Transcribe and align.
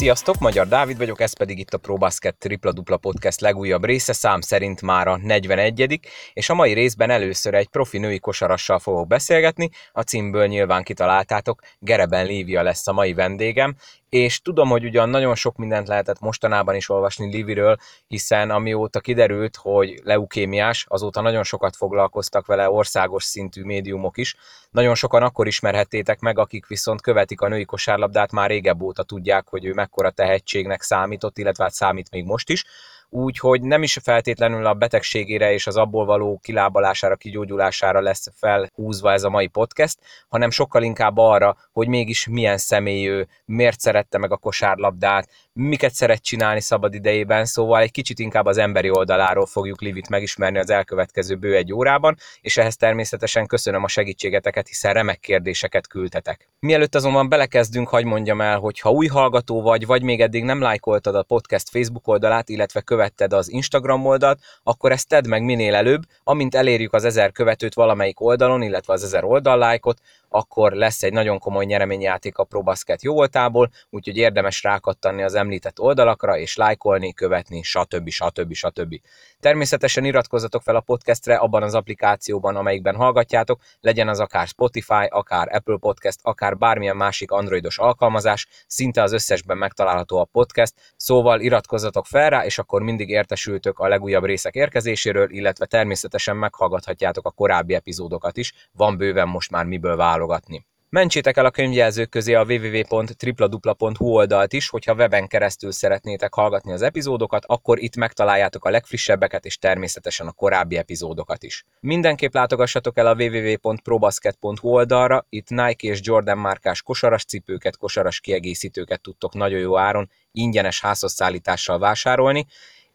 Sziasztok, 0.00 0.38
Magyar 0.38 0.68
Dávid 0.68 0.96
vagyok, 0.96 1.20
ez 1.20 1.36
pedig 1.36 1.58
itt 1.58 1.74
a 1.74 1.78
ProBasket 1.78 2.36
Tripla 2.36 2.72
Dupla 2.72 2.96
Podcast 2.96 3.40
legújabb 3.40 3.84
része, 3.84 4.12
szám 4.12 4.40
szerint 4.40 4.82
már 4.82 5.08
a 5.08 5.16
41 5.16 6.00
és 6.32 6.48
a 6.48 6.54
mai 6.54 6.72
részben 6.72 7.10
először 7.10 7.54
egy 7.54 7.68
profi 7.68 7.98
női 7.98 8.18
kosarassal 8.18 8.78
fogok 8.78 9.06
beszélgetni, 9.06 9.70
a 9.92 10.00
címből 10.00 10.46
nyilván 10.46 10.82
kitaláltátok, 10.82 11.60
Gereben 11.78 12.26
Lívia 12.26 12.62
lesz 12.62 12.86
a 12.86 12.92
mai 12.92 13.14
vendégem, 13.14 13.76
és 14.08 14.40
tudom, 14.40 14.68
hogy 14.68 14.84
ugyan 14.84 15.08
nagyon 15.08 15.34
sok 15.34 15.56
mindent 15.56 15.88
lehetett 15.88 16.20
mostanában 16.20 16.74
is 16.74 16.88
olvasni 16.88 17.30
Liviről, 17.30 17.76
hiszen 18.06 18.50
amióta 18.50 19.00
kiderült, 19.00 19.56
hogy 19.56 20.00
leukémiás, 20.04 20.86
azóta 20.88 21.20
nagyon 21.20 21.42
sokat 21.42 21.76
foglalkoztak 21.76 22.46
vele 22.46 22.70
országos 22.70 23.24
szintű 23.24 23.62
médiumok 23.62 24.16
is. 24.16 24.36
Nagyon 24.70 24.94
sokan 24.94 25.22
akkor 25.22 25.46
ismerhettétek 25.46 26.20
meg, 26.20 26.38
akik 26.38 26.66
viszont 26.66 27.00
követik 27.00 27.40
a 27.40 27.48
női 27.48 27.64
kosárlabdát, 27.64 28.32
már 28.32 28.48
régebb 28.50 28.82
óta 28.82 29.02
tudják, 29.02 29.48
hogy 29.48 29.64
ő 29.64 29.72
mekkora 29.72 30.10
tehetségnek 30.10 30.82
számított, 30.82 31.38
illetve 31.38 31.64
hát 31.64 31.72
számít 31.72 32.10
még 32.10 32.24
most 32.24 32.50
is 32.50 32.64
úgyhogy 33.10 33.62
nem 33.62 33.82
is 33.82 33.98
feltétlenül 34.02 34.66
a 34.66 34.74
betegségére 34.74 35.52
és 35.52 35.66
az 35.66 35.76
abból 35.76 36.04
való 36.04 36.38
kilábalására, 36.42 37.16
kigyógyulására 37.16 38.00
lesz 38.00 38.26
felhúzva 38.34 39.12
ez 39.12 39.22
a 39.22 39.30
mai 39.30 39.46
podcast, 39.46 39.98
hanem 40.28 40.50
sokkal 40.50 40.82
inkább 40.82 41.16
arra, 41.16 41.56
hogy 41.72 41.88
mégis 41.88 42.26
milyen 42.26 42.58
személy 42.58 43.08
ő, 43.08 43.28
miért 43.44 43.80
szerette 43.80 44.18
meg 44.18 44.32
a 44.32 44.36
kosárlabdát, 44.36 45.28
miket 45.52 45.92
szeret 45.92 46.22
csinálni 46.22 46.60
szabad 46.60 46.94
idejében, 46.94 47.44
szóval 47.44 47.80
egy 47.80 47.90
kicsit 47.90 48.18
inkább 48.18 48.46
az 48.46 48.58
emberi 48.58 48.90
oldaláról 48.90 49.46
fogjuk 49.46 49.80
Livit 49.80 50.08
megismerni 50.08 50.58
az 50.58 50.70
elkövetkező 50.70 51.34
bő 51.34 51.56
egy 51.56 51.72
órában, 51.72 52.16
és 52.40 52.56
ehhez 52.56 52.76
természetesen 52.76 53.46
köszönöm 53.46 53.84
a 53.84 53.88
segítségeteket, 53.88 54.68
hiszen 54.68 54.92
remek 54.92 55.20
kérdéseket 55.20 55.86
küldtetek. 55.86 56.48
Mielőtt 56.60 56.94
azonban 56.94 57.28
belekezdünk, 57.28 57.88
hagy 57.88 58.04
mondjam 58.04 58.40
el, 58.40 58.58
hogy 58.58 58.80
ha 58.80 58.90
új 58.90 59.06
hallgató 59.06 59.62
vagy, 59.62 59.86
vagy 59.86 60.02
még 60.02 60.20
eddig 60.20 60.44
nem 60.44 60.60
lájkoltad 60.60 61.14
a 61.14 61.22
podcast 61.22 61.68
Facebook 61.68 62.08
oldalát, 62.08 62.48
illetve 62.48 62.80
követted 62.98 63.32
az 63.32 63.50
Instagram 63.50 64.06
oldalt, 64.06 64.38
akkor 64.62 64.92
ezt 64.92 65.08
tedd 65.08 65.28
meg 65.28 65.42
minél 65.42 65.74
előbb, 65.74 66.02
amint 66.24 66.54
elérjük 66.54 66.92
az 66.92 67.04
ezer 67.04 67.32
követőt 67.32 67.74
valamelyik 67.74 68.20
oldalon, 68.20 68.62
illetve 68.62 68.92
az 68.92 69.04
ezer 69.04 69.24
oldallájkot, 69.24 69.98
akkor 70.28 70.72
lesz 70.72 71.02
egy 71.02 71.12
nagyon 71.12 71.38
komoly 71.38 71.64
nyereményjáték 71.64 72.38
a 72.38 72.44
ProBasket 72.44 73.02
jóvoltából, 73.02 73.70
úgyhogy 73.90 74.16
érdemes 74.16 74.62
rákattanni 74.62 75.22
az 75.22 75.34
említett 75.34 75.80
oldalakra, 75.80 76.38
és 76.38 76.56
lájkolni, 76.56 77.12
követni, 77.12 77.62
stb. 77.62 78.08
stb. 78.08 78.52
stb. 78.52 78.94
Természetesen 79.40 80.04
iratkozzatok 80.04 80.62
fel 80.62 80.76
a 80.76 80.80
podcastre 80.80 81.36
abban 81.36 81.62
az 81.62 81.74
applikációban, 81.74 82.56
amelyikben 82.56 82.94
hallgatjátok, 82.94 83.60
legyen 83.80 84.08
az 84.08 84.20
akár 84.20 84.46
Spotify, 84.46 85.06
akár 85.08 85.48
Apple 85.54 85.76
Podcast, 85.80 86.18
akár 86.22 86.56
bármilyen 86.56 86.96
másik 86.96 87.30
androidos 87.30 87.78
alkalmazás, 87.78 88.46
szinte 88.66 89.02
az 89.02 89.12
összesben 89.12 89.58
megtalálható 89.58 90.18
a 90.18 90.28
podcast, 90.32 90.74
szóval 90.96 91.40
iratkozzatok 91.40 92.06
fel 92.06 92.30
rá, 92.30 92.44
és 92.44 92.58
akkor 92.58 92.82
mindig 92.82 93.08
értesültök 93.08 93.78
a 93.78 93.88
legújabb 93.88 94.24
részek 94.24 94.54
érkezéséről, 94.54 95.30
illetve 95.30 95.66
természetesen 95.66 96.36
meghallgathatjátok 96.36 97.26
a 97.26 97.30
korábbi 97.30 97.74
epizódokat 97.74 98.36
is, 98.36 98.52
van 98.72 98.96
bőven 98.96 99.28
most 99.28 99.50
már 99.50 99.64
miből 99.64 99.96
válogatni. 100.18 100.66
Mentsétek 100.90 101.36
el 101.36 101.44
a 101.44 101.50
könyvjelzők 101.50 102.08
közé 102.08 102.34
a 102.34 102.44
www.tripladupla.hu 102.44 104.06
oldalt 104.06 104.52
is, 104.52 104.68
hogyha 104.68 104.94
weben 104.94 105.26
keresztül 105.26 105.72
szeretnétek 105.72 106.34
hallgatni 106.34 106.72
az 106.72 106.82
epizódokat, 106.82 107.44
akkor 107.46 107.78
itt 107.78 107.96
megtaláljátok 107.96 108.64
a 108.64 108.70
legfrissebbeket 108.70 109.44
és 109.44 109.58
természetesen 109.58 110.26
a 110.26 110.32
korábbi 110.32 110.76
epizódokat 110.76 111.42
is. 111.42 111.64
Mindenképp 111.80 112.34
látogassatok 112.34 112.98
el 112.98 113.06
a 113.06 113.14
www.probasket.hu 113.14 114.68
oldalra, 114.68 115.26
itt 115.28 115.48
Nike 115.48 115.88
és 115.88 116.00
Jordan 116.02 116.38
márkás 116.38 116.82
kosaras 116.82 117.24
cipőket, 117.24 117.76
kosaras 117.76 118.20
kiegészítőket 118.20 119.00
tudtok 119.00 119.34
nagyon 119.34 119.60
jó 119.60 119.78
áron 119.78 120.10
ingyenes 120.32 120.80
házhozszállítással 120.80 121.78
vásárolni, 121.78 122.46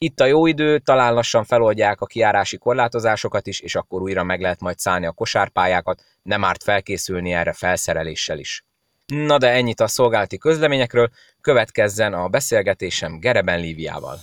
itt 0.04 0.20
a 0.20 0.26
jó 0.26 0.48
idő, 0.48 0.80
talán 0.80 1.14
lassan 1.14 1.44
feloldják 1.44 2.02
a 2.02 2.06
kiárási 2.06 2.58
korlátozásokat 2.58 3.48
is, 3.48 3.60
és 3.60 3.76
akkor 3.76 4.02
újra 4.02 4.24
meg 4.24 4.42
lehet 4.42 4.62
majd 4.62 4.78
szállni 4.78 5.06
a 5.06 5.12
kosárpályákat, 5.12 6.02
nem 6.24 6.44
árt 6.44 6.64
felkészülni 6.64 7.34
erre 7.34 7.54
felszereléssel 7.54 8.38
is. 8.38 8.64
Na 9.06 9.38
de 9.38 9.50
ennyit 9.50 9.80
a 9.80 9.88
szolgálati 9.88 10.38
közleményekről, 10.38 11.10
következzen 11.42 12.14
a 12.14 12.28
beszélgetésem 12.28 13.20
Gereben 13.20 13.60
Líviával. 13.60 14.16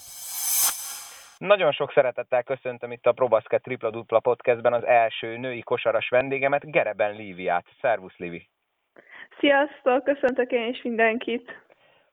Nagyon 1.39 1.73
sok 1.73 1.93
szeretettel 1.93 2.43
köszöntöm 2.43 2.93
itt 2.93 3.07
a 3.07 3.13
Probaszket 3.13 3.63
Tripla 3.63 3.91
Dupla 3.91 4.21
podcastben 4.21 4.73
az 4.73 4.85
első 4.85 5.37
női 5.37 5.63
kosaras 5.63 6.09
vendégemet, 6.09 6.71
Gereben 6.71 7.15
Líviát. 7.17 7.67
Szervusz, 7.81 8.17
Livi! 8.17 8.49
Sziasztok, 9.39 10.05
köszöntök 10.05 10.51
én 10.51 10.69
is 10.69 10.83
mindenkit! 10.83 11.70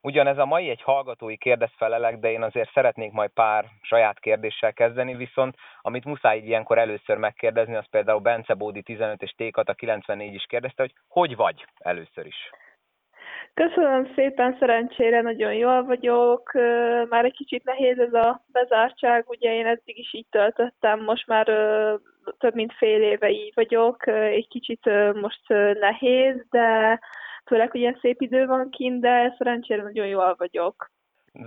Ugyanez 0.08 0.38
a 0.38 0.46
mai 0.46 0.70
egy 0.70 0.82
hallgatói 0.82 1.38
kérdezfelelek, 1.38 2.18
de 2.18 2.32
én 2.32 2.44
azért 2.44 2.72
szeretnék 2.74 3.12
majd 3.12 3.30
pár 3.30 3.66
saját 3.82 4.20
kérdéssel 4.20 4.74
kezdeni, 4.74 5.16
viszont 5.16 5.56
amit 5.82 6.06
muszáj 6.06 6.38
ilyenkor 6.38 6.78
először 6.78 7.18
megkérdezni, 7.18 7.76
az 7.76 7.90
például 7.90 8.20
Bence 8.20 8.54
Bódi 8.54 8.82
15 8.82 9.22
és 9.22 9.32
Tékat 9.32 9.70
a 9.70 9.74
94 9.74 10.34
is 10.34 10.46
kérdezte, 10.50 10.82
hogy 10.82 10.94
hogy 11.08 11.36
vagy 11.36 11.66
először 11.78 12.26
is? 12.26 12.36
Köszönöm 13.54 14.12
szépen, 14.16 14.56
szerencsére 14.60 15.22
nagyon 15.22 15.54
jól 15.54 15.84
vagyok. 15.84 16.52
Már 17.10 17.26
egy 17.26 17.36
kicsit 17.36 17.64
nehéz 17.64 18.00
ez 18.00 18.14
a 18.14 18.42
bezártság, 18.52 19.30
ugye 19.30 19.54
én 19.54 19.66
eddig 19.66 19.98
is 19.98 20.14
így 20.14 20.28
töltöttem, 20.30 21.04
most 21.04 21.28
már 21.28 21.46
több 22.38 22.54
mint 22.54 22.74
fél 22.74 23.02
éve 23.02 23.30
így 23.30 23.52
vagyok. 23.56 24.08
Egy 24.08 24.48
kicsit 24.48 24.90
most 25.14 25.48
nehéz, 25.80 26.46
de 26.50 27.00
főleg, 27.48 27.72
hogy 27.72 27.80
ilyen 27.80 27.98
szép 28.02 28.22
idő 28.22 28.46
van 28.46 28.70
kint, 28.70 29.02
de 29.02 29.36
szerencsére 29.38 29.82
nagyon 29.82 30.08
jól 30.08 30.36
vagyok. 30.38 30.90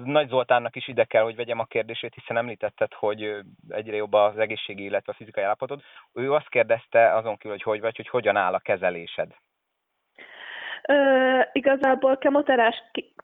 Nagy 0.04 0.28
Zoltánnak 0.28 0.76
is 0.76 0.88
ide 0.88 1.04
kell, 1.04 1.22
hogy 1.22 1.36
vegyem 1.36 1.58
a 1.58 1.64
kérdését, 1.64 2.14
hiszen 2.14 2.36
említetted, 2.36 2.92
hogy 2.92 3.34
egyre 3.68 3.96
jobb 3.96 4.12
az 4.12 4.38
egészségi, 4.38 4.84
illetve 4.84 5.12
a 5.12 5.14
fizikai 5.14 5.44
állapotod. 5.44 5.80
Ő 6.12 6.32
azt 6.32 6.48
kérdezte 6.48 7.14
azon 7.14 7.36
kívül, 7.36 7.50
hogy 7.50 7.62
hogy 7.62 7.80
vagy, 7.80 7.96
hogy 7.96 8.08
hogyan 8.08 8.36
áll 8.36 8.54
a 8.54 8.58
kezelésed. 8.58 9.28
Uh, 10.88 11.44
igazából 11.52 12.18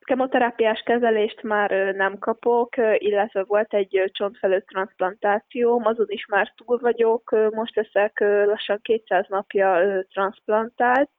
kemoterápiás 0.04 0.82
kezelést 0.84 1.42
már 1.42 1.70
nem 1.94 2.18
kapok, 2.18 2.76
illetve 2.98 3.44
volt 3.44 3.74
egy 3.74 4.10
csontfelőtt 4.12 4.66
transplantációm, 4.66 5.86
azon 5.86 6.06
is 6.08 6.26
már 6.26 6.52
túl 6.56 6.78
vagyok, 6.78 7.50
most 7.50 7.76
leszek 7.76 8.20
lassan 8.20 8.78
200 8.82 9.26
napja 9.28 10.02
transplantált, 10.12 11.10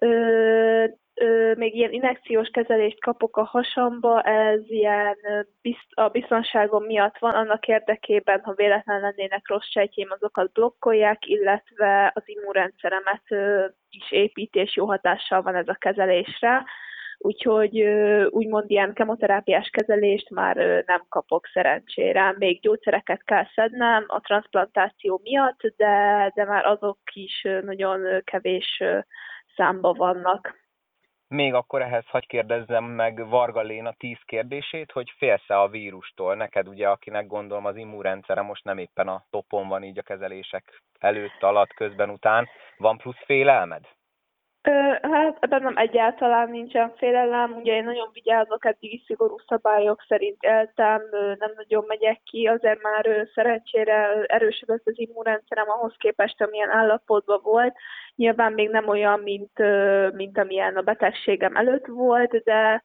ö, 0.00 0.84
ö, 1.14 1.52
még 1.56 1.74
ilyen 1.74 1.92
inekciós 1.92 2.48
kezelést 2.48 3.00
kapok 3.00 3.36
a 3.36 3.44
hasamba, 3.44 4.22
ez 4.22 4.60
ilyen 4.70 5.16
bizt, 5.62 5.86
a 5.90 6.08
biztonságom 6.08 6.84
miatt 6.84 7.18
van, 7.18 7.34
annak 7.34 7.66
érdekében, 7.66 8.40
ha 8.44 8.54
véletlen 8.54 9.00
lennének 9.00 9.48
rossz 9.48 9.70
sejtjém, 9.70 10.08
azokat 10.10 10.52
blokkolják, 10.52 11.26
illetve 11.26 12.12
az 12.14 12.22
immunrendszeremet 12.26 13.22
ö, 13.28 13.66
is 13.90 14.12
épít, 14.12 14.54
és 14.54 14.76
jó 14.76 14.86
hatással 14.86 15.42
van 15.42 15.54
ez 15.54 15.68
a 15.68 15.76
kezelésre. 15.78 16.64
Úgyhogy 17.18 17.80
úgymond 18.30 18.70
ilyen 18.70 18.92
kemoterápiás 18.92 19.68
kezelést 19.68 20.30
már 20.30 20.56
nem 20.86 21.04
kapok 21.08 21.46
szerencsére. 21.52 22.34
Még 22.38 22.60
gyógyszereket 22.60 23.24
kell 23.24 23.44
szednem 23.54 24.04
a 24.06 24.20
transplantáció 24.20 25.20
miatt, 25.22 25.60
de, 25.76 26.32
de 26.34 26.44
már 26.44 26.64
azok 26.64 26.98
is 27.12 27.46
nagyon 27.62 28.22
kevés 28.24 28.82
számba 29.56 29.92
vannak. 29.92 30.64
Még 31.28 31.54
akkor 31.54 31.82
ehhez 31.82 32.06
hagy 32.06 32.26
kérdezzem 32.26 32.84
meg 32.84 33.28
Varga 33.28 33.60
Léna 33.60 33.92
tíz 33.92 34.18
kérdését, 34.24 34.92
hogy 34.92 35.12
félsz-e 35.16 35.60
a 35.60 35.68
vírustól? 35.68 36.34
Neked 36.34 36.68
ugye, 36.68 36.88
akinek 36.88 37.26
gondolom 37.26 37.64
az 37.64 37.76
immunrendszere 37.76 38.40
most 38.40 38.64
nem 38.64 38.78
éppen 38.78 39.08
a 39.08 39.24
topon 39.30 39.68
van 39.68 39.82
így 39.82 39.98
a 39.98 40.02
kezelések 40.02 40.82
előtt, 40.98 41.42
alatt, 41.42 41.72
közben, 41.74 42.10
után. 42.10 42.48
Van 42.76 42.96
plusz 42.96 43.24
félelmed? 43.24 43.95
Hát 45.02 45.36
ebben 45.40 45.62
nem 45.62 45.76
egyáltalán 45.76 46.50
nincsen 46.50 46.92
félelem, 46.96 47.52
ugye 47.52 47.74
én 47.74 47.84
nagyon 47.84 48.08
vigyázok, 48.12 48.64
eddig 48.64 49.02
szigorú 49.06 49.36
szabályok 49.46 50.04
szerint 50.08 50.42
éltem, 50.42 51.02
nem 51.38 51.52
nagyon 51.56 51.84
megyek 51.86 52.20
ki, 52.24 52.46
azért 52.46 52.82
már 52.82 53.28
szerencsére 53.34 54.26
lesz 54.66 54.80
az 54.84 54.98
immunrendszerem 54.98 55.70
ahhoz 55.70 55.94
képest, 55.98 56.42
amilyen 56.42 56.70
állapotban 56.70 57.40
volt. 57.42 57.76
Nyilván 58.14 58.52
még 58.52 58.70
nem 58.70 58.88
olyan, 58.88 59.20
mint, 59.20 59.58
mint 60.12 60.38
amilyen 60.38 60.76
a 60.76 60.82
betegségem 60.82 61.56
előtt 61.56 61.86
volt, 61.86 62.42
de 62.42 62.82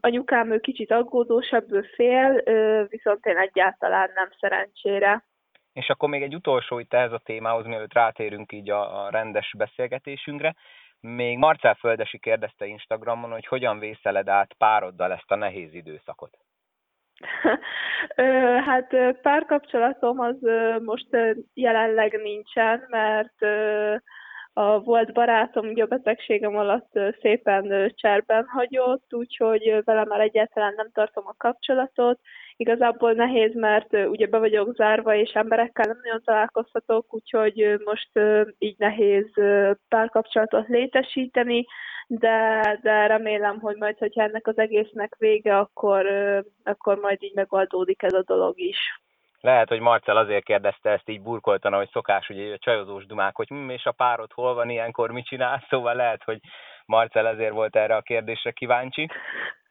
anyukám 0.00 0.52
ő 0.52 0.58
kicsit 0.58 0.92
aggódósabb, 0.92 1.72
ő 1.72 1.82
fél, 1.94 2.42
viszont 2.88 3.26
én 3.26 3.36
egyáltalán 3.36 4.10
nem 4.14 4.28
szerencsére. 4.40 5.24
És 5.72 5.88
akkor 5.88 6.08
még 6.08 6.22
egy 6.22 6.34
utolsó 6.34 6.78
itt 6.78 6.94
ehhez 6.94 7.12
a 7.12 7.20
témához, 7.24 7.66
mielőtt 7.66 7.92
rátérünk 7.92 8.52
így 8.52 8.70
a, 8.70 9.04
a 9.04 9.10
rendes 9.10 9.54
beszélgetésünkre. 9.58 10.54
Még 11.00 11.38
Marcel 11.38 11.74
Földesi 11.74 12.18
kérdezte 12.18 12.66
Instagramon, 12.66 13.30
hogy 13.30 13.46
hogyan 13.46 13.78
vészeled 13.78 14.28
át 14.28 14.52
pároddal 14.52 15.12
ezt 15.12 15.30
a 15.30 15.34
nehéz 15.34 15.74
időszakot. 15.74 16.38
hát 18.66 18.94
párkapcsolatom 19.22 20.20
az 20.20 20.36
most 20.84 21.08
jelenleg 21.54 22.12
nincsen, 22.22 22.86
mert 22.88 23.44
a 24.58 24.80
volt 24.80 25.12
barátom 25.12 25.66
ugye 25.66 25.82
a 25.82 25.86
betegségem 25.86 26.56
alatt 26.56 26.98
szépen 27.20 27.92
cserben 27.94 28.46
hagyott, 28.48 29.14
úgyhogy 29.14 29.82
vele 29.84 30.04
már 30.04 30.20
egyáltalán 30.20 30.74
nem 30.76 30.90
tartom 30.92 31.24
a 31.26 31.34
kapcsolatot. 31.36 32.20
Igazából 32.56 33.12
nehéz, 33.12 33.54
mert 33.54 33.92
ugye 33.92 34.26
be 34.26 34.38
vagyok 34.38 34.74
zárva, 34.74 35.14
és 35.14 35.30
emberekkel 35.30 35.84
nem 35.86 36.00
nagyon 36.02 36.22
találkozhatok, 36.24 37.14
úgyhogy 37.14 37.80
most 37.84 38.10
így 38.58 38.78
nehéz 38.78 39.30
párkapcsolatot 39.88 40.68
létesíteni, 40.68 41.66
de, 42.06 42.60
de 42.82 43.06
remélem, 43.06 43.60
hogy 43.60 43.76
majd, 43.76 43.98
hogyha 43.98 44.22
ennek 44.22 44.46
az 44.46 44.58
egésznek 44.58 45.14
vége, 45.18 45.58
akkor, 45.58 46.06
akkor 46.64 46.98
majd 46.98 47.22
így 47.22 47.34
megoldódik 47.34 48.02
ez 48.02 48.12
a 48.12 48.22
dolog 48.22 48.60
is. 48.60 48.78
Lehet, 49.46 49.68
hogy 49.68 49.80
Marcel 49.80 50.16
azért 50.16 50.44
kérdezte 50.44 50.90
ezt 50.90 51.08
így 51.08 51.22
burkoltan, 51.22 51.72
hogy 51.72 51.88
szokás, 51.92 52.28
ugye 52.28 52.54
a 52.54 52.58
csajozós 52.58 53.06
dumák, 53.06 53.36
hogy 53.36 53.48
hm, 53.48 53.68
és 53.70 53.84
a 53.84 53.92
párod 53.92 54.32
hol 54.32 54.54
van 54.54 54.70
ilyenkor, 54.70 55.10
mit 55.10 55.26
csinál, 55.26 55.64
szóval 55.68 55.94
lehet, 55.94 56.22
hogy 56.24 56.40
Marcel 56.86 57.26
ezért 57.26 57.52
volt 57.52 57.76
erre 57.76 57.96
a 57.96 58.00
kérdésre 58.00 58.50
kíváncsi. 58.50 59.08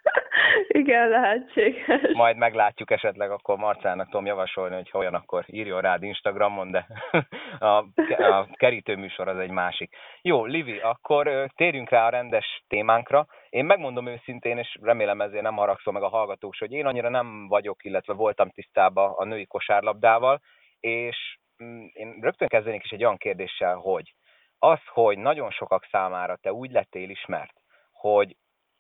Igen, 0.68 1.10
lehetséges. 1.10 2.02
Majd 2.14 2.38
meglátjuk 2.38 2.92
esetleg, 2.92 3.32
akkor 3.32 3.58
Marcának 3.58 4.10
tudom 4.10 4.26
javasolni, 4.26 4.76
hogy 4.76 4.90
olyan 4.94 5.14
akkor 5.14 5.44
írjon 5.48 5.82
rád 5.82 6.04
Instagramon, 6.04 6.72
de 6.72 6.88
a, 7.60 7.86
a 8.18 8.48
kerítőműsor 8.54 9.28
az 9.28 9.38
egy 9.38 9.50
másik. 9.50 9.96
Jó, 10.22 10.46
Livi, 10.46 10.80
akkor 10.80 11.50
térjünk 11.56 11.90
rá 11.90 12.06
a 12.06 12.10
rendes 12.10 12.64
témánkra. 12.68 13.28
Én 13.56 13.66
megmondom 13.66 14.08
őszintén, 14.08 14.58
és 14.58 14.78
remélem 14.82 15.22
ezért 15.22 15.42
nem 15.42 15.56
haragszom 15.56 15.94
meg 15.94 16.04
a 16.04 16.08
hallgatók, 16.08 16.56
hogy 16.60 16.72
én 16.72 16.86
annyira 16.86 17.10
nem 17.10 17.48
vagyok, 17.48 17.84
illetve 17.84 18.14
voltam 18.14 18.50
tisztában 18.50 19.14
a 19.16 19.26
női 19.26 19.46
kosárlabdával, 19.46 20.42
és 20.80 21.38
mm, 21.64 21.86
én 21.94 22.18
rögtön 22.22 22.48
kezdenék 22.48 22.84
is 22.84 22.90
egy 22.90 23.04
olyan 23.04 23.18
kérdéssel, 23.18 23.76
hogy 23.76 24.14
az, 24.60 24.80
hogy 24.86 25.18
nagyon 25.18 25.52
sokak 25.52 25.88
számára 25.92 26.36
te 26.36 26.54
úgy 26.54 26.72
lettél 26.72 27.10
ismert, 27.10 27.54
hogy 27.92 28.36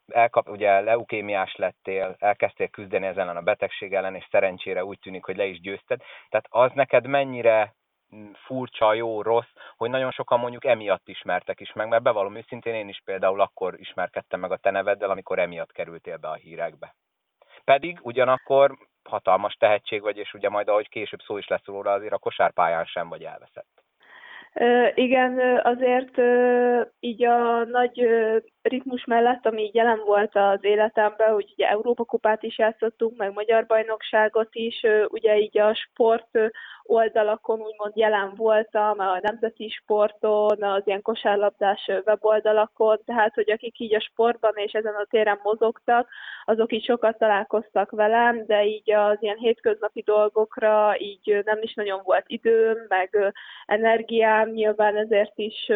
elkap, 0.07 0.49
ugye 0.49 0.79
leukémiás 0.79 1.55
lettél, 1.55 2.15
elkezdtél 2.19 2.67
küzdeni 2.67 3.05
ezen 3.05 3.37
a 3.37 3.41
betegség 3.41 3.93
ellen, 3.93 4.15
és 4.15 4.27
szerencsére 4.31 4.85
úgy 4.85 4.99
tűnik, 4.99 5.25
hogy 5.25 5.35
le 5.35 5.45
is 5.45 5.59
győzted. 5.59 6.01
Tehát 6.29 6.47
az 6.49 6.71
neked 6.73 7.07
mennyire 7.07 7.75
furcsa, 8.33 8.93
jó, 8.93 9.21
rossz, 9.21 9.51
hogy 9.77 9.89
nagyon 9.89 10.11
sokan 10.11 10.39
mondjuk 10.39 10.65
emiatt 10.65 11.07
ismertek 11.07 11.59
is 11.59 11.73
meg, 11.73 11.87
mert 11.87 12.03
bevallom 12.03 12.35
őszintén 12.35 12.73
én 12.73 12.87
is 12.87 13.01
például 13.05 13.41
akkor 13.41 13.79
ismerkedtem 13.79 14.39
meg 14.39 14.51
a 14.51 14.57
te 14.57 14.71
neveddel, 14.71 15.09
amikor 15.09 15.39
emiatt 15.39 15.71
kerültél 15.71 16.17
be 16.17 16.27
a 16.27 16.33
hírekbe. 16.33 16.95
Pedig 17.63 17.99
ugyanakkor 18.01 18.77
hatalmas 19.03 19.53
tehetség 19.53 20.01
vagy, 20.01 20.17
és 20.17 20.33
ugye 20.33 20.49
majd 20.49 20.67
ahogy 20.67 20.89
később 20.89 21.21
szó 21.21 21.37
is 21.37 21.47
lesz 21.47 21.65
róla, 21.65 21.91
azért 21.91 22.13
a 22.13 22.17
kosárpályán 22.17 22.85
sem 22.85 23.09
vagy 23.09 23.23
elveszett. 23.23 23.83
Igen, 24.95 25.59
azért 25.63 26.17
így 26.99 27.23
a 27.23 27.65
nagy 27.65 28.07
ritmus 28.67 29.05
mellett, 29.05 29.45
ami 29.45 29.61
így 29.61 29.75
jelen 29.75 30.01
volt 30.05 30.35
az 30.35 30.59
életemben, 30.61 31.33
hogy 31.33 31.51
ugye 31.53 31.69
Európa 31.69 32.03
kupát 32.03 32.43
is 32.43 32.57
játszottunk, 32.57 33.17
meg 33.17 33.33
magyar 33.33 33.65
bajnokságot 33.65 34.49
is, 34.51 34.81
ugye 35.07 35.37
így 35.37 35.57
a 35.57 35.73
sport 35.73 36.37
oldalakon 36.83 37.59
úgymond 37.59 37.95
jelen 37.95 38.33
voltam, 38.35 38.99
a 38.99 39.19
nemzeti 39.21 39.69
sporton, 39.69 40.63
az 40.63 40.81
ilyen 40.85 41.01
kosárlabdás 41.01 41.91
weboldalakon, 42.05 42.99
tehát 43.05 43.33
hogy 43.33 43.51
akik 43.51 43.79
így 43.79 43.95
a 43.95 43.99
sportban 43.99 44.53
és 44.55 44.71
ezen 44.71 44.93
a 44.93 45.05
téren 45.09 45.39
mozogtak, 45.43 46.09
azok 46.45 46.73
így 46.73 46.85
sokat 46.85 47.17
találkoztak 47.17 47.91
velem, 47.91 48.45
de 48.45 48.65
így 48.65 48.91
az 48.91 49.17
ilyen 49.19 49.37
hétköznapi 49.37 50.01
dolgokra 50.01 50.99
így 50.99 51.41
nem 51.45 51.59
is 51.61 51.73
nagyon 51.73 52.01
volt 52.03 52.25
időm, 52.27 52.77
meg 52.87 53.33
energiám, 53.65 54.49
nyilván 54.49 54.95
ezért 54.95 55.37
is 55.37 55.71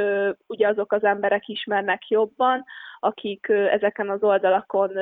ugye 0.47 0.67
azok 0.67 0.93
az 0.93 1.03
emberek 1.03 1.47
ismernek 1.47 2.07
jobban, 2.07 2.65
akik 2.99 3.47
ezeken 3.49 4.09
az 4.09 4.23
oldalakon, 4.23 4.97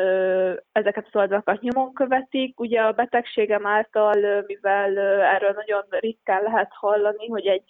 ezeket 0.72 1.06
az 1.12 1.16
oldalakat 1.16 1.62
nyomon 1.62 1.94
követik. 1.94 2.60
Ugye 2.60 2.82
a 2.82 2.92
betegségem 2.92 3.66
által, 3.66 4.44
mivel 4.48 4.98
erről 5.22 5.52
nagyon 5.56 5.84
ritkán 5.90 6.44
lehet 6.44 6.72
hallani, 6.74 7.28
hogy 7.28 7.46
egy 7.46 7.64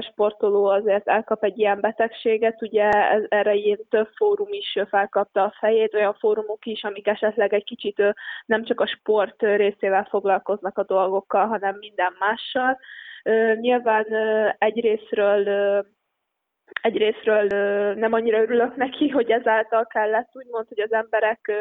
sportoló 0.00 0.66
azért 0.66 1.08
elkap 1.08 1.44
egy 1.44 1.58
ilyen 1.58 1.80
betegséget, 1.80 2.62
ugye 2.62 2.88
erre 3.28 3.54
ilyen 3.54 3.78
több 3.88 4.08
fórum 4.16 4.48
is 4.50 4.78
felkapta 4.88 5.42
a 5.42 5.54
fejét, 5.58 5.94
olyan 5.94 6.14
fórumok 6.14 6.66
is, 6.66 6.84
amik 6.84 7.06
esetleg 7.06 7.52
egy 7.52 7.64
kicsit 7.64 8.02
nem 8.46 8.64
csak 8.64 8.80
a 8.80 8.86
sport 8.86 9.42
részével 9.42 10.06
foglalkoznak 10.10 10.78
a 10.78 10.84
dolgokkal, 10.84 11.46
hanem 11.46 11.76
minden 11.78 12.12
mással. 12.18 12.78
Nyilván 13.60 14.06
egyrésztről 14.58 15.44
egyrésztről 16.82 17.46
nem 17.94 18.12
annyira 18.12 18.42
örülök 18.42 18.76
neki, 18.76 19.08
hogy 19.08 19.30
ezáltal 19.30 19.86
kellett 19.86 20.30
úgymond, 20.32 20.68
hogy 20.68 20.80
az 20.80 20.92
emberek 20.92 21.52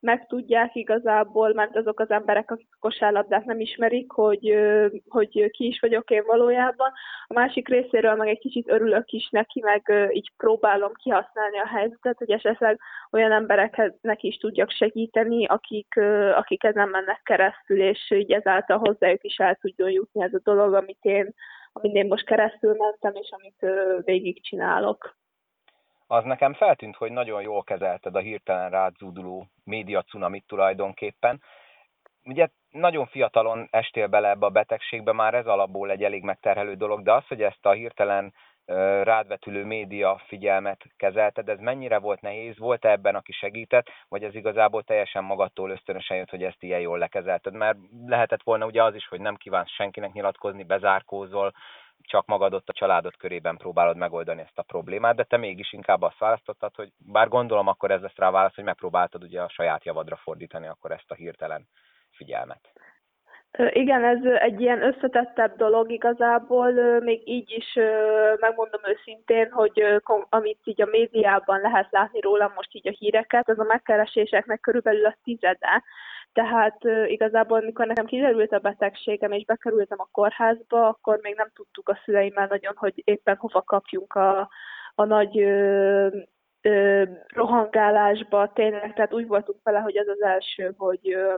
megtudják 0.00 0.74
igazából, 0.74 1.52
mert 1.52 1.76
azok 1.76 2.00
az 2.00 2.10
emberek, 2.10 2.50
akik 2.50 2.68
kosárlabdát 2.80 3.44
nem 3.44 3.60
ismerik, 3.60 4.10
hogy, 4.12 4.56
hogy 5.08 5.50
ki 5.50 5.66
is 5.66 5.80
vagyok 5.80 6.10
én 6.10 6.22
valójában. 6.26 6.92
A 7.26 7.34
másik 7.34 7.68
részéről 7.68 8.14
meg 8.14 8.28
egy 8.28 8.38
kicsit 8.38 8.70
örülök 8.70 9.10
is 9.10 9.28
neki, 9.30 9.60
meg 9.60 10.10
így 10.12 10.32
próbálom 10.36 10.92
kihasználni 10.94 11.58
a 11.58 11.66
helyzetet, 11.66 12.18
hogy 12.18 12.30
esetleg 12.30 12.80
olyan 13.10 13.32
embereknek 13.32 14.22
is 14.22 14.36
tudjak 14.36 14.70
segíteni, 14.70 15.46
akik, 15.46 15.96
akik 16.34 16.64
ezen 16.64 16.88
mennek 16.88 17.20
keresztül, 17.22 17.80
és 17.80 18.10
így 18.10 18.32
ezáltal 18.32 18.78
hozzájuk 18.78 19.24
is 19.24 19.36
el 19.36 19.58
tudjon 19.60 19.90
jutni 19.90 20.22
ez 20.22 20.34
a 20.34 20.40
dolog, 20.42 20.74
amit 20.74 20.98
én 21.02 21.34
amin 21.78 21.96
én 21.96 22.06
most 22.06 22.26
keresztül 22.26 22.74
mentem, 22.78 23.14
és 23.14 23.30
amit 23.30 23.66
végig 24.04 24.42
csinálok. 24.42 25.16
Az 26.06 26.24
nekem 26.24 26.54
feltűnt, 26.54 26.96
hogy 26.96 27.10
nagyon 27.12 27.42
jól 27.42 27.64
kezelted 27.64 28.14
a 28.14 28.18
hirtelen 28.18 28.70
rád 28.70 28.96
zúduló 28.96 29.46
média 29.64 30.02
cunamit 30.02 30.46
tulajdonképpen. 30.46 31.42
Ugye 32.24 32.48
nagyon 32.70 33.06
fiatalon 33.06 33.68
estél 33.70 34.06
bele 34.06 34.28
ebbe 34.28 34.46
a 34.46 34.50
betegségbe, 34.50 35.12
már 35.12 35.34
ez 35.34 35.46
alapból 35.46 35.90
egy 35.90 36.04
elég 36.04 36.22
megterhelő 36.22 36.74
dolog, 36.74 37.02
de 37.02 37.12
az, 37.12 37.26
hogy 37.26 37.42
ezt 37.42 37.66
a 37.66 37.72
hirtelen 37.72 38.34
rádvetülő 39.02 39.64
média 39.64 40.20
figyelmet 40.26 40.84
kezelted, 40.96 41.48
ez 41.48 41.58
mennyire 41.58 41.98
volt 41.98 42.20
nehéz? 42.20 42.58
volt 42.58 42.84
-e 42.84 42.90
ebben, 42.90 43.14
aki 43.14 43.32
segített, 43.32 43.86
vagy 44.08 44.22
ez 44.22 44.34
igazából 44.34 44.82
teljesen 44.82 45.24
magadtól 45.24 45.70
ösztönösen 45.70 46.16
jött, 46.16 46.30
hogy 46.30 46.42
ezt 46.42 46.62
ilyen 46.62 46.80
jól 46.80 46.98
lekezelted? 46.98 47.54
Mert 47.54 47.78
lehetett 48.06 48.42
volna 48.42 48.66
ugye 48.66 48.82
az 48.82 48.94
is, 48.94 49.08
hogy 49.08 49.20
nem 49.20 49.34
kívánsz 49.34 49.70
senkinek 49.70 50.12
nyilatkozni, 50.12 50.62
bezárkózol, 50.62 51.52
csak 52.02 52.26
magad 52.26 52.54
ott 52.54 52.68
a 52.68 52.72
családod 52.72 53.16
körében 53.16 53.56
próbálod 53.56 53.96
megoldani 53.96 54.40
ezt 54.40 54.58
a 54.58 54.62
problémát, 54.62 55.16
de 55.16 55.24
te 55.24 55.36
mégis 55.36 55.72
inkább 55.72 56.02
azt 56.02 56.18
választottad, 56.18 56.74
hogy 56.74 56.92
bár 56.98 57.28
gondolom 57.28 57.66
akkor 57.66 57.90
ez 57.90 58.00
lesz 58.00 58.16
rá 58.16 58.30
válasz, 58.30 58.54
hogy 58.54 58.64
megpróbáltad 58.64 59.22
ugye 59.22 59.42
a 59.42 59.48
saját 59.48 59.84
javadra 59.84 60.16
fordítani 60.16 60.66
akkor 60.66 60.92
ezt 60.92 61.10
a 61.10 61.14
hirtelen 61.14 61.66
figyelmet. 62.10 62.72
Igen, 63.56 64.04
ez 64.04 64.24
egy 64.38 64.60
ilyen 64.60 64.82
összetettebb 64.82 65.56
dolog 65.56 65.90
igazából, 65.90 66.72
még 67.00 67.28
így 67.28 67.50
is 67.50 67.74
megmondom 68.40 68.80
őszintén, 68.84 69.50
hogy 69.50 70.00
amit 70.28 70.60
így 70.64 70.82
a 70.82 70.88
médiában 70.90 71.60
lehet 71.60 71.86
látni 71.90 72.20
rólam 72.20 72.52
most 72.54 72.74
így 72.74 72.88
a 72.88 72.96
híreket, 72.98 73.48
az 73.48 73.58
a 73.58 73.64
megkereséseknek 73.64 74.60
körülbelül 74.60 75.06
a 75.06 75.16
tizede. 75.24 75.82
Tehát 76.32 76.84
igazából, 77.06 77.60
mikor 77.60 77.86
nekem 77.86 78.06
kiderült 78.06 78.52
a 78.52 78.58
betegségem, 78.58 79.32
és 79.32 79.44
bekerültem 79.44 80.00
a 80.00 80.08
kórházba, 80.12 80.88
akkor 80.88 81.18
még 81.22 81.34
nem 81.36 81.50
tudtuk 81.54 81.88
a 81.88 81.98
szüleimmel 82.04 82.46
nagyon, 82.46 82.74
hogy 82.76 83.02
éppen 83.04 83.36
hova 83.36 83.62
kapjunk 83.62 84.14
a, 84.14 84.50
a 84.94 85.04
nagy 85.04 85.38
ö, 85.38 86.08
ö, 86.62 87.02
rohangálásba, 87.34 88.52
tényleg, 88.52 88.94
tehát 88.94 89.14
úgy 89.14 89.26
voltunk 89.26 89.58
vele, 89.62 89.78
hogy 89.78 89.96
ez 89.96 90.08
az 90.08 90.22
első, 90.22 90.74
hogy 90.76 91.12
ö, 91.12 91.34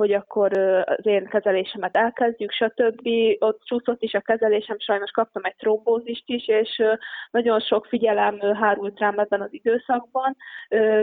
hogy 0.00 0.12
akkor 0.12 0.58
az 0.84 1.06
én 1.06 1.26
kezelésemet 1.26 1.96
elkezdjük, 1.96 2.52
stb. 2.52 3.08
Ott 3.38 3.60
csúszott 3.64 4.02
is 4.02 4.14
a 4.14 4.20
kezelésem, 4.20 4.78
sajnos 4.78 5.10
kaptam 5.10 5.44
egy 5.44 5.56
trombózist 5.56 6.22
is, 6.26 6.48
és 6.48 6.82
nagyon 7.30 7.60
sok 7.60 7.86
figyelem 7.86 8.40
hárult 8.40 8.98
rám 8.98 9.18
ebben 9.18 9.40
az 9.40 9.52
időszakban. 9.52 10.36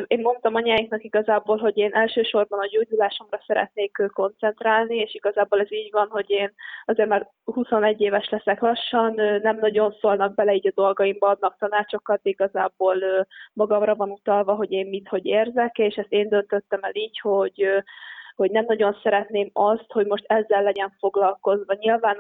Én 0.08 0.20
mondtam 0.22 0.56
anyáinknak 0.56 1.04
igazából, 1.04 1.58
hogy 1.58 1.78
én 1.78 1.94
elsősorban 1.94 2.60
a 2.60 2.68
gyógyulásomra 2.72 3.44
szeretnék 3.48 3.98
koncentrálni, 4.14 4.96
és 4.96 5.14
igazából 5.14 5.60
ez 5.60 5.72
így 5.72 5.92
van, 5.92 6.08
hogy 6.10 6.30
én 6.30 6.54
azért 6.86 7.10
már 7.10 7.30
21 7.46 8.02
éves 8.02 8.30
leszek 8.30 8.62
lassan, 8.62 9.14
nem 9.42 9.58
nagyon 9.60 9.96
szólnak 10.02 10.36
bele 10.36 10.54
így 10.54 10.68
a 10.68 10.72
dolgaimba, 10.76 11.28
adnak 11.28 11.58
tanácsokat, 11.58 12.20
igazából 12.24 12.96
magamra 13.54 13.96
van 13.96 14.10
utalva, 14.10 14.54
hogy 14.54 14.72
én 14.72 14.88
mit, 14.88 15.08
hogy 15.08 15.26
érzek, 15.26 15.78
és 15.78 15.96
ezt 15.96 16.12
én 16.12 16.30
döntöttem 16.30 16.80
el 16.84 16.96
így, 16.96 17.20
hogy 17.20 17.84
hogy 18.38 18.52
nem 18.52 18.66
nagyon 18.68 18.98
szeretném 19.04 19.50
azt, 19.54 19.92
hogy 19.92 20.06
most 20.06 20.24
ezzel 20.28 20.64
legyen 20.64 20.94
foglalkozva. 21.00 21.74
Nyilván, 21.80 22.18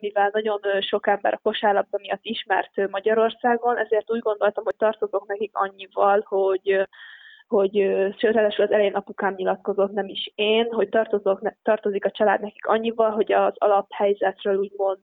mivel 0.00 0.30
nagyon 0.32 0.60
sok 0.80 1.06
ember 1.06 1.34
a 1.34 1.40
kosárlabda 1.42 1.98
miatt 2.00 2.24
ismert 2.24 2.90
Magyarországon, 2.90 3.76
ezért 3.76 4.12
úgy 4.12 4.20
gondoltam, 4.20 4.64
hogy 4.64 4.76
tartozok 4.76 5.26
nekik 5.26 5.50
annyival, 5.54 6.24
hogy 6.28 6.86
hogy 7.48 7.72
sőt, 8.18 8.34
ráadásul 8.34 8.64
az 8.64 8.70
elején 8.70 8.94
apukám 8.94 9.34
nyilatkozott, 9.34 9.92
nem 9.92 10.08
is 10.08 10.32
én, 10.34 10.72
hogy 10.72 10.88
tartozok, 10.88 11.40
tartozik 11.62 12.04
a 12.04 12.10
család 12.10 12.40
nekik 12.40 12.66
annyival, 12.66 13.10
hogy 13.10 13.32
az 13.32 13.52
alaphelyzetről 13.54 14.56
úgymond 14.56 15.00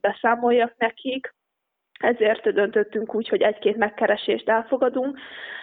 beszámoljak 0.00 0.74
nekik, 0.78 1.34
ezért 2.04 2.52
döntöttünk 2.52 3.14
úgy, 3.14 3.28
hogy 3.28 3.42
egy-két 3.42 3.76
megkeresést 3.76 4.48
elfogadunk. 4.48 5.18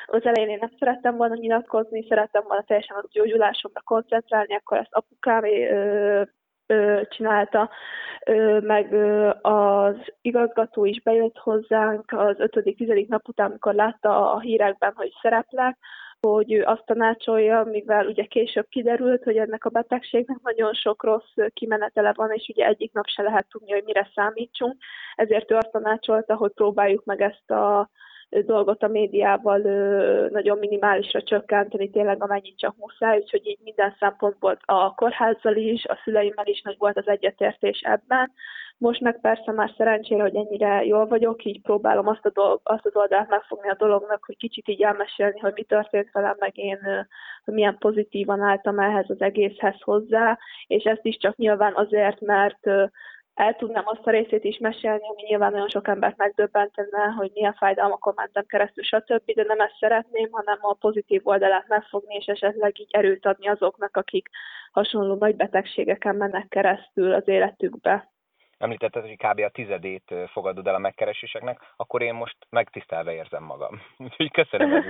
Az 0.06 0.26
elején 0.26 0.50
én 0.50 0.58
nem 0.60 0.72
szerettem 0.80 1.18
volna 1.18 1.36
nyilatkozni, 1.36 2.06
szerettem 2.10 2.44
volna 2.48 2.64
teljesen 2.64 2.98
a 2.98 3.08
gyógyulásomra 3.12 3.82
koncentrálni, 3.86 4.56
akkor 4.56 4.78
ezt 4.78 4.94
apukám 4.94 5.44
csinálta, 7.10 7.70
meg 8.60 8.94
az 9.42 9.96
igazgató 10.22 10.86
is 10.86 11.02
bejött 11.02 11.38
hozzánk 11.38 12.12
az 12.12 12.36
5.-10. 12.38 13.08
nap 13.08 13.28
után, 13.28 13.50
amikor 13.50 13.74
látta 13.74 14.34
a 14.34 14.40
hírekben, 14.40 14.94
hogy 14.96 15.12
szereplek, 15.22 15.78
hogy 16.22 16.54
ő 16.54 16.64
azt 16.64 16.86
tanácsolja, 16.86 17.64
mivel 17.64 18.08
ugye 18.08 18.24
később 18.24 18.68
kiderült, 18.70 19.24
hogy 19.24 19.38
ennek 19.38 19.66
a 19.66 19.70
betegségnek 19.70 20.38
nagyon 20.42 20.74
sok 20.74 21.04
rossz 21.04 21.34
kimenetele 21.54 22.14
van, 22.16 22.32
és 22.32 22.48
ugye 22.54 22.66
egyik 22.66 22.94
nap 22.94 23.06
se 23.08 23.22
lehet 23.22 23.48
tudni, 23.50 23.72
hogy 23.72 23.84
mire 23.84 24.12
számítsunk, 24.16 24.76
ezért 25.16 25.52
ő 25.52 25.56
azt 25.56 25.72
tanácsolta, 25.72 26.36
hogy 26.36 26.52
próbáljuk 26.52 27.06
meg 27.06 27.22
ezt 27.22 27.52
a 27.52 27.90
dolgot 28.46 28.84
a 28.84 28.88
médiával 28.88 29.58
nagyon 30.30 30.58
minimálisra 30.58 31.24
csökkenteni, 31.24 31.90
tényleg 31.90 32.24
amennyit 32.24 32.58
csak 32.58 32.76
muszáj, 32.78 33.18
úgyhogy 33.18 33.48
így 33.48 33.60
minden 33.64 33.96
szempontból 34.00 34.58
a 34.66 34.96
kórházzal 34.96 35.56
is, 35.56 35.86
a 35.86 36.00
szüleimmel 36.04 36.48
is 36.48 36.62
nagy 36.62 36.76
volt 36.78 36.98
az 36.98 37.08
egyetértés 37.08 37.80
ebben. 37.80 38.32
Most 38.78 39.02
meg 39.02 39.20
persze 39.22 39.52
már 39.52 39.74
szerencsére, 39.78 40.22
hogy 40.22 40.36
ennyire 40.36 40.86
jól 40.86 41.08
vagyok, 41.08 41.44
így 41.44 41.62
próbálom 41.62 42.08
azt, 42.08 42.26
a 42.26 42.32
dolg, 42.34 42.60
azt 42.64 42.86
az 42.86 42.96
oldalt 42.96 43.30
megfogni 43.30 43.70
a 43.70 43.76
dolognak, 43.78 44.24
hogy 44.26 44.38
kicsit 44.38 44.68
így 44.68 44.82
elmesélni, 44.82 45.40
hogy 45.40 45.54
mi 45.56 45.64
történt 45.64 46.12
velem, 46.12 46.36
meg 46.40 46.58
én 46.58 47.08
milyen 47.46 47.78
pozitívan 47.78 48.42
álltam 48.42 48.80
ehhez 48.80 49.10
az 49.10 49.22
egészhez 49.22 49.82
hozzá, 49.82 50.38
és 50.68 50.84
ezt 50.84 51.06
is 51.06 51.18
csak 51.18 51.36
nyilván 51.36 51.74
azért, 51.76 52.22
mert 52.22 52.68
el 53.42 53.56
tudnám 53.56 53.84
azt 53.86 54.08
a 54.08 54.12
részét 54.12 54.44
is 54.44 54.58
mesélni, 54.58 55.08
ami 55.08 55.22
nyilván 55.22 55.52
nagyon 55.52 55.70
sok 55.70 55.88
embert 55.88 56.18
megdöbbentene, 56.18 57.04
hogy 57.18 57.32
milyen 57.34 57.54
fájdalmakon 57.54 58.14
mentem 58.16 58.46
keresztül, 58.46 58.84
stb., 58.84 59.32
de 59.34 59.44
nem 59.44 59.60
ezt 59.60 59.78
szeretném, 59.80 60.30
hanem 60.32 60.58
a 60.62 60.74
pozitív 60.74 61.22
oldalát 61.24 61.68
megfogni, 61.68 62.16
és 62.16 62.26
esetleg 62.26 62.80
így 62.80 62.90
erőt 62.92 63.26
adni 63.26 63.48
azoknak, 63.48 63.98
akik 63.98 64.30
hasonló 64.72 65.16
nagy 65.16 65.36
betegségeken 65.36 66.16
mennek 66.16 66.48
keresztül 66.48 67.14
az 67.14 67.28
életükbe. 67.28 68.10
Említetted, 68.58 69.02
hogy 69.02 69.18
kb. 69.18 69.40
a 69.40 69.50
tizedét 69.50 70.14
fogadod 70.32 70.68
el 70.68 70.76
a 70.76 70.80
megkereséseknek, 70.80 71.60
akkor 71.76 72.02
én 72.02 72.14
most 72.14 72.38
megtisztelve 72.50 73.14
érzem 73.14 73.44
magam. 73.44 73.82
Úgyhogy 74.06 74.32
köszönöm 74.32 74.84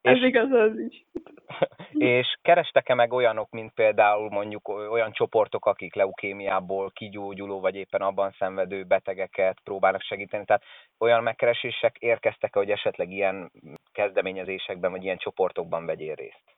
Ez 0.00 0.22
igaz 0.22 0.50
az 0.50 0.78
is. 0.78 1.04
és 2.14 2.36
kerestek-e 2.42 2.94
meg 2.94 3.12
olyanok, 3.12 3.50
mint 3.50 3.72
például 3.74 4.28
mondjuk 4.30 4.68
olyan 4.68 5.12
csoportok, 5.12 5.66
akik 5.66 5.94
leukémiából 5.94 6.90
kigyógyuló, 6.90 7.60
vagy 7.60 7.74
éppen 7.74 8.00
abban 8.00 8.34
szenvedő 8.38 8.84
betegeket 8.84 9.60
próbálnak 9.64 10.02
segíteni? 10.02 10.44
Tehát 10.44 10.64
olyan 10.98 11.22
megkeresések 11.22 11.96
érkeztek-e, 11.98 12.58
hogy 12.58 12.70
esetleg 12.70 13.10
ilyen 13.10 13.50
kezdeményezésekben, 13.92 14.90
vagy 14.90 15.04
ilyen 15.04 15.18
csoportokban 15.18 15.86
vegyél 15.86 16.14
részt? 16.14 16.55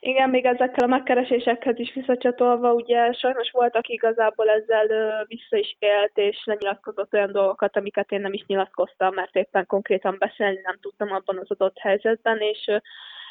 Igen, 0.00 0.30
még 0.30 0.44
ezekkel 0.44 0.84
a 0.84 0.86
megkeresésekhez 0.86 1.78
is 1.78 1.92
visszacsatolva, 1.94 2.72
ugye 2.72 3.12
sajnos 3.12 3.50
voltak 3.50 3.88
igazából 3.88 4.48
ezzel 4.48 5.24
vissza 5.28 5.56
is 5.56 5.76
élt, 5.78 6.12
és 6.14 6.42
lenyilatkozott 6.44 7.12
olyan 7.12 7.32
dolgokat, 7.32 7.76
amiket 7.76 8.12
én 8.12 8.20
nem 8.20 8.32
is 8.32 8.44
nyilatkoztam, 8.46 9.14
mert 9.14 9.36
éppen 9.36 9.66
konkrétan 9.66 10.16
beszélni 10.18 10.60
nem 10.62 10.76
tudtam 10.80 11.12
abban 11.12 11.38
az 11.38 11.50
adott 11.50 11.78
helyzetben, 11.78 12.38
és 12.38 12.70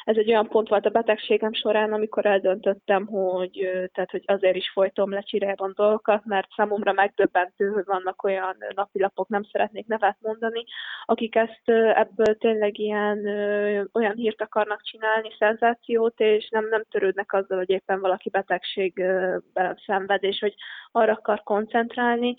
ez 0.04 0.16
egy 0.16 0.28
olyan 0.28 0.48
pont 0.48 0.68
volt 0.68 0.86
a 0.86 0.90
betegségem 0.90 1.52
során, 1.52 1.92
amikor 1.92 2.26
eldöntöttem, 2.26 3.06
hogy, 3.06 3.70
tehát, 3.92 4.10
hogy 4.10 4.22
azért 4.26 4.56
is 4.56 4.70
folytom 4.70 5.12
le 5.12 5.20
Csirában 5.20 5.72
dolgokat, 5.76 6.24
mert 6.24 6.48
számomra 6.56 6.92
megdöbbentő, 6.92 7.68
hogy 7.68 7.84
vannak 7.84 8.22
olyan 8.22 8.56
napilapok, 8.74 9.28
nem 9.28 9.42
szeretnék 9.42 9.86
nevet 9.86 10.16
mondani, 10.20 10.64
akik 11.04 11.36
ezt 11.36 11.68
ebből 11.94 12.36
tényleg 12.38 12.78
ilyen 12.78 13.26
olyan 13.92 14.14
hírt 14.14 14.42
akarnak 14.42 14.82
csinálni, 14.82 15.30
szenzációt, 15.38 16.20
és 16.20 16.48
nem, 16.50 16.68
nem 16.68 16.84
törődnek 16.90 17.32
azzal, 17.32 17.58
hogy 17.58 17.70
éppen 17.70 18.00
valaki 18.00 18.30
betegségben 18.30 19.78
szenved, 19.86 20.22
és 20.22 20.38
hogy 20.38 20.54
arra 20.92 21.12
akar 21.12 21.42
koncentrálni. 21.42 22.36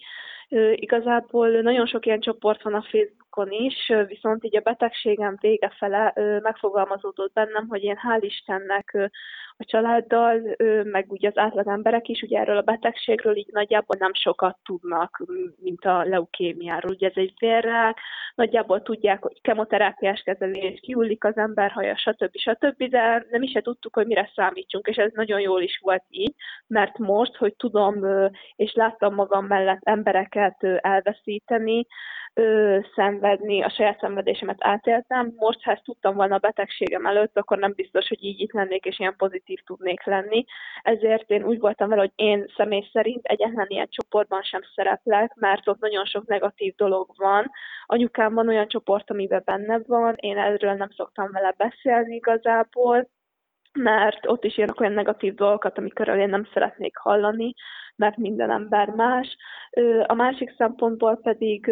Igazából 0.75 1.49
nagyon 1.49 1.85
sok 1.85 2.05
ilyen 2.05 2.19
csoport 2.19 2.61
van 2.61 2.73
a 2.73 2.81
Facebook 2.81 3.14
Facebookon 3.35 3.51
is, 3.51 3.91
viszont 4.07 4.43
így 4.43 4.57
a 4.57 4.61
betegségem 4.61 5.37
vége 5.39 5.71
fele 5.77 6.13
megfogalmazódott 6.41 7.33
bennem, 7.33 7.67
hogy 7.67 7.83
én 7.83 7.97
hál' 8.03 8.21
Istennek 8.21 9.11
a 9.57 9.63
családdal, 9.63 10.55
meg 10.83 11.11
ugye 11.11 11.27
az 11.27 11.37
átlag 11.37 11.67
emberek 11.67 12.07
is 12.07 12.21
ugye 12.21 12.39
erről 12.39 12.57
a 12.57 12.61
betegségről 12.61 13.35
így 13.35 13.49
nagyjából 13.51 13.95
nem 13.99 14.13
sokat 14.13 14.57
tudnak, 14.63 15.23
mint 15.59 15.85
a 15.85 16.03
leukémiáról. 16.03 16.91
Ugye 16.91 17.07
ez 17.07 17.15
egy 17.15 17.33
vérrák, 17.39 17.97
nagyjából 18.35 18.81
tudják, 18.81 19.21
hogy 19.21 19.41
kemoterápiás 19.41 20.21
kezelés, 20.21 20.79
kiullik 20.79 21.23
az 21.23 21.37
ember 21.37 21.71
haja, 21.71 21.97
stb. 21.97 22.37
stb., 22.37 22.83
de 22.83 23.25
nem 23.29 23.41
is 23.41 23.51
se 23.51 23.61
tudtuk, 23.61 23.95
hogy 23.95 24.05
mire 24.05 24.31
számítsunk, 24.35 24.87
és 24.87 24.95
ez 24.95 25.11
nagyon 25.13 25.39
jól 25.39 25.61
is 25.61 25.79
volt 25.83 26.03
így, 26.09 26.33
mert 26.67 26.97
most, 26.97 27.35
hogy 27.35 27.55
tudom, 27.55 28.05
és 28.55 28.73
láttam 28.73 29.13
magam 29.13 29.45
mellett 29.45 29.81
embereket 29.83 30.63
elveszíteni, 30.63 31.85
ö, 32.35 32.79
szenvedni, 32.95 33.61
a 33.63 33.69
saját 33.69 33.99
szenvedésemet 33.99 34.57
átéltem. 34.59 35.33
Most, 35.37 35.63
ha 35.63 35.71
ezt 35.71 35.83
tudtam 35.83 36.15
volna 36.15 36.35
a 36.35 36.39
betegségem 36.39 37.05
előtt, 37.05 37.37
akkor 37.37 37.57
nem 37.57 37.73
biztos, 37.75 38.07
hogy 38.07 38.23
így 38.23 38.39
itt 38.39 38.51
lennék, 38.51 38.85
és 38.85 38.99
ilyen 38.99 39.15
pozitív 39.17 39.59
tudnék 39.65 40.03
lenni. 40.03 40.45
Ezért 40.81 41.29
én 41.29 41.43
úgy 41.43 41.59
voltam 41.59 41.89
vele, 41.89 42.01
hogy 42.01 42.11
én 42.15 42.45
személy 42.55 42.89
szerint 42.91 43.25
egyetlen 43.25 43.65
ilyen 43.69 43.87
csoportban 43.89 44.41
sem 44.41 44.61
szereplek, 44.75 45.33
mert 45.35 45.67
ott 45.67 45.79
nagyon 45.79 46.05
sok 46.05 46.27
negatív 46.27 46.75
dolog 46.75 47.09
van. 47.17 47.51
Anyukám 47.85 48.33
van 48.33 48.47
olyan 48.47 48.67
csoport, 48.67 49.11
amiben 49.11 49.41
benne 49.45 49.79
van, 49.87 50.13
én 50.15 50.37
erről 50.37 50.73
nem 50.73 50.89
szoktam 50.89 51.31
vele 51.31 51.53
beszélni 51.57 52.15
igazából, 52.15 53.09
mert 53.75 54.27
ott 54.27 54.43
is 54.43 54.57
írnak 54.57 54.79
olyan 54.79 54.93
negatív 54.93 55.33
dolgokat, 55.33 55.77
amikről 55.77 56.19
én 56.19 56.29
nem 56.29 56.47
szeretnék 56.53 56.97
hallani, 56.97 57.53
mert 57.95 58.17
minden 58.17 58.51
ember 58.51 58.89
más. 58.89 59.37
A 60.05 60.13
másik 60.13 60.53
szempontból 60.57 61.19
pedig 61.23 61.65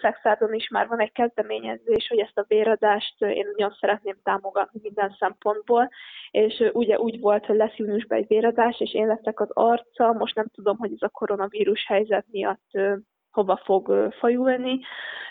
Szexádon 0.00 0.54
is 0.54 0.68
már 0.68 0.88
van 0.88 1.00
egy 1.00 1.12
kezdeményezés, 1.12 2.08
hogy 2.08 2.18
ezt 2.18 2.38
a 2.38 2.44
véradást 2.48 3.22
én 3.22 3.46
nagyon 3.56 3.76
szeretném 3.80 4.16
támogatni 4.22 4.80
minden 4.82 5.16
szempontból, 5.18 5.88
és 6.30 6.70
ugye 6.72 6.98
úgy 6.98 7.20
volt, 7.20 7.46
hogy 7.46 7.56
lesz 7.56 7.76
júniusban 7.76 8.18
egy 8.18 8.26
véradás, 8.26 8.80
és 8.80 8.94
én 8.94 9.06
leszek 9.06 9.40
az 9.40 9.50
arca, 9.50 10.12
most 10.12 10.34
nem 10.34 10.46
tudom, 10.54 10.76
hogy 10.78 10.92
ez 10.92 11.02
a 11.02 11.08
koronavírus 11.08 11.86
helyzet 11.86 12.26
miatt 12.30 12.70
hova 13.30 13.60
fog 13.64 14.14
fajulni, 14.18 14.80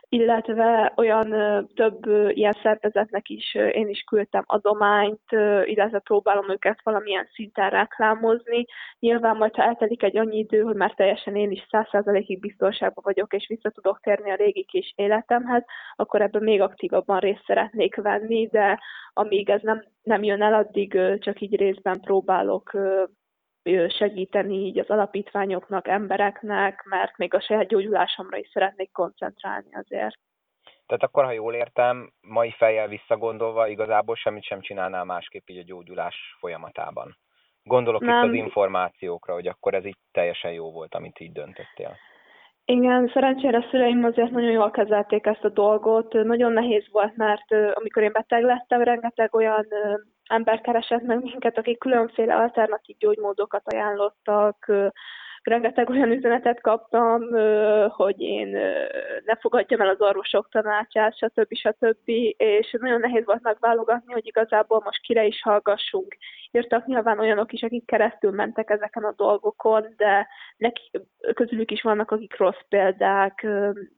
illetve 0.09 0.93
olyan 0.95 1.29
több 1.75 2.05
ilyen 2.29 2.57
szervezetnek 2.63 3.29
is 3.29 3.55
én 3.55 3.89
is 3.89 4.01
küldtem 4.01 4.43
adományt, 4.45 5.31
illetve 5.63 5.99
próbálom 5.99 6.49
őket 6.49 6.79
valamilyen 6.83 7.27
szinten 7.33 7.69
reklámozni. 7.69 8.65
Nyilván 8.99 9.37
majd, 9.37 9.55
ha 9.55 9.63
eltelik 9.63 10.03
egy 10.03 10.17
annyi 10.17 10.37
idő, 10.37 10.61
hogy 10.61 10.75
már 10.75 10.93
teljesen 10.93 11.35
én 11.35 11.51
is 11.51 11.67
száz 11.69 11.87
százalékig 11.91 12.39
biztonságban 12.39 13.03
vagyok, 13.03 13.33
és 13.33 13.47
vissza 13.47 13.69
tudok 13.69 13.99
térni 13.99 14.31
a 14.31 14.35
régi 14.35 14.63
kis 14.63 14.93
életemhez, 14.95 15.63
akkor 15.95 16.21
ebben 16.21 16.43
még 16.43 16.61
aktívabban 16.61 17.19
részt 17.19 17.43
szeretnék 17.45 17.95
venni, 17.95 18.47
de 18.47 18.79
amíg 19.13 19.49
ez 19.49 19.61
nem, 19.61 19.83
nem 20.03 20.23
jön 20.23 20.41
el, 20.41 20.53
addig 20.53 20.99
csak 21.19 21.41
így 21.41 21.55
részben 21.55 21.99
próbálok 22.01 22.71
segíteni 23.89 24.55
így 24.55 24.79
az 24.79 24.89
alapítványoknak, 24.89 25.87
embereknek, 25.87 26.83
mert 26.83 27.17
még 27.17 27.33
a 27.33 27.41
saját 27.41 27.67
gyógyulásomra 27.67 28.37
is 28.37 28.49
szeretnék 28.53 28.91
koncentrálni 28.91 29.75
azért. 29.75 30.17
Tehát 30.85 31.03
akkor, 31.03 31.23
ha 31.23 31.31
jól 31.31 31.53
értem, 31.53 32.11
mai 32.21 32.51
fejjel 32.51 32.87
visszagondolva 32.87 33.67
igazából 33.67 34.15
semmit 34.15 34.43
sem 34.43 34.61
csinálnál 34.61 35.03
másképp 35.03 35.47
így 35.49 35.57
a 35.57 35.63
gyógyulás 35.65 36.15
folyamatában. 36.39 37.17
Gondolok 37.63 38.01
Nem. 38.01 38.23
itt 38.23 38.29
az 38.29 38.35
információkra, 38.35 39.33
hogy 39.33 39.47
akkor 39.47 39.73
ez 39.73 39.85
így 39.85 39.97
teljesen 40.11 40.51
jó 40.51 40.71
volt, 40.71 40.95
amit 40.95 41.19
így 41.19 41.31
döntöttél. 41.31 41.95
Igen, 42.65 43.11
szerencsére 43.13 43.57
a 43.57 43.67
szüleim 43.69 44.03
azért 44.03 44.31
nagyon 44.31 44.51
jól 44.51 44.71
kezelték 44.71 45.25
ezt 45.25 45.43
a 45.43 45.49
dolgot. 45.49 46.13
Nagyon 46.13 46.51
nehéz 46.51 46.87
volt, 46.91 47.15
mert 47.15 47.51
amikor 47.73 48.03
én 48.03 48.11
beteg 48.11 48.43
lettem, 48.43 48.81
rengeteg 48.81 49.35
olyan 49.35 49.67
ember 50.27 50.61
keresett 50.61 51.01
meg 51.01 51.21
minket, 51.21 51.57
akik 51.57 51.79
különféle 51.79 52.35
alternatív 52.35 52.97
gyógymódokat 52.97 53.73
ajánlottak, 53.73 54.71
rengeteg 55.47 55.89
olyan 55.89 56.11
üzenetet 56.11 56.61
kaptam, 56.61 57.21
hogy 57.89 58.21
én 58.21 58.47
ne 59.25 59.35
fogadjam 59.39 59.81
el 59.81 59.87
az 59.87 60.01
orvosok 60.01 60.49
tanácsát, 60.49 61.17
stb. 61.17 61.55
stb. 61.55 62.09
És 62.37 62.75
nagyon 62.79 62.99
nehéz 62.99 63.25
volt 63.25 63.41
megválogatni, 63.41 64.13
hogy 64.13 64.25
igazából 64.27 64.81
most 64.83 65.01
kire 65.01 65.25
is 65.25 65.41
hallgassunk. 65.41 66.17
Írtak 66.51 66.85
nyilván 66.85 67.19
olyanok 67.19 67.53
is, 67.53 67.61
akik 67.63 67.85
keresztül 67.85 68.31
mentek 68.31 68.69
ezeken 68.69 69.03
a 69.03 69.13
dolgokon, 69.15 69.93
de 69.97 70.27
neki, 70.57 70.91
közülük 71.33 71.71
is 71.71 71.81
vannak, 71.81 72.11
akik 72.11 72.37
rossz 72.37 72.61
példák, 72.69 73.47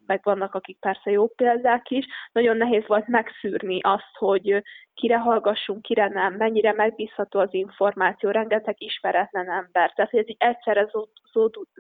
meg 0.05 0.19
vannak, 0.24 0.53
akik 0.53 0.79
persze 0.79 1.12
jó 1.12 1.27
példák 1.27 1.89
is. 1.89 2.05
Nagyon 2.31 2.57
nehéz 2.57 2.88
volt 2.88 3.07
megszűrni 3.07 3.79
azt, 3.81 4.15
hogy 4.17 4.63
kire 5.00 5.18
hallgassunk, 5.18 5.82
kire 5.82 6.08
nem, 6.08 6.34
mennyire 6.34 6.74
megbízható 6.74 7.39
az 7.39 7.53
információ, 7.53 8.29
rengeteg 8.29 8.75
ismeretlen 8.77 9.50
ember. 9.50 9.94
Tehát, 9.94 10.12
hogy 10.12 10.20
ez 10.20 10.29
így 10.29 10.36
egyszerre 10.39 10.89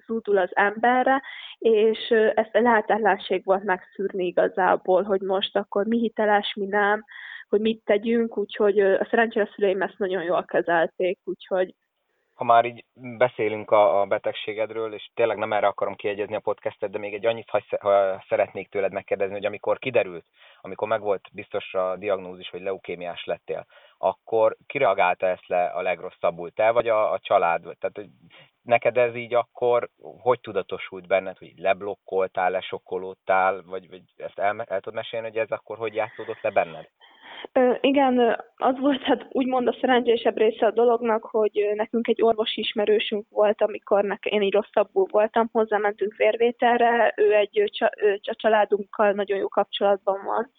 zúdul 0.05 0.37
az 0.37 0.49
emberre, 0.53 1.21
és 1.57 2.09
ezt 2.35 2.55
a 2.55 2.61
lehetetlenség 2.61 3.45
volt 3.45 3.63
megszűrni 3.63 4.25
igazából, 4.25 5.03
hogy 5.03 5.21
most 5.21 5.57
akkor 5.57 5.85
mi 5.85 5.99
hiteles, 5.99 6.53
mi 6.53 6.65
nem, 6.65 7.03
hogy 7.49 7.61
mit 7.61 7.81
tegyünk, 7.85 8.37
úgyhogy 8.37 8.79
a 8.79 9.07
szerencsére 9.09 9.49
szüleim 9.55 9.81
ezt 9.81 9.97
nagyon 9.97 10.23
jól 10.23 10.45
kezelték, 10.45 11.19
úgyhogy 11.23 11.73
ha 12.39 12.45
már 12.45 12.65
így 12.65 12.85
beszélünk 12.93 13.71
a, 13.71 14.01
a 14.01 14.05
betegségedről, 14.05 14.93
és 14.93 15.09
tényleg 15.13 15.37
nem 15.37 15.53
erre 15.53 15.67
akarom 15.67 15.95
kiegyezni 15.95 16.35
a 16.35 16.39
podcastet, 16.39 16.91
de 16.91 16.97
még 16.97 17.13
egy 17.13 17.25
annyit 17.25 17.49
ha, 17.49 17.61
ha 17.79 18.23
szeretnék 18.27 18.69
tőled 18.69 18.91
megkérdezni, 18.91 19.33
hogy 19.33 19.45
amikor 19.45 19.79
kiderült, 19.79 20.25
amikor 20.61 20.87
megvolt 20.87 21.27
biztos 21.31 21.73
a 21.73 21.95
diagnózis, 21.95 22.49
hogy 22.49 22.61
leukémiás 22.61 23.25
lettél, 23.25 23.65
akkor 23.97 24.55
kireagálta 24.67 25.27
ezt 25.27 25.47
le 25.47 25.65
a 25.65 25.81
legrosszabbul? 25.81 26.51
Te 26.51 26.71
vagy 26.71 26.87
a, 26.87 27.11
a 27.11 27.19
család? 27.19 27.61
Tehát 27.61 27.95
hogy 27.95 28.09
neked 28.61 28.97
ez 28.97 29.15
így 29.15 29.33
akkor 29.33 29.89
hogy 30.21 30.39
tudatosult 30.39 31.07
benned, 31.07 31.37
hogy 31.37 31.53
leblokkoltál, 31.55 32.51
lesokkolódtál, 32.51 33.63
vagy, 33.65 33.89
vagy 33.89 34.01
ezt 34.17 34.39
el, 34.39 34.61
el 34.61 34.79
tudod 34.79 34.93
mesélni, 34.93 35.27
hogy 35.27 35.37
ez 35.37 35.51
akkor 35.51 35.77
hogy 35.77 35.95
játszódott 35.95 36.41
le 36.41 36.49
benned? 36.49 36.89
Igen, 37.81 38.43
az 38.55 38.79
volt 38.79 39.01
hát 39.01 39.27
úgymond 39.29 39.67
a 39.67 39.77
szerencsésebb 39.79 40.37
része 40.37 40.65
a 40.65 40.71
dolognak, 40.71 41.23
hogy 41.23 41.71
nekünk 41.75 42.07
egy 42.07 42.21
orvosi 42.21 42.59
ismerősünk 42.59 43.25
volt, 43.29 43.61
amikor 43.61 44.03
nekem, 44.03 44.33
én 44.33 44.41
így 44.41 44.53
rosszabbul 44.53 45.07
voltam, 45.11 45.49
hozzámentünk 45.51 46.15
vérvételre, 46.15 47.13
ő 47.17 47.33
egy 47.33 47.71
a 48.21 48.35
családunkkal 48.35 49.11
nagyon 49.11 49.37
jó 49.37 49.47
kapcsolatban 49.47 50.23
van, 50.25 50.51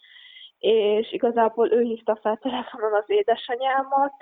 és 0.59 1.11
igazából 1.11 1.71
ő 1.71 1.81
hívta 1.81 2.17
fel 2.21 2.37
telefonon 2.41 2.93
az 2.93 3.03
édesanyámat, 3.07 4.13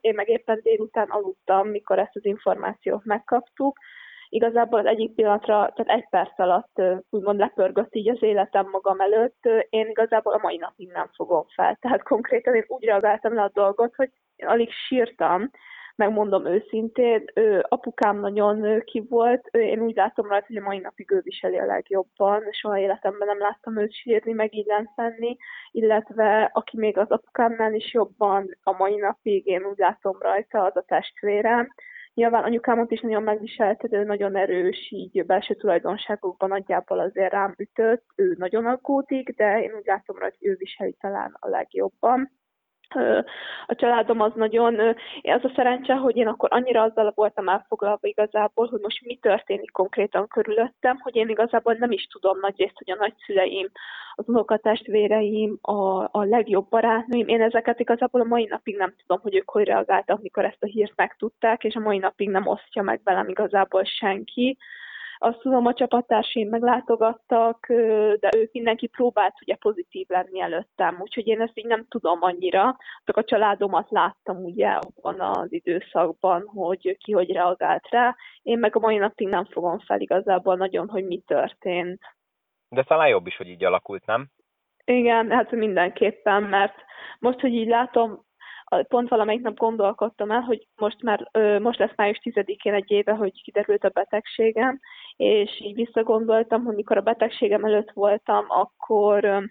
én 0.00 0.14
meg 0.14 0.28
éppen 0.28 0.60
délután 0.62 1.08
aludtam, 1.08 1.68
mikor 1.68 1.98
ezt 1.98 2.16
az 2.16 2.24
információt 2.24 3.04
megkaptuk, 3.04 3.78
igazából 4.28 4.78
az 4.78 4.86
egyik 4.86 5.14
pillanatra, 5.14 5.72
tehát 5.74 6.00
egy 6.00 6.08
perc 6.08 6.38
alatt 6.38 6.82
úgymond 7.10 7.38
lepörgött 7.38 7.94
így 7.94 8.08
az 8.08 8.22
életem 8.22 8.68
magam 8.70 9.00
előtt, 9.00 9.48
én 9.70 9.88
igazából 9.88 10.32
a 10.32 10.40
mai 10.42 10.56
napig 10.56 10.90
nem 10.92 11.10
fogom 11.14 11.44
fel. 11.54 11.76
Tehát 11.80 12.02
konkrétan 12.02 12.54
én 12.54 12.64
úgy 12.66 12.84
reagáltam 12.84 13.34
le 13.34 13.42
a 13.42 13.50
dolgot, 13.54 13.94
hogy 13.94 14.10
én 14.36 14.46
alig 14.46 14.70
sírtam, 14.70 15.50
megmondom 15.98 16.46
őszintén, 16.46 17.24
ő, 17.34 17.64
apukám 17.68 18.20
nagyon 18.20 18.82
ki 18.84 19.06
volt, 19.08 19.46
én 19.46 19.80
úgy 19.80 19.94
látom 19.94 20.28
rajta, 20.28 20.46
hogy 20.46 20.56
a 20.56 20.62
mai 20.62 20.78
napig 20.78 21.10
ő 21.10 21.20
viseli 21.22 21.58
a 21.58 21.64
legjobban, 21.64 22.42
soha 22.50 22.78
életemben 22.78 23.28
nem 23.28 23.38
láttam 23.38 23.78
őt 23.78 23.92
sírni, 23.92 24.32
meg 24.32 24.54
illenfenni, 24.54 25.36
illetve 25.70 26.50
aki 26.52 26.76
még 26.76 26.98
az 26.98 27.10
apukámnál 27.10 27.74
is 27.74 27.92
jobban 27.92 28.58
a 28.62 28.72
mai 28.72 28.96
napig 28.96 29.46
én 29.46 29.64
úgy 29.64 29.78
látom 29.78 30.16
rajta, 30.20 30.64
az 30.64 30.76
a 30.76 30.84
testvérem, 30.86 31.68
Nyilván 32.18 32.44
anyukámot 32.44 32.90
is 32.90 33.00
nagyon 33.00 33.22
megviselte, 33.22 33.88
de 33.88 33.98
ő 33.98 34.04
nagyon 34.04 34.36
erős, 34.36 34.90
így 34.90 35.26
belső 35.26 35.54
tulajdonságokban 35.54 36.48
nagyjából 36.48 36.98
azért 36.98 37.32
rám 37.32 37.54
ütött, 37.58 38.04
ő 38.16 38.34
nagyon 38.38 38.66
aggódik, 38.66 39.36
de 39.36 39.62
én 39.62 39.74
úgy 39.74 39.86
látom 39.86 40.16
hogy 40.20 40.36
ő 40.40 40.54
viseli 40.58 40.96
talán 41.00 41.36
a 41.40 41.48
legjobban 41.48 42.30
a 43.66 43.74
családom 43.74 44.20
az 44.20 44.32
nagyon, 44.34 44.78
az 45.22 45.44
a 45.44 45.52
szerencse, 45.54 45.94
hogy 45.94 46.16
én 46.16 46.26
akkor 46.26 46.48
annyira 46.52 46.82
azzal 46.82 47.12
voltam 47.14 47.48
elfoglalva 47.48 48.06
igazából, 48.06 48.66
hogy 48.66 48.80
most 48.80 49.04
mi 49.04 49.16
történik 49.16 49.70
konkrétan 49.70 50.28
körülöttem, 50.28 50.98
hogy 51.00 51.16
én 51.16 51.28
igazából 51.28 51.74
nem 51.74 51.90
is 51.90 52.06
tudom 52.06 52.38
nagyrészt, 52.40 52.76
hogy 52.76 52.90
a 52.90 52.96
nagyszüleim, 53.00 53.68
az 54.14 54.28
unokatestvéreim, 54.28 55.58
a, 55.60 56.02
a 56.02 56.24
legjobb 56.24 56.68
barátnőim, 56.68 57.28
én 57.28 57.42
ezeket 57.42 57.80
igazából 57.80 58.20
a 58.20 58.24
mai 58.24 58.44
napig 58.44 58.76
nem 58.76 58.94
tudom, 59.00 59.22
hogy 59.22 59.34
ők 59.34 59.50
hogy 59.50 59.64
reagáltak, 59.64 60.22
mikor 60.22 60.44
ezt 60.44 60.62
a 60.62 60.66
hírt 60.66 60.92
megtudták, 60.96 61.64
és 61.64 61.74
a 61.74 61.80
mai 61.80 61.98
napig 61.98 62.28
nem 62.28 62.46
osztja 62.46 62.82
meg 62.82 63.00
velem 63.04 63.28
igazából 63.28 63.84
senki 63.84 64.58
azt 65.18 65.38
tudom, 65.38 65.66
a 65.66 65.74
csapattársaim 65.74 66.48
meglátogattak, 66.48 67.66
de 68.20 68.30
ők 68.36 68.52
mindenki 68.52 68.86
próbált 68.86 69.34
ugye 69.40 69.54
pozitív 69.54 70.06
lenni 70.08 70.40
előttem, 70.40 70.96
úgyhogy 71.00 71.26
én 71.26 71.40
ezt 71.40 71.58
így 71.58 71.66
nem 71.66 71.86
tudom 71.88 72.18
annyira, 72.22 72.76
csak 73.04 73.16
a 73.16 73.24
családomat 73.24 73.90
láttam 73.90 74.44
ugye 74.44 74.68
abban 74.68 75.20
az 75.20 75.52
időszakban, 75.52 76.46
hogy 76.46 76.96
ki 76.98 77.12
hogy 77.12 77.32
reagált 77.32 77.88
rá. 77.90 78.16
Én 78.42 78.58
meg 78.58 78.76
a 78.76 78.78
mai 78.78 78.96
napig 78.96 79.28
nem 79.28 79.44
fogom 79.44 79.78
fel 79.78 80.00
igazából 80.00 80.56
nagyon, 80.56 80.88
hogy 80.88 81.04
mi 81.04 81.18
történt. 81.26 82.00
De 82.68 82.82
talán 82.82 83.08
jobb 83.08 83.26
is, 83.26 83.36
hogy 83.36 83.48
így 83.48 83.64
alakult, 83.64 84.06
nem? 84.06 84.28
Igen, 84.84 85.30
hát 85.30 85.50
mindenképpen, 85.50 86.42
mert 86.42 86.74
most, 87.18 87.40
hogy 87.40 87.52
így 87.52 87.68
látom, 87.68 88.26
pont 88.88 89.08
valamelyik 89.08 89.42
nap 89.42 89.56
gondolkodtam 89.56 90.30
el, 90.30 90.40
hogy 90.40 90.66
most 90.76 91.02
már 91.02 91.30
most 91.60 91.78
lesz 91.78 91.96
május 91.96 92.20
10-én 92.22 92.74
egy 92.74 92.90
éve, 92.90 93.12
hogy 93.12 93.42
kiderült 93.42 93.84
a 93.84 93.88
betegségem, 93.88 94.80
és 95.16 95.60
így 95.60 95.74
visszagondoltam, 95.74 96.64
hogy 96.64 96.74
mikor 96.74 96.96
a 96.96 97.00
betegségem 97.00 97.64
előtt 97.64 97.90
voltam, 97.90 98.44
akkor 98.48 99.46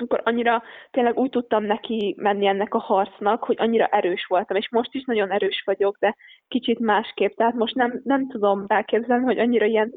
akkor 0.00 0.20
annyira 0.24 0.62
tényleg 0.90 1.18
úgy 1.18 1.30
tudtam 1.30 1.64
neki 1.64 2.14
menni 2.18 2.46
ennek 2.46 2.74
a 2.74 2.78
harcnak, 2.78 3.44
hogy 3.44 3.56
annyira 3.58 3.86
erős 3.86 4.26
voltam, 4.26 4.56
és 4.56 4.68
most 4.70 4.94
is 4.94 5.04
nagyon 5.04 5.30
erős 5.30 5.62
vagyok, 5.66 5.96
de 5.98 6.16
kicsit 6.48 6.78
másképp. 6.78 7.36
Tehát 7.36 7.54
most 7.54 7.74
nem, 7.74 8.00
nem 8.04 8.28
tudom 8.28 8.64
elképzelni, 8.66 9.24
hogy 9.24 9.38
annyira 9.38 9.64
ilyen 9.64 9.92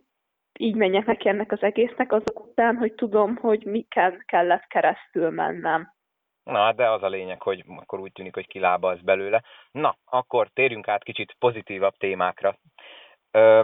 így 0.59 0.75
menjek 0.75 1.05
neki 1.05 1.29
ennek 1.29 1.51
az 1.51 1.61
egésznek 1.61 2.11
azok 2.11 2.45
után, 2.47 2.75
hogy 2.75 2.93
tudom, 2.93 3.35
hogy 3.35 3.65
miken 3.65 4.23
kellett 4.25 4.67
keresztül 4.67 5.29
mennem. 5.29 5.92
Na, 6.43 6.71
de 6.71 6.89
az 6.89 7.03
a 7.03 7.07
lényeg, 7.07 7.41
hogy 7.41 7.63
akkor 7.75 7.99
úgy 7.99 8.11
tűnik, 8.11 8.33
hogy 8.33 8.47
kilábalsz 8.47 8.99
belőle. 8.99 9.43
Na, 9.71 9.97
akkor 10.05 10.49
térjünk 10.53 10.87
át 10.87 11.03
kicsit 11.03 11.35
pozitívabb 11.39 11.97
témákra. 11.97 12.57
Ö, 13.31 13.63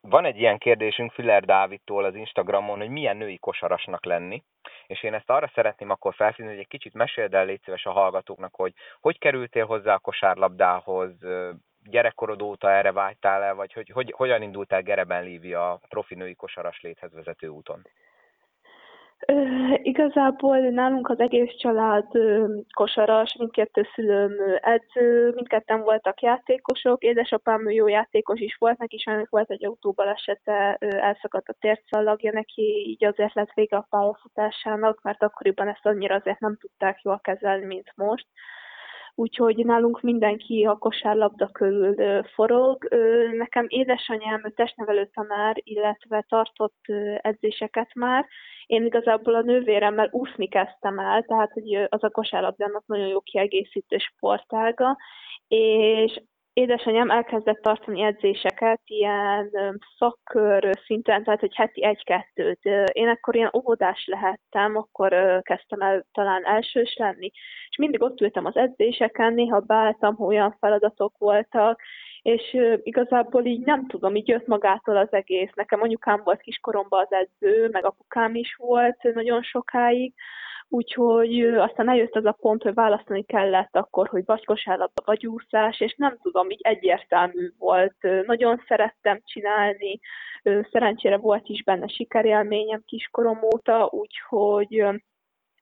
van 0.00 0.24
egy 0.24 0.38
ilyen 0.38 0.58
kérdésünk 0.58 1.12
Füller 1.12 1.44
Dávidtól 1.44 2.04
az 2.04 2.14
Instagramon, 2.14 2.78
hogy 2.78 2.88
milyen 2.88 3.16
női 3.16 3.38
kosarasnak 3.38 4.04
lenni, 4.04 4.42
és 4.86 5.02
én 5.02 5.14
ezt 5.14 5.30
arra 5.30 5.50
szeretném 5.54 5.90
akkor 5.90 6.14
felszínni, 6.14 6.50
hogy 6.50 6.60
egy 6.60 6.68
kicsit 6.68 6.94
meséld 6.94 7.34
el, 7.34 7.44
légy 7.44 7.60
szíves 7.64 7.86
a 7.86 7.90
hallgatóknak, 7.90 8.54
hogy 8.54 8.72
hogy 9.00 9.18
kerültél 9.18 9.66
hozzá 9.66 9.94
a 9.94 9.98
kosárlabdához, 9.98 11.10
gyerekkorod 11.84 12.42
óta 12.42 12.70
erre 12.70 12.92
vágytál 12.92 13.42
el, 13.42 13.54
vagy 13.54 13.72
hogy, 13.72 13.90
hogy 13.90 14.12
hogyan 14.16 14.42
indultál 14.42 14.82
Gereben 14.82 15.22
Lívia 15.22 15.70
a 15.70 15.80
profi 15.88 16.14
női 16.14 16.34
kosaras 16.34 16.80
léthez 16.80 17.12
vezető 17.12 17.48
úton? 17.48 17.86
Igazából 19.82 20.58
nálunk 20.58 21.08
az 21.08 21.20
egész 21.20 21.56
család 21.58 22.06
kosaras, 22.74 23.36
mindkettő 23.38 23.86
szülőm 23.94 24.32
edző, 24.60 25.32
mindketten 25.34 25.80
voltak 25.80 26.20
játékosok, 26.20 27.02
édesapám 27.02 27.70
jó 27.70 27.88
játékos 27.88 28.40
is 28.40 28.56
volt, 28.58 28.78
neki 28.78 28.98
sajnos 28.98 29.28
volt 29.28 29.50
egy 29.50 29.64
autóbalesete, 29.64 30.76
elszakadt 30.80 31.48
a 31.48 31.56
tércallagja 31.60 32.32
neki, 32.32 32.84
így 32.88 33.04
azért 33.04 33.34
lett 33.34 33.52
vége 33.54 33.76
a 33.76 33.86
pályafutásának, 33.90 35.02
mert 35.02 35.22
akkoriban 35.22 35.68
ezt 35.68 35.86
annyira 35.86 36.14
azért 36.14 36.40
nem 36.40 36.56
tudták 36.56 37.02
jól 37.02 37.20
kezelni, 37.22 37.64
mint 37.66 37.92
most 37.94 38.26
úgyhogy 39.14 39.64
nálunk 39.64 40.00
mindenki 40.00 40.64
a 40.64 40.76
kosárlabda 40.76 41.46
körül 41.46 42.22
forog. 42.22 42.88
Nekem 43.32 43.64
édesanyám 43.68 44.42
testnevelő 44.54 45.10
tanár, 45.14 45.56
illetve 45.64 46.24
tartott 46.28 46.84
edzéseket 47.20 47.94
már. 47.94 48.26
Én 48.66 48.84
igazából 48.84 49.34
a 49.34 49.42
nővéremmel 49.42 50.08
úszni 50.10 50.48
kezdtem 50.48 50.98
el, 50.98 51.22
tehát 51.22 51.52
hogy 51.52 51.74
az 51.88 52.04
a 52.04 52.10
kosárlabdának 52.10 52.86
nagyon 52.86 53.06
jó 53.06 53.20
kiegészítő 53.20 53.98
sportága, 53.98 54.96
és 55.48 56.22
édesanyám 56.60 57.10
elkezdett 57.10 57.62
tartani 57.62 58.02
edzéseket 58.02 58.80
ilyen 58.84 59.50
szakkör 59.98 60.78
szinten, 60.84 61.24
tehát 61.24 61.40
hogy 61.40 61.54
heti 61.54 61.84
egy-kettőt. 61.84 62.64
Én 62.92 63.08
akkor 63.08 63.36
ilyen 63.36 63.50
óvodás 63.56 64.06
lehettem, 64.06 64.76
akkor 64.76 65.40
kezdtem 65.42 65.80
el 65.80 66.04
talán 66.12 66.46
elsős 66.46 66.96
lenni, 66.98 67.30
és 67.68 67.76
mindig 67.76 68.02
ott 68.02 68.20
ültem 68.20 68.44
az 68.44 68.56
edzéseken, 68.56 69.34
néha 69.34 69.60
beálltam, 69.60 70.16
ha 70.16 70.24
olyan 70.24 70.56
feladatok 70.60 71.18
voltak, 71.18 71.80
és 72.22 72.56
igazából 72.82 73.44
így 73.44 73.64
nem 73.64 73.86
tudom, 73.86 74.16
így 74.16 74.28
jött 74.28 74.46
magától 74.46 74.96
az 74.96 75.12
egész. 75.12 75.50
Nekem 75.54 75.82
anyukám 75.82 76.20
volt 76.24 76.40
kiskoromban 76.40 77.06
az 77.08 77.12
edző, 77.12 77.68
meg 77.68 77.84
apukám 77.84 78.34
is 78.34 78.54
volt 78.54 79.14
nagyon 79.14 79.42
sokáig, 79.42 80.14
Úgyhogy 80.72 81.40
aztán 81.40 81.88
eljött 81.88 82.16
az 82.16 82.24
a 82.24 82.36
pont, 82.40 82.62
hogy 82.62 82.74
választani 82.74 83.22
kellett 83.22 83.76
akkor, 83.76 84.08
hogy 84.08 84.24
vagy 84.24 84.44
kosárlabda, 84.44 85.02
vagy 85.04 85.26
úszás, 85.26 85.80
és 85.80 85.94
nem 85.96 86.18
tudom, 86.22 86.50
így 86.50 86.60
egyértelmű 86.62 87.52
volt. 87.58 87.96
Nagyon 88.26 88.62
szerettem 88.68 89.20
csinálni, 89.24 90.00
szerencsére 90.42 91.16
volt 91.16 91.48
is 91.48 91.62
benne 91.62 91.88
sikerélményem 91.88 92.82
kiskorom 92.86 93.38
óta, 93.54 93.88
úgyhogy 93.92 94.84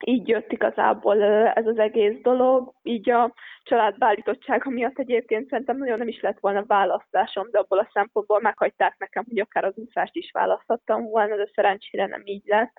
így 0.05 0.29
jött 0.29 0.53
igazából 0.53 1.23
ez 1.55 1.67
az 1.67 1.79
egész 1.79 2.21
dolog. 2.23 2.73
Így 2.83 3.11
a 3.11 3.35
család 3.63 3.99
beállítottsága 3.99 4.71
miatt 4.71 4.99
egyébként 4.99 5.49
szerintem 5.49 5.77
nagyon 5.77 5.99
nem 5.99 6.09
is 6.09 6.21
lett 6.21 6.39
volna 6.41 6.65
választásom, 6.67 7.49
de 7.51 7.59
abból 7.59 7.79
a 7.79 7.91
szempontból 7.93 8.41
meghagyták 8.41 8.95
nekem, 8.99 9.25
hogy 9.29 9.39
akár 9.39 9.65
az 9.65 9.77
úszást 9.77 10.17
is 10.17 10.31
választhattam 10.33 11.05
volna, 11.05 11.37
de 11.37 11.49
szerencsére 11.55 12.07
nem 12.07 12.23
így 12.25 12.47
lett 12.47 12.73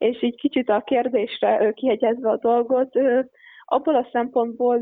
és 0.00 0.22
így 0.22 0.36
kicsit 0.36 0.68
a 0.68 0.82
kérdésre 0.86 1.72
kihegyezve 1.72 2.30
a 2.30 2.36
dolgot, 2.36 2.98
abból 3.64 3.94
a 3.94 4.08
szempontból 4.12 4.80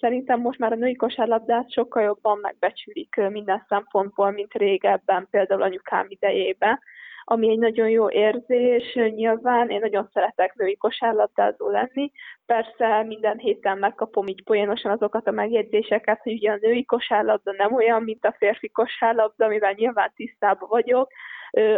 szerintem 0.00 0.40
most 0.40 0.58
már 0.58 0.72
a 0.72 0.76
női 0.76 0.94
kosárlabdát 0.94 1.72
sokkal 1.72 2.02
jobban 2.02 2.38
megbecsülik 2.38 3.16
minden 3.30 3.64
szempontból, 3.68 4.30
mint 4.30 4.52
régebben, 4.52 5.26
például 5.30 5.62
anyukám 5.62 6.06
idejében 6.08 6.78
ami 7.28 7.50
egy 7.50 7.58
nagyon 7.58 7.88
jó 7.88 8.10
érzés. 8.10 8.94
Nyilván 8.94 9.68
én 9.68 9.80
nagyon 9.80 10.08
szeretek 10.12 10.54
női 10.54 10.76
kosárlabdázó 10.76 11.70
lenni. 11.70 12.12
Persze 12.46 13.02
minden 13.02 13.38
héten 13.38 13.78
megkapom 13.78 14.26
így 14.26 14.42
poénosan 14.44 14.90
azokat 14.90 15.26
a 15.26 15.30
megjegyzéseket, 15.30 16.20
hogy 16.22 16.32
ugye 16.32 16.50
a 16.50 16.58
női 16.60 16.84
kosárlabda 16.84 17.52
nem 17.52 17.74
olyan, 17.74 18.02
mint 18.02 18.24
a 18.24 18.34
férfi 18.38 18.68
kosárlabda, 18.68 19.44
amivel 19.44 19.72
nyilván 19.72 20.12
tisztában 20.14 20.68
vagyok, 20.68 21.10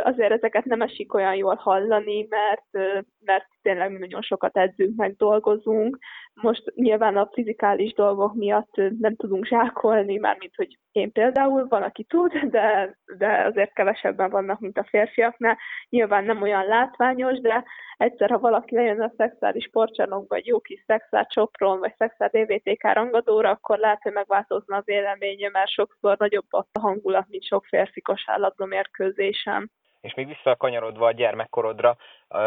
azért 0.02 0.32
ezeket 0.32 0.64
nem 0.64 0.82
esik 0.82 1.14
olyan 1.14 1.34
jól 1.34 1.54
hallani, 1.54 2.26
mert, 2.30 2.94
mert 3.24 3.46
tényleg 3.62 3.98
nagyon 3.98 4.22
sokat 4.22 4.56
edzünk, 4.56 4.96
meg 4.96 5.16
dolgozunk. 5.16 5.98
Most 6.34 6.72
nyilván 6.74 7.16
a 7.16 7.28
fizikális 7.32 7.92
dolgok 7.92 8.34
miatt 8.34 8.76
nem 8.98 9.16
tudunk 9.16 9.46
zsákolni, 9.46 10.16
mármint 10.16 10.54
hogy 10.56 10.78
én 10.92 11.12
például, 11.12 11.66
van, 11.68 11.82
aki 11.82 12.04
tud, 12.04 12.32
de, 12.32 12.96
de 13.16 13.44
azért 13.44 13.72
kevesebben 13.72 14.30
vannak, 14.30 14.60
mint 14.60 14.78
a 14.78 14.86
férfiaknál. 14.88 15.58
Nyilván 15.88 16.24
nem 16.24 16.42
olyan 16.42 16.66
látványos, 16.66 17.40
de 17.40 17.64
egyszer, 17.96 18.30
ha 18.30 18.38
valaki 18.38 18.74
lejön 18.74 19.00
a 19.00 19.12
szexuális 19.16 19.64
sportcsarnokba, 19.64 20.34
vagy 20.34 20.46
jó 20.46 20.60
kis 20.60 20.84
szexuál 20.86 21.26
csopron, 21.26 21.78
vagy 21.78 21.94
szexuál 21.98 22.30
DVTK 22.32 22.82
rangadóra, 22.82 23.50
akkor 23.50 23.78
lehet, 23.78 24.02
hogy 24.02 24.12
megváltozna 24.12 24.76
az 24.76 24.84
véleménye, 24.84 25.48
mert 25.48 25.70
sokszor 25.70 26.16
nagyobb 26.18 26.52
a 26.52 26.66
hangulat, 26.80 27.26
mint 27.28 27.44
sok 27.44 27.64
férfi 27.64 28.00
kosárlabda 28.00 28.66
mérkőzésen. 28.66 29.67
És 30.08 30.14
még 30.14 30.26
visszakanyarodva 30.26 31.06
a 31.06 31.12
gyermekkorodra, 31.12 31.96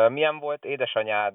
milyen 0.09 0.39
volt 0.39 0.65
édesanyád 0.65 1.33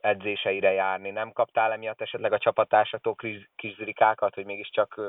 edzéseire 0.00 0.72
járni? 0.72 1.10
Nem 1.10 1.32
kaptál 1.32 1.72
emiatt 1.72 2.00
esetleg 2.00 2.32
a 2.32 2.38
csapatársatól 2.38 3.14
kis 3.56 3.74
zrikákat, 3.76 4.34
hogy 4.34 4.44
mégiscsak 4.44 5.00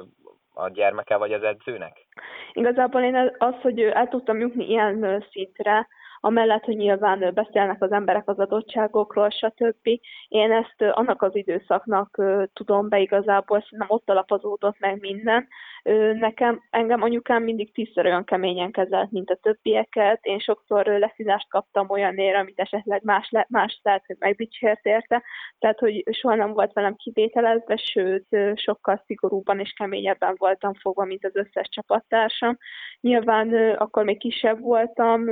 a 0.53 0.69
gyermeke 0.69 1.17
vagy 1.17 1.33
az 1.33 1.43
edzőnek? 1.43 2.07
Igazából 2.53 3.01
én 3.01 3.35
az, 3.37 3.53
hogy 3.61 3.81
el 3.81 4.07
tudtam 4.07 4.39
jutni 4.39 4.69
ilyen 4.69 5.25
szintre, 5.31 5.87
amellett, 6.19 6.63
hogy 6.63 6.75
nyilván 6.75 7.31
beszélnek 7.33 7.81
az 7.81 7.91
emberek 7.91 8.29
az 8.29 8.39
adottságokról, 8.39 9.29
stb. 9.29 9.89
Én 10.27 10.51
ezt 10.51 10.81
annak 10.91 11.21
az 11.21 11.35
időszaknak 11.35 12.21
tudom 12.53 12.89
be 12.89 12.99
igazából, 12.99 13.61
szerintem 13.61 13.87
ott 13.89 14.09
alapozódott 14.09 14.79
meg 14.79 14.99
minden. 14.99 15.47
Nekem, 16.13 16.61
engem 16.69 17.01
anyukám 17.01 17.43
mindig 17.43 17.73
tízszer 17.73 18.05
olyan 18.05 18.23
keményen 18.23 18.71
kezelt, 18.71 19.11
mint 19.11 19.29
a 19.29 19.35
többieket. 19.35 20.19
Én 20.21 20.39
sokszor 20.39 20.85
leszínást 20.85 21.49
kaptam 21.49 21.89
olyanért, 21.89 22.37
amit 22.37 22.59
esetleg 22.59 23.03
más, 23.03 23.31
más 23.47 23.79
lehet, 23.83 24.03
hogy 24.05 24.15
megdicsért 24.19 24.85
érte. 24.85 25.23
Tehát, 25.59 25.79
hogy 25.79 26.03
soha 26.11 26.35
nem 26.35 26.53
volt 26.53 26.73
velem 26.73 26.95
kivételezve, 26.95 27.75
sőt, 27.75 28.37
sokkal 28.55 29.03
szigorúbban 29.05 29.59
és 29.59 29.73
keményebben 29.77 30.35
voltam 30.37 30.73
fogva, 30.73 31.05
mint 31.05 31.25
az 31.25 31.35
összes 31.35 31.69
csapattársam. 31.69 32.57
Nyilván 33.01 33.53
akkor 33.75 34.03
még 34.03 34.17
kisebb 34.17 34.59
voltam, 34.59 35.25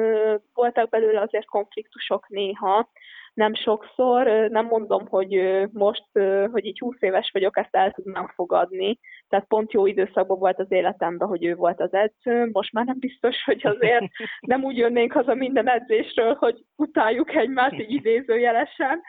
volt 0.53 0.76
voltak 0.77 0.89
belőle 0.89 1.21
azért 1.21 1.45
konfliktusok 1.45 2.27
néha, 2.27 2.89
nem 3.33 3.53
sokszor, 3.53 4.49
nem 4.49 4.65
mondom, 4.65 5.07
hogy 5.07 5.41
most, 5.71 6.03
hogy 6.51 6.65
így 6.65 6.79
20 6.79 6.95
éves 6.99 7.29
vagyok, 7.33 7.57
ezt 7.57 7.75
el 7.75 7.91
tudnám 7.91 8.27
fogadni. 8.35 8.99
Tehát 9.29 9.47
pont 9.47 9.71
jó 9.71 9.85
időszakban 9.85 10.39
volt 10.39 10.59
az 10.59 10.71
életemben, 10.71 11.27
hogy 11.27 11.45
ő 11.45 11.55
volt 11.55 11.81
az 11.81 11.93
edző. 11.93 12.49
Most 12.51 12.73
már 12.73 12.85
nem 12.85 12.99
biztos, 12.99 13.43
hogy 13.43 13.61
azért 13.63 14.05
nem 14.39 14.63
úgy 14.63 14.77
jönnénk 14.77 15.11
haza 15.11 15.33
minden 15.33 15.69
edzésről, 15.69 16.33
hogy 16.33 16.55
utáljuk 16.75 17.35
egymást 17.35 17.79
így 17.79 17.91
idézőjelesen, 17.91 19.01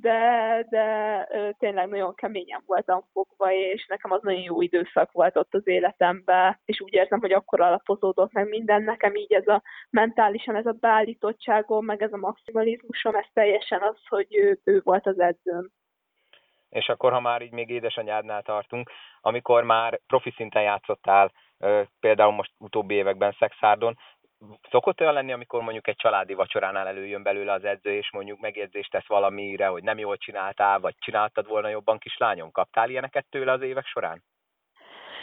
de, 0.00 0.66
de 0.70 1.28
tényleg 1.58 1.88
nagyon 1.88 2.14
keményen 2.14 2.62
voltam 2.66 3.04
fogva, 3.12 3.52
és 3.52 3.86
nekem 3.86 4.10
az 4.10 4.22
nagyon 4.22 4.40
jó 4.40 4.60
időszak 4.60 5.12
volt 5.12 5.36
ott 5.36 5.54
az 5.54 5.66
életemben, 5.66 6.58
és 6.64 6.80
úgy 6.80 6.92
érzem, 6.92 7.20
hogy 7.20 7.32
akkor 7.32 7.60
alapozódott 7.60 8.32
meg 8.32 8.48
minden, 8.48 8.82
nekem 8.82 9.14
így 9.14 9.32
ez 9.32 9.48
a 9.48 9.62
mentálisan 9.90 10.56
ez 10.56 10.66
a 10.66 10.76
beállítottságom, 10.80 11.84
meg 11.84 12.02
ez 12.02 12.12
a 12.12 12.16
maximalizmusom, 12.16 13.14
ez 13.14 13.26
teljesen 13.32 13.82
az, 13.82 13.96
hogy 14.08 14.26
ő, 14.30 14.60
ő 14.64 14.80
volt 14.84 15.06
az 15.06 15.20
edzőm. 15.20 15.70
És 16.68 16.88
akkor, 16.88 17.12
ha 17.12 17.20
már 17.20 17.42
így 17.42 17.52
még 17.52 17.70
édesanyádnál 17.70 18.42
tartunk, 18.42 18.90
amikor 19.20 19.64
már 19.64 20.00
profi 20.06 20.30
szinten 20.30 20.62
játszottál, 20.62 21.32
például 22.00 22.32
most 22.32 22.52
utóbbi 22.58 22.94
években 22.94 23.36
Szexárdon, 23.38 23.98
szokott 24.70 25.00
olyan 25.00 25.12
lenni, 25.12 25.32
amikor 25.32 25.62
mondjuk 25.62 25.88
egy 25.88 25.96
családi 25.96 26.34
vacsoránál 26.34 26.86
előjön 26.86 27.22
belőle 27.22 27.52
az 27.52 27.64
edző, 27.64 27.92
és 27.92 28.12
mondjuk 28.12 28.40
megjegyzést 28.40 28.90
tesz 28.90 29.06
valamire, 29.06 29.66
hogy 29.66 29.82
nem 29.82 29.98
jól 29.98 30.16
csináltál, 30.16 30.80
vagy 30.80 30.94
csináltad 30.98 31.48
volna 31.48 31.68
jobban, 31.68 31.98
kislányom? 31.98 32.50
Kaptál 32.50 32.90
ilyeneket 32.90 33.26
tőle 33.30 33.52
az 33.52 33.62
évek 33.62 33.86
során? 33.86 34.22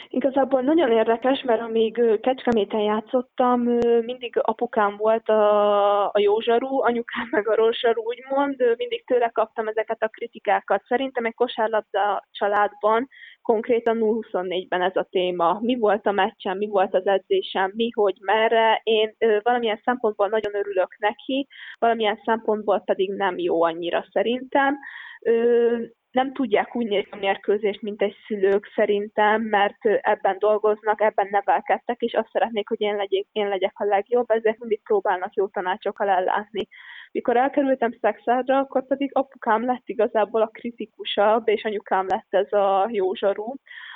Igazából 0.08 0.60
nagyon 0.60 0.92
érdekes, 0.92 1.42
mert 1.42 1.60
amíg 1.60 2.20
Kecskeméten 2.20 2.80
játszottam, 2.80 3.60
mindig 4.00 4.38
apukám 4.42 4.96
volt 4.96 5.28
a, 5.28 6.04
a 6.04 6.18
jó 6.18 6.36
anyukám 6.80 7.28
meg 7.30 7.48
a 7.48 7.54
rossz 7.54 7.78
zsarú, 7.78 8.02
úgymond, 8.02 8.74
mindig 8.76 9.06
tőle 9.06 9.28
kaptam 9.28 9.68
ezeket 9.68 10.02
a 10.02 10.08
kritikákat. 10.08 10.84
Szerintem 10.86 11.24
egy 11.24 11.34
kosárlabda 11.34 12.26
családban 12.30 13.08
konkrétan 13.42 13.98
0-24-ben 14.00 14.82
ez 14.82 14.96
a 14.96 15.06
téma. 15.10 15.58
Mi 15.60 15.78
volt 15.78 16.06
a 16.06 16.12
meccsen, 16.12 16.56
mi 16.56 16.66
volt 16.66 16.94
az 16.94 17.06
edzésem, 17.06 17.72
mi, 17.74 17.90
hogy, 17.90 18.16
merre. 18.20 18.80
Én 18.82 19.14
ö, 19.18 19.38
valamilyen 19.42 19.80
szempontból 19.84 20.28
nagyon 20.28 20.54
örülök 20.54 20.96
neki, 20.98 21.46
valamilyen 21.78 22.20
szempontból 22.24 22.80
pedig 22.80 23.12
nem 23.12 23.38
jó 23.38 23.62
annyira 23.62 24.06
szerintem. 24.12 24.78
Ö, 25.20 25.76
nem 26.12 26.32
tudják 26.32 26.76
úgy 26.76 26.86
nézni 26.86 27.10
a 27.10 27.16
mérkőzést, 27.16 27.82
mint 27.82 28.02
egy 28.02 28.16
szülők 28.26 28.72
szerintem, 28.74 29.42
mert 29.42 29.84
ebben 29.84 30.36
dolgoznak, 30.38 31.00
ebben 31.00 31.28
nevelkedtek, 31.30 32.00
és 32.00 32.12
azt 32.12 32.28
szeretnék, 32.32 32.68
hogy 32.68 32.80
én 32.80 32.96
legyek, 32.96 33.26
én 33.32 33.48
legyek 33.48 33.72
a 33.74 33.84
legjobb, 33.84 34.30
ezért 34.30 34.58
mindig 34.58 34.82
próbálnak 34.82 35.34
jó 35.34 35.46
tanácsokkal 35.46 36.08
ellátni. 36.08 36.68
Mikor 37.12 37.36
elkerültem 37.36 37.96
szexádra, 38.00 38.58
akkor 38.58 38.86
pedig 38.86 39.10
apukám 39.14 39.64
lett 39.64 39.82
igazából 39.88 40.42
a 40.42 40.46
kritikusabb, 40.52 41.48
és 41.48 41.64
anyukám 41.64 42.06
lett 42.08 42.26
ez 42.30 42.52
a 42.52 42.88
jó 42.90 43.14
zsarú, 43.14 43.54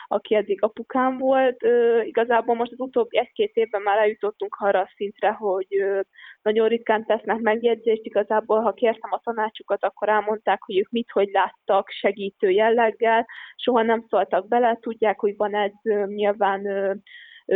aki 0.09 0.35
eddig 0.35 0.63
apukám 0.63 1.19
volt. 1.19 1.63
Igazából 2.03 2.55
most 2.55 2.73
az 2.73 2.81
utóbbi 2.81 3.19
egy-két 3.19 3.55
évben 3.55 3.83
már 3.83 3.99
eljutottunk 3.99 4.57
arra 4.59 4.81
a 4.81 4.91
szintre, 4.97 5.31
hogy 5.31 5.67
nagyon 6.43 6.69
ritkán 6.69 7.07
tesznek 7.07 7.41
megjegyzést. 7.41 8.05
Igazából, 8.05 8.61
ha 8.61 8.73
kértem 8.73 9.13
a 9.13 9.21
tanácsukat, 9.25 9.85
akkor 9.85 10.09
elmondták, 10.09 10.63
hogy 10.63 10.79
ők 10.79 10.91
mit, 10.91 11.11
hogy 11.11 11.29
láttak 11.33 11.91
segítő 11.91 12.51
jelleggel. 12.51 13.27
Soha 13.57 13.83
nem 13.83 14.05
szóltak 14.09 14.49
bele, 14.49 14.79
tudják, 14.81 15.21
hogy 15.21 15.37
van 15.37 15.55
ez 15.55 15.73
nyilván 16.07 16.63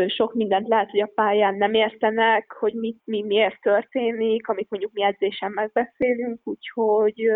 sok 0.08 0.34
mindent 0.34 0.68
lehet, 0.68 0.90
hogy 0.90 1.00
a 1.00 1.10
pályán 1.14 1.54
nem 1.54 1.74
értenek, 1.74 2.52
hogy 2.52 2.74
mit, 2.74 3.00
mi 3.04 3.22
miért 3.22 3.60
történik, 3.60 4.48
amit 4.48 4.70
mondjuk 4.70 4.92
mi 4.92 5.02
edzésen 5.02 5.52
megbeszélünk, 5.52 6.40
úgyhogy 6.44 7.32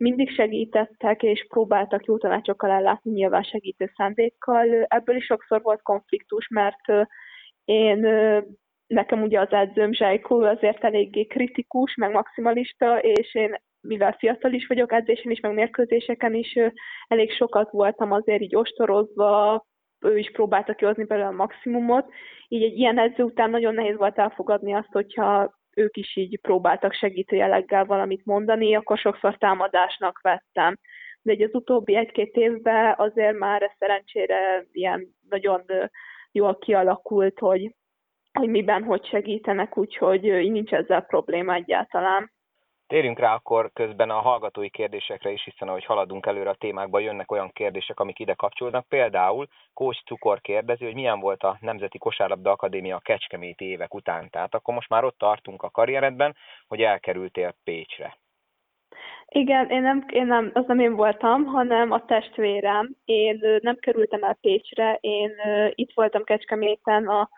mindig 0.00 0.30
segítettek, 0.30 1.22
és 1.22 1.46
próbáltak 1.48 2.04
jó 2.04 2.18
tanácsokkal 2.18 2.70
ellátni, 2.70 3.10
nyilván 3.10 3.42
segítő 3.42 3.92
szándékkal. 3.96 4.84
Ebből 4.88 5.16
is 5.16 5.24
sokszor 5.24 5.62
volt 5.62 5.82
konfliktus, 5.82 6.48
mert 6.48 7.08
én 7.64 7.98
nekem 8.86 9.22
ugye 9.22 9.40
az 9.40 9.50
edzőm 9.50 9.92
Zsajkó 9.92 10.42
azért 10.42 10.84
eléggé 10.84 11.24
kritikus, 11.24 11.94
meg 11.94 12.10
maximalista, 12.10 12.98
és 12.98 13.34
én 13.34 13.54
mivel 13.80 14.12
fiatal 14.12 14.52
is 14.52 14.66
vagyok, 14.66 14.92
edzésen 14.92 15.30
is, 15.30 15.40
meg 15.40 15.54
mérkőzéseken 15.54 16.34
is 16.34 16.58
elég 17.08 17.32
sokat 17.32 17.70
voltam 17.70 18.12
azért 18.12 18.42
így 18.42 18.56
ostorozva, 18.56 19.64
ő 20.00 20.18
is 20.18 20.30
próbálta 20.30 20.74
kihozni 20.74 21.04
belőle 21.04 21.26
a 21.26 21.32
maximumot, 21.32 22.12
így 22.48 22.62
egy 22.62 22.78
ilyen 22.78 22.98
edző 22.98 23.22
után 23.22 23.50
nagyon 23.50 23.74
nehéz 23.74 23.96
volt 23.96 24.18
elfogadni 24.18 24.74
azt, 24.74 24.92
hogyha 24.92 25.59
ők 25.76 25.96
is 25.96 26.16
így 26.16 26.40
próbáltak 26.40 26.92
segítő 26.92 27.36
jelleggel 27.36 27.84
valamit 27.84 28.24
mondani, 28.24 28.74
akkor 28.74 28.98
sokszor 28.98 29.36
támadásnak 29.36 30.20
vettem. 30.22 30.78
De 31.22 31.32
egy 31.32 31.42
az 31.42 31.54
utóbbi 31.54 31.96
egy-két 31.96 32.36
évben 32.36 32.94
azért 32.98 33.38
már 33.38 33.62
ez 33.62 33.70
szerencsére 33.78 34.66
ilyen 34.72 35.16
nagyon 35.28 35.64
jól 36.32 36.58
kialakult, 36.58 37.38
hogy, 37.38 37.74
hogy 38.32 38.48
miben 38.48 38.82
hogy 38.82 39.06
segítenek, 39.06 39.76
úgyhogy 39.76 40.22
nincs 40.50 40.72
ezzel 40.72 41.00
probléma 41.00 41.54
egyáltalán. 41.54 42.32
Térjünk 42.90 43.18
rá 43.18 43.34
akkor 43.34 43.70
közben 43.72 44.10
a 44.10 44.20
hallgatói 44.20 44.70
kérdésekre 44.70 45.30
is, 45.30 45.44
hiszen 45.44 45.68
ahogy 45.68 45.84
haladunk 45.84 46.26
előre 46.26 46.50
a 46.50 46.54
témákba, 46.54 46.98
jönnek 46.98 47.30
olyan 47.30 47.50
kérdések, 47.52 48.00
amik 48.00 48.18
ide 48.18 48.34
kapcsolódnak. 48.34 48.88
Például 48.88 49.46
Kócs 49.74 50.02
Cukor 50.04 50.40
kérdezi, 50.40 50.84
hogy 50.84 50.94
milyen 50.94 51.20
volt 51.20 51.42
a 51.42 51.58
Nemzeti 51.60 51.98
Kosárlabda 51.98 52.50
Akadémia 52.50 52.96
a 52.96 53.00
Kecskeméti 53.00 53.64
évek 53.64 53.94
után. 53.94 54.30
Tehát 54.30 54.54
akkor 54.54 54.74
most 54.74 54.88
már 54.88 55.04
ott 55.04 55.18
tartunk 55.18 55.62
a 55.62 55.70
karrieredben, 55.70 56.36
hogy 56.68 56.80
elkerültél 56.82 57.54
Pécsre. 57.64 58.16
Igen, 59.28 59.68
én 59.68 59.82
nem, 59.82 60.04
én 60.12 60.26
nem, 60.26 60.50
az 60.54 60.64
nem 60.66 60.80
én 60.80 60.94
voltam, 60.94 61.44
hanem 61.44 61.90
a 61.90 62.04
testvérem. 62.04 62.96
Én 63.04 63.58
nem 63.60 63.76
kerültem 63.76 64.22
el 64.22 64.38
Pécsre, 64.40 64.98
én 65.00 65.30
itt 65.74 65.92
voltam 65.94 66.24
Kecskeméten 66.24 67.08
a 67.08 67.28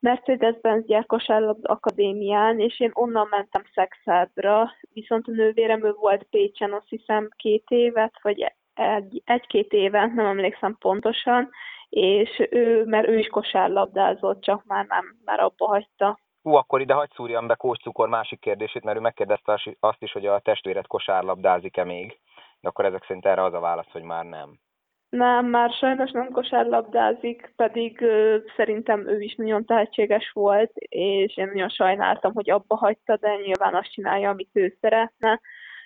Mercedes-Benz 0.00 0.86
Gyerkosárlabda 0.86 1.72
Akadémián, 1.72 2.60
és 2.60 2.80
én 2.80 2.90
onnan 2.94 3.26
mentem 3.30 3.62
Szexádra, 3.74 4.70
viszont 4.92 5.28
a 5.28 5.30
nővérem 5.30 5.84
ő 5.84 5.92
volt 5.92 6.22
Pécsen, 6.22 6.72
azt 6.72 6.88
hiszem 6.88 7.28
két 7.36 7.64
évet, 7.68 8.12
vagy 8.22 8.52
egy, 8.74 9.22
egy-két 9.24 9.72
éve, 9.72 10.06
nem 10.06 10.26
emlékszem 10.26 10.76
pontosan, 10.78 11.50
és 11.88 12.46
ő, 12.50 12.84
mert 12.84 13.08
ő 13.08 13.18
is 13.18 13.26
kosárlabdázott, 13.26 14.40
csak 14.40 14.64
már 14.64 14.86
nem, 14.86 15.04
már 15.24 15.40
abba 15.40 15.66
hagyta. 15.66 16.18
Hú, 16.42 16.54
akkor 16.54 16.80
ide 16.80 16.94
hagyd 16.94 17.12
szúrjam 17.12 17.46
be 17.46 17.54
Kócs 17.54 17.82
Cukor 17.82 18.08
másik 18.08 18.40
kérdését, 18.40 18.84
mert 18.84 18.96
ő 18.96 19.00
megkérdezte 19.00 19.76
azt 19.80 20.02
is, 20.02 20.12
hogy 20.12 20.26
a 20.26 20.38
testvéret 20.38 20.86
kosárlabdázik-e 20.86 21.84
még, 21.84 22.18
de 22.60 22.68
akkor 22.68 22.84
ezek 22.84 23.04
szerint 23.04 23.26
erre 23.26 23.42
az 23.42 23.54
a 23.54 23.60
válasz, 23.60 23.90
hogy 23.92 24.02
már 24.02 24.24
nem. 24.24 24.58
Nem, 25.08 25.46
már 25.46 25.70
sajnos 25.70 26.10
nem 26.10 26.30
kosárlabdázik, 26.30 27.52
pedig 27.56 28.00
ö, 28.00 28.36
szerintem 28.56 29.08
ő 29.08 29.20
is 29.20 29.34
nagyon 29.34 29.64
tehetséges 29.64 30.30
volt, 30.32 30.72
és 30.76 31.36
én 31.36 31.46
nagyon 31.46 31.68
sajnáltam, 31.68 32.32
hogy 32.34 32.50
abba 32.50 32.76
hagyta, 32.76 33.16
de 33.16 33.36
nyilván 33.36 33.74
azt 33.74 33.92
csinálja, 33.92 34.30
amit 34.30 34.50
ő 34.52 34.76
szeretne. 34.80 35.40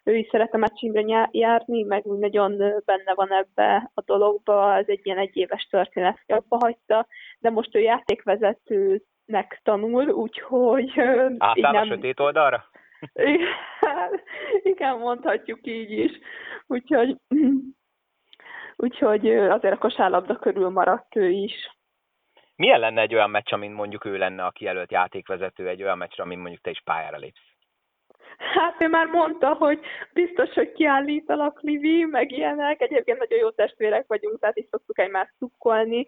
Ő 0.04 0.16
is 0.16 0.28
szeretne 0.30 0.59
meccsimre 0.59 1.28
járni, 1.30 1.83
meg 1.83 2.06
úgy 2.06 2.18
nagyon 2.18 2.56
benne 2.85 3.14
van 3.14 3.33
ebbe 3.33 3.90
a 3.94 4.02
dologba, 4.04 4.76
ez 4.76 4.88
egy 4.88 5.00
ilyen 5.02 5.18
egyéves 5.18 5.66
történet, 5.70 6.18
hogy 6.26 6.37
abba 6.37 6.56
hagyta, 6.61 7.06
de 7.38 7.50
most 7.50 7.76
ő 7.76 7.80
játékvezetőnek 7.80 9.61
tanul, 9.62 10.09
úgyhogy... 10.09 10.92
Átáll 11.38 11.72
nem... 11.72 11.83
a 11.83 11.85
sötét 11.85 12.20
oldalra? 12.20 12.64
Igen, 14.72 14.98
mondhatjuk 14.98 15.59
így 15.62 15.90
is. 15.90 16.12
Úgyhogy 16.66 17.16
úgyhogy 18.82 19.36
azért 19.36 19.74
a 19.74 19.78
kosárlabda 19.78 20.36
körül 20.36 20.68
maradt 20.68 21.16
ő 21.16 21.28
is. 21.28 21.78
Milyen 22.56 22.80
lenne 22.80 23.00
egy 23.00 23.14
olyan 23.14 23.30
meccs, 23.30 23.52
amin 23.52 23.72
mondjuk 23.72 24.04
ő 24.04 24.16
lenne 24.16 24.44
a 24.44 24.50
kijelölt 24.50 24.92
játékvezető, 24.92 25.68
egy 25.68 25.82
olyan 25.82 25.98
meccs, 25.98 26.20
amin 26.20 26.38
mondjuk 26.38 26.60
te 26.60 26.70
is 26.70 26.80
pályára 26.84 27.16
lépsz? 27.16 27.48
Hát 28.54 28.80
ő 28.80 28.88
már 28.88 29.06
mondta, 29.06 29.54
hogy 29.54 29.80
biztos, 30.12 30.54
hogy 30.54 30.72
kiállítalak 30.72 31.60
Livi, 31.60 32.04
meg 32.04 32.32
ilyenek. 32.32 32.80
Egyébként 32.80 33.18
nagyon 33.18 33.38
jó 33.38 33.50
testvérek 33.50 34.06
vagyunk, 34.06 34.38
tehát 34.38 34.56
is 34.56 34.66
szoktuk 34.70 34.98
egymást 34.98 35.32
szukkolni. 35.38 36.06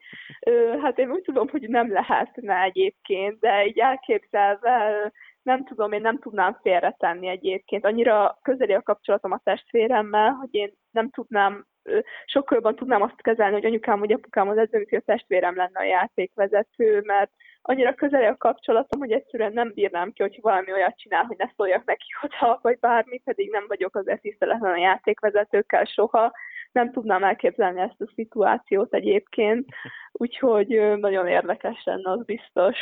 Hát 0.83 0.99
én 0.99 1.11
úgy 1.11 1.23
tudom, 1.23 1.49
hogy 1.49 1.69
nem 1.69 1.93
lehetne 1.93 2.63
egyébként, 2.63 3.39
de 3.39 3.67
így 3.67 3.79
elképzelve 3.79 5.13
nem 5.43 5.65
tudom, 5.65 5.93
én 5.93 6.01
nem 6.01 6.19
tudnám 6.19 6.59
félretenni 6.63 7.29
egyébként. 7.29 7.85
Annyira 7.85 8.39
közeli 8.43 8.73
a 8.73 8.83
kapcsolatom 8.83 9.33
a 9.33 9.41
testvéremmel, 9.45 10.31
hogy 10.31 10.55
én 10.55 10.73
nem 10.91 11.11
tudnám 11.11 11.67
sokkal 12.25 12.57
jobban 12.57 12.77
tudnám 12.77 13.03
azt 13.03 13.23
kezelni, 13.23 13.53
hogy 13.53 13.65
anyukám 13.65 13.99
vagy 13.99 14.13
apukám 14.13 14.49
az 14.49 14.59
edző, 14.59 14.79
mint 14.79 14.93
a 14.93 15.01
testvérem 15.01 15.57
lenne 15.57 15.81
a 15.81 15.85
játékvezető, 15.85 17.03
mert 17.05 17.31
annyira 17.63 17.95
közeli 17.95 18.25
a 18.25 18.37
kapcsolatom, 18.37 19.01
hogy 19.01 19.13
egyszerűen 19.13 19.53
nem 19.53 19.73
bírnám 19.75 20.13
ki, 20.13 20.23
hogy 20.23 20.39
valami 20.41 20.73
olyat 20.73 20.99
csinál, 20.99 21.25
hogy 21.25 21.37
ne 21.37 21.47
szóljak 21.57 21.85
neki 21.85 22.07
oda, 22.23 22.59
vagy 22.63 22.79
bármi, 22.79 23.19
pedig 23.19 23.51
nem 23.51 23.65
vagyok 23.69 23.97
azért 23.97 24.21
tiszteletlen 24.21 24.73
a 24.73 24.77
játékvezetőkkel 24.77 25.85
soha. 25.85 26.33
Nem 26.73 26.93
tudnám 26.93 27.25
elképzelni 27.25 27.81
ezt 27.81 28.01
a 28.01 28.11
szituációt 28.15 28.95
egyébként, 28.95 29.69
úgyhogy 30.13 30.99
nagyon 30.99 31.27
érdekes 31.27 31.83
lenne, 31.85 32.11
az 32.11 32.25
biztos. 32.25 32.79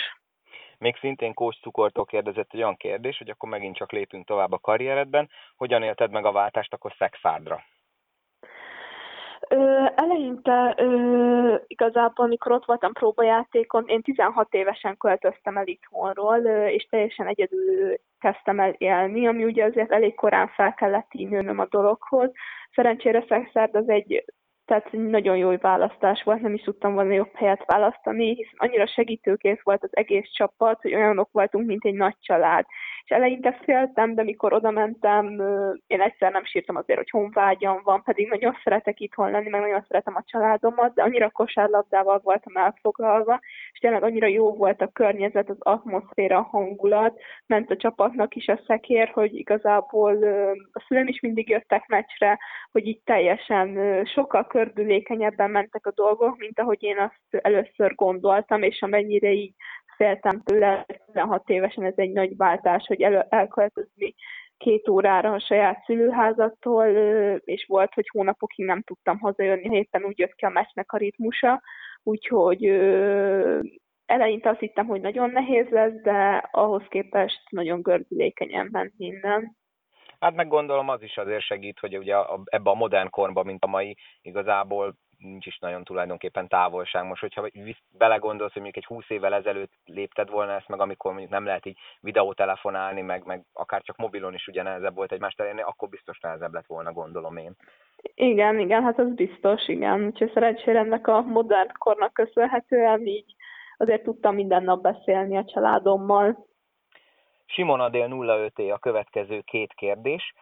Még 0.78 0.96
szintén 0.96 1.34
Kós 1.34 1.58
Cukortól 1.60 2.04
kérdezett 2.04 2.52
egy 2.52 2.62
olyan 2.62 2.76
kérdés, 2.76 3.18
hogy 3.18 3.30
akkor 3.30 3.48
megint 3.48 3.76
csak 3.76 3.92
lépünk 3.92 4.26
tovább 4.26 4.52
a 4.52 4.58
karrieredben. 4.58 5.28
Hogyan 5.56 5.82
élted 5.82 6.10
meg 6.10 6.24
a 6.24 6.32
váltást 6.32 6.72
akkor 6.72 6.94
Szexárdra? 6.98 7.62
Ö, 9.52 9.86
eleinte 9.94 10.74
ö, 10.78 11.54
igazából, 11.66 12.24
amikor 12.24 12.52
ott 12.52 12.64
voltam 12.64 12.92
próbajátékon, 12.92 13.84
én 13.86 14.02
16 14.02 14.54
évesen 14.54 14.96
költöztem 14.96 15.56
el 15.56 15.66
itthonról, 15.66 16.44
ö, 16.44 16.66
és 16.66 16.86
teljesen 16.90 17.26
egyedül 17.26 17.94
kezdtem 18.20 18.60
el 18.60 18.74
élni, 18.78 19.26
ami 19.26 19.44
ugye 19.44 19.64
azért 19.64 19.92
elég 19.92 20.14
korán 20.14 20.48
fel 20.48 20.74
kellett 20.74 21.14
így 21.14 21.28
nőnöm 21.28 21.58
a 21.58 21.66
dologhoz. 21.70 22.30
Szerencsére 22.74 23.24
Szexárd 23.28 23.74
az 23.74 23.88
egy 23.88 24.24
tehát 24.70 24.92
nagyon 24.92 25.36
jó 25.36 25.56
választás 25.56 26.22
volt, 26.22 26.40
nem 26.40 26.54
is 26.54 26.62
tudtam 26.62 26.94
volna 26.94 27.12
jobb 27.12 27.34
helyet 27.34 27.64
választani, 27.66 28.34
hiszen 28.34 28.54
annyira 28.56 28.86
segítőkész 28.86 29.60
volt 29.62 29.82
az 29.82 29.96
egész 29.96 30.30
csapat, 30.32 30.82
hogy 30.82 30.94
olyanok 30.94 31.28
voltunk, 31.32 31.66
mint 31.66 31.84
egy 31.84 31.94
nagy 31.94 32.14
család. 32.20 32.64
És 33.04 33.10
eleinte 33.10 33.58
féltem, 33.62 34.14
de 34.14 34.22
mikor 34.22 34.52
oda 34.52 34.70
mentem, 34.70 35.42
én 35.86 36.00
egyszer 36.00 36.32
nem 36.32 36.44
sírtam 36.44 36.76
azért, 36.76 36.98
hogy 36.98 37.10
honvágyam 37.10 37.80
van, 37.84 38.02
pedig 38.02 38.28
nagyon 38.28 38.56
szeretek 38.64 39.00
itthon 39.00 39.30
lenni, 39.30 39.48
meg 39.48 39.60
nagyon 39.60 39.84
szeretem 39.88 40.16
a 40.16 40.24
családomat, 40.26 40.94
de 40.94 41.02
annyira 41.02 41.30
kosárlabdával 41.30 42.20
voltam 42.22 42.56
elfoglalva, 42.56 43.40
és 43.72 43.78
tényleg 43.78 44.02
annyira 44.02 44.26
jó 44.26 44.54
volt 44.54 44.80
a 44.80 44.90
környezet, 44.92 45.50
az 45.50 45.56
atmoszféra, 45.58 46.38
a 46.38 46.48
hangulat, 46.50 47.20
ment 47.46 47.70
a 47.70 47.76
csapatnak 47.76 48.34
is 48.34 48.48
a 48.48 48.60
szekér, 48.66 49.08
hogy 49.08 49.34
igazából 49.34 50.16
a 50.72 50.84
szülem 50.86 51.06
is 51.06 51.20
mindig 51.20 51.48
jöttek 51.48 51.86
meccsre, 51.86 52.38
hogy 52.72 52.86
így 52.86 53.00
teljesen 53.04 53.78
sokkal 54.04 54.46
kördülékenyebben 54.46 55.50
mentek 55.50 55.86
a 55.86 55.92
dolgok, 55.94 56.36
mint 56.38 56.58
ahogy 56.58 56.82
én 56.82 56.98
azt 56.98 57.44
először 57.44 57.94
gondoltam, 57.94 58.62
és 58.62 58.82
amennyire 58.82 59.32
így 59.32 59.54
féltem 59.96 60.42
tőle, 60.44 60.86
16 61.06 61.48
évesen 61.48 61.84
ez 61.84 61.94
egy 61.96 62.12
nagy 62.12 62.36
váltás, 62.36 62.86
hogy 62.86 63.02
el, 63.02 63.26
elköltözni 63.28 64.14
két 64.60 64.88
órára 64.88 65.32
a 65.32 65.40
saját 65.40 65.84
szülőházattól, 65.84 66.86
és 67.44 67.64
volt, 67.68 67.94
hogy 67.94 68.08
hónapokig 68.12 68.64
nem 68.64 68.82
tudtam 68.82 69.18
hazajönni, 69.18 69.68
héten 69.68 70.04
úgy 70.04 70.18
jött 70.18 70.34
ki 70.34 70.44
a 70.44 70.48
meccsnek 70.48 70.92
a 70.92 70.96
ritmusa, 70.96 71.62
úgyhogy 72.02 72.64
eleinte 74.06 74.48
azt 74.48 74.58
hittem, 74.58 74.86
hogy 74.86 75.00
nagyon 75.00 75.30
nehéz 75.30 75.68
lesz, 75.68 76.00
de 76.02 76.48
ahhoz 76.50 76.82
képest 76.88 77.40
nagyon 77.50 77.82
gördülékenyen 77.82 78.68
ment 78.70 78.92
minden. 78.96 79.56
Hát 80.18 80.34
meg 80.34 80.48
gondolom 80.48 80.88
az 80.88 81.02
is 81.02 81.16
azért 81.16 81.42
segít, 81.42 81.78
hogy 81.78 81.98
ugye 81.98 82.16
ebbe 82.44 82.70
a 82.70 82.74
modern 82.74 83.10
korban, 83.10 83.46
mint 83.46 83.64
a 83.64 83.68
mai, 83.68 83.96
igazából 84.22 84.96
nincs 85.20 85.46
is 85.46 85.58
nagyon 85.58 85.84
tulajdonképpen 85.84 86.48
távolság. 86.48 87.04
Most, 87.04 87.20
hogyha 87.20 87.48
belegondolsz, 87.98 88.52
hogy 88.52 88.62
mondjuk 88.62 88.84
egy 88.84 88.96
20 88.96 89.10
évvel 89.10 89.34
ezelőtt 89.34 89.72
lépted 89.84 90.30
volna 90.30 90.52
ezt 90.52 90.68
meg, 90.68 90.80
amikor 90.80 91.10
mondjuk 91.10 91.32
nem 91.32 91.44
lehet 91.44 91.66
így 91.66 91.78
videótelefonálni, 92.00 93.00
meg, 93.00 93.24
meg 93.24 93.44
akár 93.52 93.82
csak 93.82 93.96
mobilon 93.96 94.34
is 94.34 94.46
ugye 94.46 94.62
nehezebb 94.62 94.94
volt 94.94 95.12
egymást 95.12 95.40
elérni, 95.40 95.60
akkor 95.60 95.88
biztos 95.88 96.20
nehezebb 96.20 96.52
lett 96.52 96.66
volna, 96.66 96.92
gondolom 96.92 97.36
én. 97.36 97.52
Igen, 98.14 98.58
igen, 98.58 98.82
hát 98.82 98.98
az 98.98 99.14
biztos, 99.14 99.68
igen. 99.68 100.04
Úgyhogy 100.04 100.30
szerencsére 100.32 100.78
ennek 100.78 101.06
a 101.06 101.20
modern 101.20 101.70
kornak 101.78 102.12
köszönhetően 102.12 103.06
így 103.06 103.34
azért 103.76 104.02
tudtam 104.02 104.34
minden 104.34 104.62
nap 104.62 104.82
beszélni 104.82 105.36
a 105.36 105.44
családommal. 105.44 106.46
Simon 107.46 107.80
Adél 107.80 108.10
05 108.10 108.70
a 108.72 108.78
következő 108.78 109.40
két 109.40 109.72
kérdés. 109.72 110.34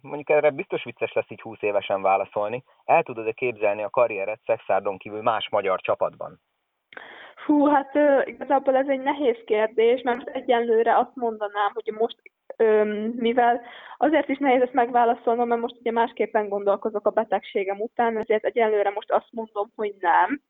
Mondjuk 0.00 0.30
erre 0.30 0.50
biztos 0.50 0.84
vicces 0.84 1.12
lesz 1.12 1.30
így 1.30 1.40
20 1.40 1.62
évesen 1.62 2.02
válaszolni. 2.02 2.64
El 2.84 3.02
tudod-e 3.02 3.32
képzelni 3.32 3.82
a 3.82 3.90
karrieret 3.90 4.40
Szexárdon 4.44 4.98
kívül 4.98 5.22
más 5.22 5.48
magyar 5.48 5.80
csapatban? 5.80 6.40
Hú, 7.46 7.66
hát 7.66 7.94
igazából 8.24 8.76
ez 8.76 8.88
egy 8.88 9.00
nehéz 9.00 9.36
kérdés, 9.46 10.02
mert 10.02 10.28
egyenlőre 10.28 10.98
azt 10.98 11.14
mondanám, 11.14 11.70
hogy 11.72 11.94
most, 11.98 12.16
mivel 13.16 13.60
azért 13.96 14.28
is 14.28 14.38
nehéz 14.38 14.62
ezt 14.62 14.72
megválaszolnom, 14.72 15.48
mert 15.48 15.60
most 15.60 15.76
ugye 15.80 15.90
másképpen 15.90 16.48
gondolkozok 16.48 17.06
a 17.06 17.10
betegségem 17.10 17.80
után, 17.80 18.18
ezért 18.18 18.44
egyenlőre 18.44 18.90
most 18.90 19.10
azt 19.10 19.28
mondom, 19.30 19.72
hogy 19.76 19.94
nem. 20.00 20.40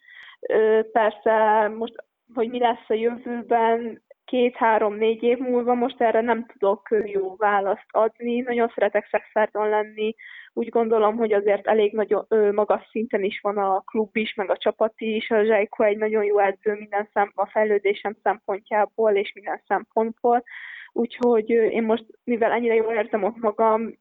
Persze 0.92 1.68
most, 1.68 1.94
hogy 2.34 2.48
mi 2.48 2.58
lesz 2.58 2.88
a 2.88 2.94
jövőben, 2.94 4.02
két-három-négy 4.32 5.22
év 5.22 5.38
múlva 5.38 5.74
most 5.74 6.00
erre 6.00 6.20
nem 6.20 6.46
tudok 6.46 6.88
jó 7.04 7.36
választ 7.36 7.86
adni. 7.88 8.40
Nagyon 8.40 8.72
szeretek 8.74 9.08
szexárdon 9.10 9.68
lenni. 9.68 10.14
Úgy 10.52 10.68
gondolom, 10.68 11.16
hogy 11.16 11.32
azért 11.32 11.66
elég 11.66 11.92
nagyon 11.92 12.26
magas 12.54 12.88
szinten 12.90 13.22
is 13.22 13.40
van 13.40 13.58
a 13.58 13.80
klub 13.80 14.16
is, 14.16 14.34
meg 14.34 14.50
a 14.50 14.56
csapat 14.56 14.92
is. 14.96 15.30
A 15.30 15.44
Zsajko 15.44 15.82
egy 15.82 15.96
nagyon 15.96 16.24
jó 16.24 16.38
edző 16.38 16.72
minden 16.72 17.08
szem, 17.12 17.32
a 17.34 17.46
fejlődésem 17.46 18.16
szempontjából 18.22 19.12
és 19.12 19.32
minden 19.32 19.62
szempontból. 19.66 20.44
Úgyhogy 20.92 21.50
én 21.50 21.82
most, 21.82 22.04
mivel 22.24 22.52
ennyire 22.52 22.74
jól 22.74 22.94
érzem 22.94 23.22
ott 23.24 23.36
magam, 23.36 23.98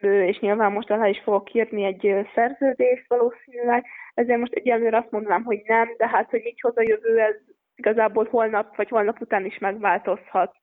és 0.00 0.38
nyilván 0.38 0.72
most 0.72 0.90
alá 0.90 1.08
is 1.08 1.20
fogok 1.20 1.54
írni 1.54 1.84
egy 1.84 2.28
szerződést 2.34 3.04
valószínűleg, 3.08 3.84
ezért 4.14 4.38
most 4.38 4.52
egyelőre 4.52 4.96
azt 4.96 5.10
mondanám, 5.10 5.44
hogy 5.44 5.62
nem, 5.64 5.94
de 5.96 6.08
hát, 6.08 6.30
hogy 6.30 6.40
mit 6.44 6.60
hoz 6.60 6.76
a 6.76 6.82
jövő, 6.82 7.18
ez 7.18 7.36
igazából 7.76 8.28
holnap 8.30 8.76
vagy 8.76 8.88
holnap 8.88 9.20
után 9.20 9.44
is 9.44 9.58
megváltozhat 9.58 10.54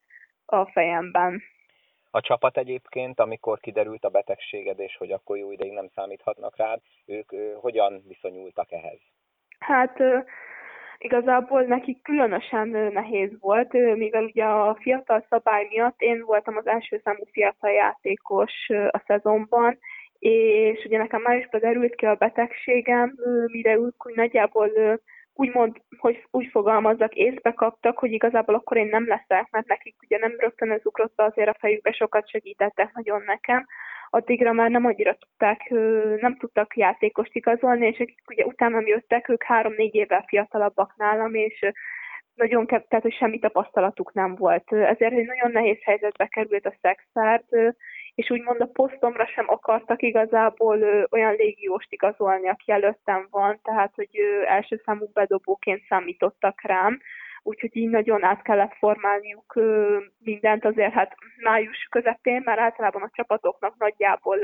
a 0.45 0.65
fejemben. 0.65 1.41
A 2.11 2.21
csapat 2.21 2.57
egyébként, 2.57 3.19
amikor 3.19 3.59
kiderült 3.59 4.03
a 4.03 4.09
betegséged, 4.09 4.79
és 4.79 4.97
hogy 4.97 5.11
akkor 5.11 5.37
jó 5.37 5.51
ideig 5.51 5.71
nem 5.71 5.87
számíthatnak 5.95 6.57
rád, 6.57 6.79
ők 7.05 7.29
hogyan 7.55 8.03
viszonyultak 8.07 8.71
ehhez? 8.71 8.99
Hát 9.59 9.99
igazából 10.97 11.61
nekik 11.61 12.01
különösen 12.01 12.67
nehéz 12.67 13.31
volt, 13.39 13.73
mivel 13.73 14.23
ugye 14.23 14.43
a 14.43 14.77
fiatal 14.79 15.25
szabály 15.29 15.67
miatt 15.69 16.01
én 16.01 16.21
voltam 16.25 16.57
az 16.57 16.67
első 16.67 17.01
számú 17.03 17.23
fiatal 17.31 17.71
játékos 17.71 18.69
a 18.69 19.03
szezonban, 19.05 19.77
és 20.19 20.85
ugye 20.85 20.97
nekem 20.97 21.21
már 21.21 21.37
is 21.37 21.47
derült 21.49 21.95
ki 21.95 22.05
a 22.05 22.15
betegségem, 22.15 23.15
mire 23.45 23.75
ők 23.75 24.05
úgy 24.05 24.15
nagyjából 24.15 24.71
úgymond, 25.33 25.81
hogy 25.97 26.27
úgy 26.31 26.47
fogalmazzak, 26.51 27.15
észbe 27.15 27.51
kaptak, 27.53 27.97
hogy 27.97 28.11
igazából 28.11 28.55
akkor 28.55 28.77
én 28.77 28.87
nem 28.87 29.07
leszek, 29.07 29.47
mert 29.51 29.67
nekik 29.67 29.95
ugye 30.03 30.17
nem 30.17 30.35
rögtön 30.37 30.71
ez 30.71 30.85
ugrott 30.85 31.15
be 31.15 31.23
azért 31.23 31.49
a 31.49 31.57
fejükbe, 31.59 31.91
sokat 31.91 32.29
segítettek 32.29 32.93
nagyon 32.93 33.23
nekem, 33.25 33.65
addigra 34.09 34.51
már 34.51 34.69
nem 34.69 34.85
annyira 34.85 35.15
tudták, 35.15 35.69
nem 36.21 36.37
tudtak 36.37 36.77
játékost 36.77 37.35
igazolni, 37.35 37.87
és 37.87 37.99
akik 37.99 38.19
ugye 38.27 38.45
utána 38.45 38.81
jöttek, 38.85 39.29
ők 39.29 39.43
három-négy 39.43 39.95
évvel 39.95 40.25
fiatalabbak 40.27 40.93
nálam, 40.97 41.33
és 41.33 41.71
nagyon 42.33 42.65
kev, 42.65 42.81
tehát 42.87 43.03
hogy 43.03 43.15
semmi 43.15 43.39
tapasztalatuk 43.39 44.13
nem 44.13 44.35
volt. 44.35 44.73
Ezért 44.73 45.13
egy 45.13 45.25
nagyon 45.25 45.51
nehéz 45.51 45.77
helyzetbe 45.83 46.27
került 46.27 46.65
a 46.65 46.75
szexárt, 46.81 47.45
és 48.15 48.29
úgymond 48.29 48.61
a 48.61 48.69
posztomra 48.73 49.25
sem 49.25 49.45
akartak 49.49 50.01
igazából 50.01 50.79
ö, 50.79 51.03
olyan 51.11 51.33
légióst 51.33 51.91
igazolni, 51.91 52.49
aki 52.49 52.71
előttem 52.71 53.27
van, 53.31 53.59
tehát 53.63 53.91
hogy 53.95 54.09
ö, 54.11 54.45
első 54.45 54.81
számú 54.85 55.05
bedobóként 55.13 55.81
számítottak 55.89 56.61
rám, 56.61 57.01
úgyhogy 57.43 57.75
így 57.77 57.89
nagyon 57.89 58.23
át 58.23 58.41
kellett 58.41 58.73
formálniuk 58.73 59.59
mindent, 60.19 60.65
azért 60.65 60.93
hát 60.93 61.15
május 61.43 61.87
közepén 61.89 62.41
már 62.45 62.59
általában 62.59 63.01
a 63.01 63.09
csapatoknak 63.13 63.75
nagyjából 63.77 64.37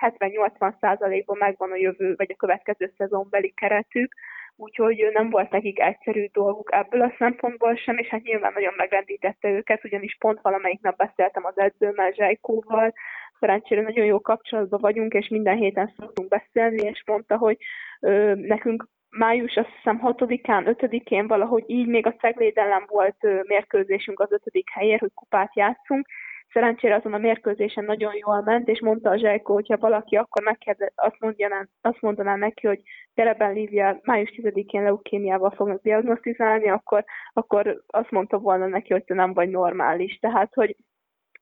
70-80 0.00 0.74
százalékban 0.80 1.36
megvan 1.38 1.70
a 1.70 1.76
jövő, 1.76 2.14
vagy 2.16 2.30
a 2.30 2.36
következő 2.36 2.92
szezonbeli 2.96 3.52
keretük, 3.56 4.14
úgyhogy 4.56 5.10
nem 5.12 5.30
volt 5.30 5.50
nekik 5.50 5.80
egyszerű 5.80 6.26
dolguk 6.32 6.72
ebből 6.72 7.00
a 7.00 7.14
szempontból 7.18 7.76
sem, 7.76 7.98
és 7.98 8.08
hát 8.08 8.22
nyilván 8.22 8.52
nagyon 8.52 8.74
megrendítette 8.76 9.48
őket, 9.48 9.84
ugyanis 9.84 10.16
pont 10.18 10.40
valamelyik 10.42 10.80
nap 10.80 10.96
beszéltem 10.96 11.44
az 11.44 11.58
edzőmmel, 11.58 12.10
Zsajkóval, 12.10 12.94
szerencsére 13.40 13.82
nagyon 13.82 14.04
jó 14.04 14.20
kapcsolatban 14.20 14.80
vagyunk, 14.80 15.12
és 15.12 15.28
minden 15.28 15.56
héten 15.56 15.92
szoktunk 15.96 16.28
beszélni, 16.28 16.82
és 16.82 17.02
mondta, 17.06 17.36
hogy 17.36 17.56
ö, 18.00 18.34
nekünk 18.34 18.88
május 19.18 19.56
azt 19.56 19.74
hiszem 19.76 20.00
6-án, 20.02 20.76
5-én 20.78 21.26
valahogy 21.26 21.64
így 21.66 21.86
még 21.86 22.06
a 22.06 22.14
Cegléd 22.14 22.58
ellen 22.58 22.84
volt 22.86 23.46
mérkőzésünk 23.46 24.20
az 24.20 24.32
ötödik 24.32 24.70
helyért, 24.70 25.00
hogy 25.00 25.12
kupát 25.14 25.56
játszunk, 25.56 26.06
Szerencsére 26.54 26.94
azon 26.94 27.12
a 27.12 27.18
mérkőzésen 27.18 27.84
nagyon 27.84 28.12
jól 28.14 28.42
ment, 28.42 28.68
és 28.68 28.80
mondta 28.80 29.10
a 29.10 29.16
Zsajko, 29.16 29.52
hogyha 29.52 29.76
valaki 29.76 30.16
akkor 30.16 30.42
megkérdez, 30.42 30.92
azt, 30.94 31.16
mondjaná, 31.18 31.66
azt 31.80 32.00
mondaná 32.00 32.36
neki, 32.36 32.66
hogy 32.66 32.80
Tereben 33.14 33.52
Lívia 33.52 34.00
május 34.02 34.32
10-én 34.36 34.82
leukémiával 34.82 35.50
fognak 35.50 35.82
diagnosztizálni, 35.82 36.68
akkor, 36.68 37.04
akkor 37.32 37.82
azt 37.86 38.10
mondta 38.10 38.38
volna 38.38 38.66
neki, 38.66 38.92
hogy 38.92 39.04
te 39.04 39.14
nem 39.14 39.32
vagy 39.32 39.48
normális. 39.48 40.18
Tehát, 40.18 40.54
hogy 40.54 40.76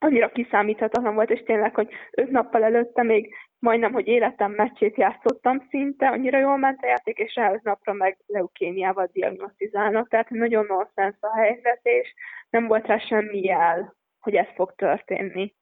annyira 0.02 0.28
kiszámíthatatlan 0.28 1.14
volt, 1.14 1.30
és 1.30 1.42
tényleg, 1.42 1.74
hogy 1.74 1.88
öt 2.10 2.30
nappal 2.30 2.64
előtte 2.64 3.02
még 3.02 3.34
majdnem, 3.58 3.92
hogy 3.92 4.06
életem 4.06 4.52
meccsét 4.52 4.96
játszottam 4.96 5.66
szinte, 5.68 6.08
annyira 6.08 6.38
jól 6.38 6.56
ment 6.56 6.82
a 6.82 6.86
játék, 6.86 7.18
és 7.18 7.34
rá 7.34 7.54
napra 7.62 7.92
meg 7.92 8.18
leukémiával 8.26 9.08
diagnosztizálnak, 9.12 10.08
tehát 10.08 10.30
nagyon 10.30 10.64
nonsens 10.68 11.16
a 11.20 11.36
helyzet, 11.36 11.80
és 11.82 12.14
nem 12.50 12.66
volt 12.66 12.86
rá 12.86 12.98
semmi 12.98 13.42
jel 13.42 14.00
hogy 14.22 14.34
ez 14.34 14.46
fog 14.54 14.74
történni. 14.74 15.54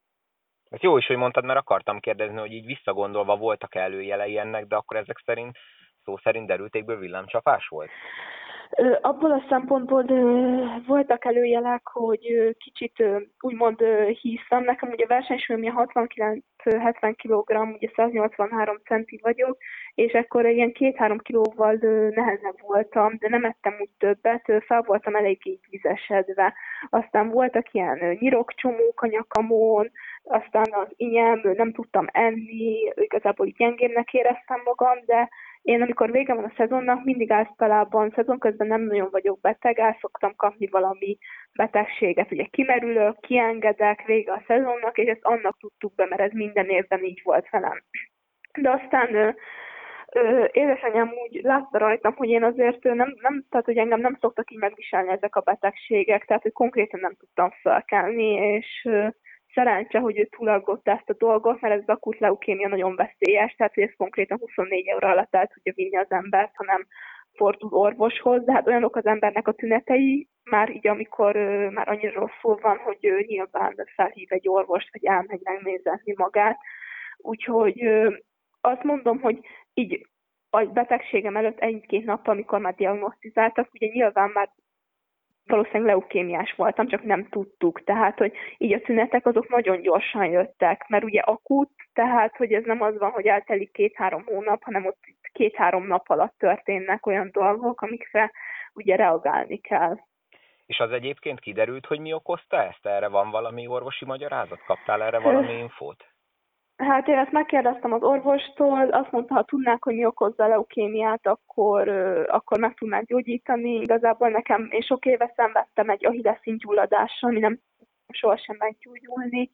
Ez 0.69 0.81
jó 0.81 0.97
is, 0.97 1.07
hogy 1.07 1.17
mondtad, 1.17 1.45
mert 1.45 1.59
akartam 1.59 2.01
kérdezni, 2.01 2.39
hogy 2.39 2.53
így 2.53 2.67
visszagondolva 2.67 3.37
voltak 3.37 3.75
előjelei 3.75 4.39
ennek, 4.39 4.67
de 4.67 4.77
akkor 4.77 4.97
ezek 4.97 5.23
szerint, 5.25 5.59
szó 6.05 6.17
szerint 6.17 6.47
derültékből 6.47 6.99
villámcsapás 6.99 7.69
volt? 7.69 7.91
Abból 9.01 9.31
a 9.31 9.45
szempontból 9.49 10.05
voltak 10.87 11.25
előjelek, 11.25 11.81
hogy 11.87 12.57
kicsit 12.59 13.05
úgymond 13.41 13.81
híztam. 14.21 14.65
Nekem 14.65 14.91
ugye 14.91 15.07
versenysúlyom 15.07 15.91
69-70 15.95 16.43
kg, 17.23 17.75
ugye 17.75 17.89
183 17.97 18.77
centi 18.85 19.19
vagyok, 19.23 19.57
és 19.95 20.13
akkor 20.13 20.47
ilyen 20.47 20.73
2-3 20.79 21.19
kilóval 21.23 21.79
nehezebb 22.15 22.61
voltam, 22.67 23.17
de 23.19 23.29
nem 23.29 23.45
ettem 23.45 23.75
úgy 23.81 23.91
többet, 23.99 24.53
fel 24.67 24.83
voltam 24.83 25.15
eléggé 25.17 25.59
vizesedve. 25.71 26.55
Aztán 26.91 27.29
voltak 27.29 27.73
ilyen 27.73 28.17
nyirokcsomók 28.21 29.03
a 29.03 29.07
nyakamon, 29.07 29.91
aztán 30.23 30.67
az 30.71 30.89
inyem, 30.97 31.41
nem 31.43 31.73
tudtam 31.73 32.07
enni, 32.13 32.93
igazából 32.95 33.47
gyengébbnek 33.47 34.13
éreztem 34.13 34.61
magam, 34.65 34.99
de 35.07 35.29
én 35.63 35.83
amikor 35.83 36.11
vége 36.11 36.35
van 36.35 36.45
a 36.45 36.53
szezonnak, 36.57 37.05
mindig 37.05 37.31
általában 37.31 38.13
szezon 38.15 38.39
közben 38.39 38.67
nem 38.67 38.83
nagyon 38.83 39.09
vagyok 39.11 39.41
beteg, 39.41 39.79
el 39.79 39.97
szoktam 40.01 40.37
kapni 40.37 40.67
valami 40.67 41.19
betegséget. 41.53 42.33
Ugye 42.33 42.45
kimerülök, 42.45 43.21
kiengedek 43.21 44.03
vége 44.07 44.33
a 44.33 44.43
szezonnak, 44.47 44.99
és 44.99 45.09
ezt 45.09 45.25
annak 45.25 45.59
tudtuk 45.59 45.95
be, 45.95 46.07
mert 46.07 46.21
ez 46.21 46.33
minden 46.33 46.69
évben 46.69 47.05
így 47.05 47.21
volt 47.25 47.51
velem. 47.51 47.83
De 48.61 48.71
aztán 48.71 49.15
ö, 50.13 50.45
édesanyám 50.53 51.13
úgy 51.29 51.41
látta 51.43 51.79
rajtam, 51.79 52.15
hogy 52.15 52.29
én 52.29 52.45
azért 52.45 52.83
nem, 52.83 53.15
nem, 53.21 53.45
tehát 53.51 53.67
hogy 53.67 53.77
engem 53.77 54.01
nem 54.01 54.17
szoktak 54.21 54.51
így 54.51 54.59
megviselni 54.59 55.11
ezek 55.11 55.37
a 55.37 55.41
betegségek, 55.41 56.25
tehát 56.25 56.43
hogy 56.43 56.53
konkrétan 56.53 57.01
nem 57.01 57.15
tudtam 57.15 57.51
felkelni, 57.63 58.33
és 58.33 58.89
szerencse, 59.55 59.99
hogy 59.99 60.19
ő 60.19 60.25
túlaggott 60.25 60.89
ezt 60.89 61.11
a 61.11 61.15
dolgot, 61.19 61.61
mert 61.61 61.75
ez 61.75 61.81
az 61.87 61.95
akut 61.95 62.19
leukémia 62.19 62.69
nagyon 62.69 62.95
veszélyes, 62.95 63.55
tehát 63.55 63.75
hogy 63.75 63.83
ez 63.83 63.95
konkrétan 63.97 64.39
24 64.39 64.93
óra 64.95 65.09
alatt 65.09 65.35
el 65.35 65.47
tudja 65.47 65.73
vinni 65.77 65.97
az 65.97 66.11
embert, 66.11 66.51
hanem 66.55 66.87
fordul 67.35 67.73
orvoshoz, 67.73 68.45
de 68.45 68.53
hát 68.53 68.67
olyanok 68.67 68.97
az 68.97 69.07
embernek 69.07 69.49
a 69.49 69.53
tünetei, 69.53 70.29
már 70.45 70.71
így 70.71 70.87
amikor 70.87 71.37
uh, 71.37 71.71
már 71.71 71.89
annyira 71.89 72.21
rosszul 72.21 72.59
van, 72.63 72.77
hogy 72.77 72.99
uh, 73.11 73.27
nyilván 73.27 73.75
felhív 73.95 74.33
egy 74.33 74.49
orvost, 74.49 74.89
vagy 74.93 75.05
elmegy 75.05 75.41
megnézni 75.43 76.15
magát. 76.17 76.59
Úgyhogy 77.17 77.87
uh, 77.87 78.15
azt 78.61 78.83
mondom, 78.83 79.21
hogy 79.21 79.39
így 79.75 80.07
a 80.51 80.65
betegségem 80.65 81.37
előtt 81.37 81.59
egy-két 81.59 82.05
nap, 82.05 82.29
amikor 82.29 82.59
már 82.59 82.75
diagnosztizáltak, 82.75 83.69
ugye 83.73 83.87
nyilván 83.87 84.31
már 84.35 84.51
valószínűleg 85.51 85.87
leukémiás 85.87 86.55
voltam, 86.57 86.89
csak 86.89 87.03
nem 87.03 87.29
tudtuk. 87.29 87.85
Tehát, 87.85 88.19
hogy 88.19 88.33
így 88.59 88.73
a 88.73 88.81
tünetek 88.81 89.27
azok 89.27 89.49
nagyon 89.49 89.81
gyorsan 89.81 90.25
jöttek, 90.25 90.89
mert 90.89 91.05
ugye 91.05 91.21
akut, 91.21 91.71
tehát, 91.93 92.37
hogy 92.37 92.53
ez 92.53 92.65
nem 92.65 92.83
az 92.83 92.99
van, 92.99 93.11
hogy 93.11 93.27
eltelik 93.27 93.73
két-három 93.73 94.25
hónap, 94.27 94.63
hanem 94.63 94.87
ott 94.87 94.99
két-három 95.33 95.87
nap 95.87 96.11
alatt 96.11 96.35
történnek 96.39 97.07
olyan 97.07 97.29
dolgok, 97.33 97.81
amikre 97.81 98.31
ugye 98.73 98.97
reagálni 98.97 99.59
kell. 99.59 99.97
És 100.67 100.79
az 100.79 100.93
egyébként 100.93 101.41
kiderült, 101.41 101.87
hogy 101.87 102.01
mi 102.01 102.13
okozta 102.13 102.63
ezt? 102.63 102.87
Erre 102.87 103.09
van 103.09 103.31
valami 103.31 103.67
orvosi 103.67 104.05
magyarázat? 104.05 104.63
Kaptál 104.67 105.03
erre 105.03 105.19
valami 105.19 105.53
infót? 105.65 106.05
Hát 106.81 107.09
én 107.09 107.19
ezt 107.19 107.33
megkérdeztem 107.33 107.93
az 107.93 108.03
orvostól, 108.03 108.89
azt 108.91 109.11
mondta, 109.11 109.35
ha 109.35 109.43
tudnák, 109.43 109.85
hogy 109.85 109.95
mi 109.95 110.05
okozza 110.05 110.45
a 110.45 110.49
leukémiát, 110.49 111.27
akkor, 111.27 111.89
akkor 112.29 112.59
meg 112.59 112.75
tudnák 112.75 113.05
gyógyítani. 113.05 113.75
Igazából 113.75 114.29
nekem, 114.29 114.69
én 114.71 114.81
sok 114.81 115.07
éve 115.07 115.33
szenvedtem 115.37 115.91
egy 115.91 116.07
ahilleszintgyulladással, 116.07 117.31
ami 117.31 117.39
nem 117.39 117.59
sohasem 118.09 118.57
meggyógyulni. 118.59 119.51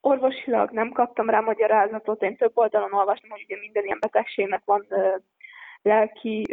Orvosilag 0.00 0.70
nem 0.70 0.90
kaptam 0.90 1.30
rá 1.30 1.40
magyarázatot, 1.40 2.22
én 2.22 2.36
több 2.36 2.52
oldalon 2.54 2.92
olvastam, 2.92 3.30
hogy 3.30 3.44
ugye 3.44 3.56
minden 3.60 3.84
ilyen 3.84 3.98
betegségnek 4.00 4.62
van 4.64 4.86
lelki 5.82 6.46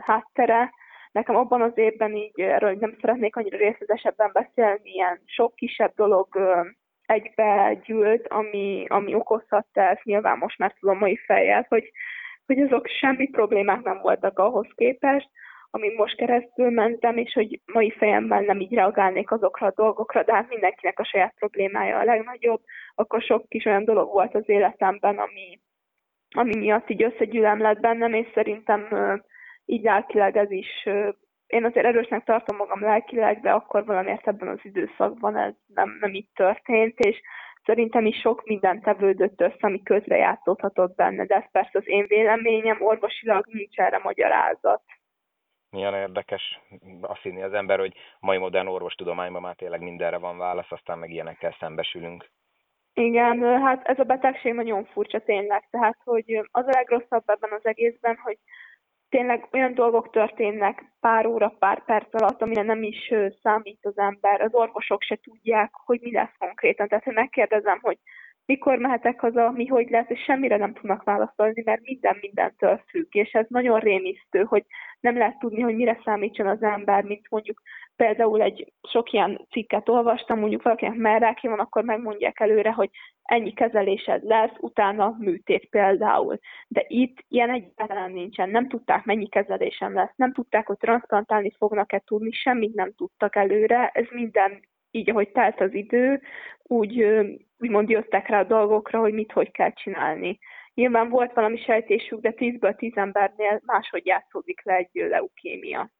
háttere. 0.00 0.72
Nekem 1.12 1.36
abban 1.36 1.62
az 1.62 1.72
évben 1.74 2.14
így 2.14 2.40
erről 2.40 2.76
nem 2.80 2.96
szeretnék 3.00 3.36
annyira 3.36 3.56
részletesebben 3.56 4.30
beszélni, 4.32 4.90
ilyen 4.90 5.20
sok 5.24 5.54
kisebb 5.54 5.92
dolog 5.94 6.28
gyűlt, 7.84 8.26
ami, 8.28 8.84
ami 8.88 9.14
okozhatta 9.14 9.80
ezt, 9.80 10.04
nyilván 10.04 10.38
most 10.38 10.58
már 10.58 10.74
tudom 10.80 10.98
mai 10.98 11.16
fejjel, 11.16 11.66
hogy, 11.68 11.90
hogy 12.46 12.60
azok 12.60 12.86
semmi 12.86 13.28
problémák 13.28 13.82
nem 13.82 13.98
voltak 14.02 14.38
ahhoz 14.38 14.66
képest, 14.74 15.28
amin 15.70 15.94
most 15.96 16.16
keresztül 16.16 16.70
mentem, 16.70 17.16
és 17.16 17.32
hogy 17.32 17.60
mai 17.72 17.90
fejemben 17.90 18.44
nem 18.44 18.60
így 18.60 18.74
reagálnék 18.74 19.30
azokra 19.30 19.66
a 19.66 19.72
dolgokra, 19.74 20.22
de 20.22 20.34
hát 20.34 20.48
mindenkinek 20.48 20.98
a 20.98 21.04
saját 21.04 21.34
problémája 21.38 21.98
a 21.98 22.04
legnagyobb, 22.04 22.60
akkor 22.94 23.22
sok 23.22 23.48
kis 23.48 23.64
olyan 23.64 23.84
dolog 23.84 24.12
volt 24.12 24.34
az 24.34 24.48
életemben, 24.48 25.18
ami, 25.18 25.60
ami 26.34 26.56
miatt 26.56 26.90
így 26.90 27.02
összegyűlem 27.02 27.60
lett 27.60 27.80
bennem, 27.80 28.14
és 28.14 28.26
szerintem 28.34 28.88
így 29.64 29.82
lelkileg 29.82 30.36
ez 30.36 30.50
is 30.50 30.88
én 31.48 31.64
azért 31.64 31.86
erősnek 31.86 32.24
tartom 32.24 32.56
magam 32.56 32.80
lelkileg, 32.80 33.40
de 33.40 33.50
akkor 33.50 33.84
valamiért 33.84 34.28
ebben 34.28 34.48
az 34.48 34.58
időszakban 34.62 35.36
ez 35.36 35.54
nem, 35.66 35.96
nem 36.00 36.14
így 36.14 36.28
történt, 36.34 36.98
és 36.98 37.20
szerintem 37.64 38.06
is 38.06 38.16
sok 38.20 38.44
minden 38.44 38.80
tevődött 38.80 39.40
össze, 39.40 39.58
ami 39.60 39.82
közrejátszódhatott 39.82 40.94
benne, 40.94 41.24
de 41.24 41.34
ez 41.34 41.50
persze 41.50 41.78
az 41.78 41.88
én 41.88 42.04
véleményem, 42.06 42.82
orvosilag 42.82 43.46
nincs 43.46 43.78
erre 43.78 43.98
magyarázat. 44.02 44.82
Milyen 45.70 45.94
érdekes 45.94 46.60
azt 47.00 47.22
hinni 47.22 47.42
az 47.42 47.52
ember, 47.52 47.78
hogy 47.78 47.92
mai 48.20 48.38
modern 48.38 48.66
orvostudományban 48.66 49.42
már 49.42 49.54
tényleg 49.54 49.80
mindenre 49.80 50.16
van 50.16 50.38
válasz, 50.38 50.72
aztán 50.72 50.98
meg 50.98 51.10
ilyenekkel 51.10 51.56
szembesülünk. 51.58 52.30
Igen, 52.94 53.62
hát 53.62 53.86
ez 53.86 53.98
a 53.98 54.04
betegség 54.04 54.52
nagyon 54.52 54.84
furcsa 54.84 55.18
tényleg, 55.20 55.68
tehát 55.70 55.98
hogy 56.04 56.48
az 56.50 56.66
a 56.66 56.70
legrosszabb 56.70 57.22
ebben 57.26 57.52
az 57.52 57.66
egészben, 57.66 58.16
hogy 58.22 58.38
tényleg 59.08 59.48
olyan 59.52 59.74
dolgok 59.74 60.10
történnek 60.10 60.84
pár 61.00 61.26
óra, 61.26 61.54
pár 61.58 61.84
perc 61.84 62.14
alatt, 62.14 62.42
amire 62.42 62.62
nem 62.62 62.82
is 62.82 63.12
számít 63.42 63.78
az 63.82 63.98
ember. 63.98 64.40
Az 64.40 64.54
orvosok 64.54 65.02
se 65.02 65.18
tudják, 65.22 65.70
hogy 65.72 66.00
mi 66.00 66.12
lesz 66.12 66.36
konkrétan. 66.38 66.88
Tehát, 66.88 67.04
ha 67.04 67.12
megkérdezem, 67.12 67.78
hogy 67.82 67.98
mikor 68.48 68.78
mehetek 68.78 69.20
haza, 69.20 69.50
mi 69.50 69.66
hogy 69.66 69.90
lesz, 69.90 70.08
és 70.08 70.22
semmire 70.22 70.56
nem 70.56 70.72
tudnak 70.72 71.02
válaszolni, 71.02 71.62
mert 71.64 71.80
minden 71.82 72.16
mindentől 72.20 72.82
függ, 72.88 73.14
és 73.14 73.32
ez 73.32 73.46
nagyon 73.48 73.80
rémisztő, 73.80 74.42
hogy 74.42 74.64
nem 75.00 75.16
lehet 75.16 75.38
tudni, 75.38 75.60
hogy 75.60 75.74
mire 75.74 76.00
számítson 76.04 76.46
az 76.46 76.62
ember, 76.62 77.04
mint 77.04 77.30
mondjuk 77.30 77.62
például 77.96 78.42
egy 78.42 78.72
sok 78.88 79.12
ilyen 79.12 79.46
cikket 79.50 79.88
olvastam, 79.88 80.38
mondjuk 80.38 80.62
valakinek 80.62 80.94
merrákja 80.94 81.50
van, 81.50 81.58
akkor 81.58 81.84
megmondják 81.84 82.40
előre, 82.40 82.72
hogy 82.72 82.90
ennyi 83.22 83.52
kezelésed 83.52 84.24
lesz, 84.24 84.54
utána 84.60 85.16
műtét 85.18 85.68
például. 85.68 86.38
De 86.68 86.84
itt 86.86 87.24
ilyen 87.28 87.50
egyáltalán 87.50 88.12
nincsen, 88.12 88.50
nem 88.50 88.68
tudták 88.68 89.04
mennyi 89.04 89.28
kezelésem 89.28 89.94
lesz, 89.94 90.12
nem 90.16 90.32
tudták, 90.32 90.66
hogy 90.66 90.78
transplantálni 90.78 91.52
fognak-e 91.58 92.02
tudni, 92.06 92.30
semmit 92.30 92.74
nem 92.74 92.92
tudtak 92.94 93.36
előre, 93.36 93.88
ez 93.88 94.06
minden 94.10 94.60
így, 94.90 95.10
ahogy 95.10 95.30
telt 95.30 95.60
az 95.60 95.74
idő, 95.74 96.20
úgy 96.62 97.04
úgymond 97.58 97.90
jöttek 97.90 98.28
rá 98.28 98.40
a 98.40 98.44
dolgokra, 98.44 98.98
hogy 98.98 99.12
mit, 99.12 99.32
hogy 99.32 99.50
kell 99.50 99.72
csinálni. 99.72 100.38
Nyilván 100.74 101.08
volt 101.08 101.32
valami 101.32 101.58
sejtésük, 101.58 102.20
de 102.20 102.34
10-ből 102.36 102.76
10 102.76 102.92
embernél 102.96 103.60
máshogy 103.64 104.06
játszódik 104.06 104.64
le 104.64 104.74
egy 104.74 104.90
leukémia. 104.92 105.90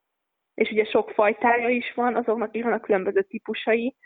És 0.54 0.70
ugye 0.70 0.84
sok 0.84 1.10
fajtája 1.10 1.68
is 1.68 1.92
van, 1.94 2.16
azoknak 2.16 2.56
is 2.56 2.62
vannak 2.62 2.82
különböző 2.82 3.22
típusai. 3.22 3.96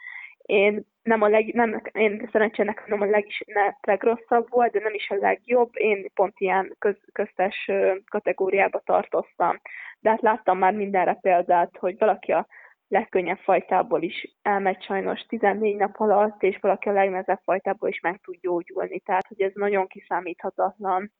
Én 0.43 0.85
nem 1.03 1.23
a 1.23 1.29
leg, 1.29 1.55
nem, 1.55 1.83
én 1.93 2.29
szerencsének 2.33 2.87
nem 2.87 3.01
a 3.01 3.05
leg, 3.05 3.27
ne, 3.47 3.75
legrosszabb 3.81 4.51
volt, 4.51 4.73
de 4.73 4.81
nem 4.81 4.95
is 4.95 5.11
a 5.11 5.15
legjobb. 5.15 5.71
Én 5.73 6.07
pont 6.15 6.35
ilyen 6.39 6.77
köz, 6.79 6.97
köztes 7.13 7.71
kategóriába 8.11 8.81
tartoztam. 8.85 9.61
De 10.01 10.11
hát 10.11 10.21
láttam 10.21 10.59
már 10.59 10.73
mindenre 10.73 11.19
példát, 11.21 11.77
hogy 11.79 11.99
valaki 11.99 12.33
a 12.33 12.47
legkönnyebb 12.93 13.39
fajtából 13.39 14.03
is 14.03 14.37
elmegy 14.43 14.83
sajnos 14.83 15.21
14 15.21 15.77
nap 15.77 16.01
alatt, 16.01 16.43
és 16.43 16.59
valaki 16.61 16.89
a 16.89 16.93
legnehezebb 16.93 17.41
fajtából 17.45 17.89
is 17.89 18.01
meg 18.01 18.21
tud 18.23 18.37
gyógyulni. 18.41 19.01
Tehát, 19.01 19.27
hogy 19.27 19.41
ez 19.41 19.53
nagyon 19.55 19.87
kiszámíthatatlan. 19.87 21.13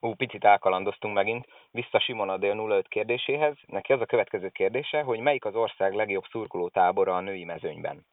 Ú, 0.00 0.14
picit 0.14 0.44
elkalandoztunk 0.44 1.14
megint. 1.14 1.44
Vissza 1.70 2.00
Simon 2.00 2.28
Adél 2.28 2.58
05 2.58 2.88
kérdéséhez. 2.88 3.54
Neki 3.66 3.92
az 3.92 4.00
a 4.00 4.06
következő 4.06 4.48
kérdése, 4.48 5.02
hogy 5.02 5.20
melyik 5.20 5.44
az 5.44 5.54
ország 5.54 5.92
legjobb 5.92 6.24
szurkoló 6.30 6.68
tábora 6.68 7.16
a 7.16 7.20
női 7.20 7.44
mezőnyben? 7.44 8.06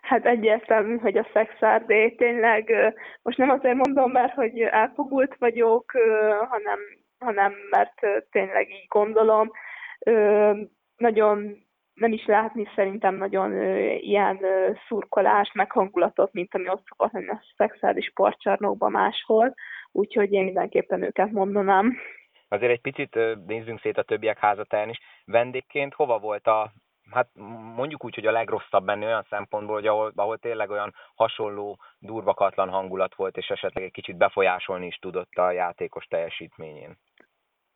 Hát 0.00 0.26
egyértelmű, 0.26 0.98
hogy 0.98 1.16
a 1.16 1.28
szexárdé 1.32 2.10
tényleg, 2.10 2.94
most 3.22 3.38
nem 3.38 3.50
azért 3.50 3.74
mondom, 3.74 4.10
mert 4.10 4.34
hogy 4.34 4.60
elfogult 4.60 5.36
vagyok, 5.38 5.92
hanem, 6.48 6.78
hanem 7.18 7.54
mert 7.70 8.26
tényleg 8.30 8.70
így 8.70 8.86
gondolom. 8.88 9.50
Nagyon 10.96 11.63
nem 11.94 12.12
is 12.12 12.26
látni 12.26 12.68
szerintem 12.74 13.14
nagyon 13.14 13.52
ö, 13.52 13.90
ilyen 13.90 14.44
ö, 14.44 14.70
szurkolás, 14.88 15.52
meg 15.52 15.72
hangulatot, 15.72 16.32
mint 16.32 16.54
ami 16.54 16.68
ott 16.68 16.86
szokott 16.88 17.12
lenni 17.12 17.28
a 17.28 17.42
szexuális 17.56 18.04
sportcsarnokban 18.04 18.90
máshol, 18.90 19.54
úgyhogy 19.92 20.32
én 20.32 20.44
mindenképpen 20.44 21.02
őket 21.02 21.30
mondanám. 21.30 21.96
Azért 22.48 22.72
egy 22.72 22.80
picit 22.80 23.18
nézzünk 23.46 23.80
szét 23.80 23.98
a 23.98 24.02
többiek 24.02 24.38
házatáján 24.38 24.88
is. 24.88 25.00
Vendégként 25.24 25.94
hova 25.94 26.18
volt 26.18 26.46
a, 26.46 26.72
hát 27.10 27.28
mondjuk 27.74 28.04
úgy, 28.04 28.14
hogy 28.14 28.26
a 28.26 28.32
legrosszabb 28.32 28.84
benne 28.84 29.06
olyan 29.06 29.26
szempontból, 29.28 29.74
hogy 29.74 29.86
ahol, 29.86 30.12
ahol 30.16 30.38
tényleg 30.38 30.70
olyan 30.70 30.94
hasonló, 31.14 31.78
durvakatlan 31.98 32.68
hangulat 32.68 33.14
volt, 33.14 33.36
és 33.36 33.48
esetleg 33.48 33.84
egy 33.84 33.92
kicsit 33.92 34.16
befolyásolni 34.16 34.86
is 34.86 34.96
tudott 34.96 35.34
a 35.34 35.50
játékos 35.50 36.04
teljesítményén? 36.04 36.96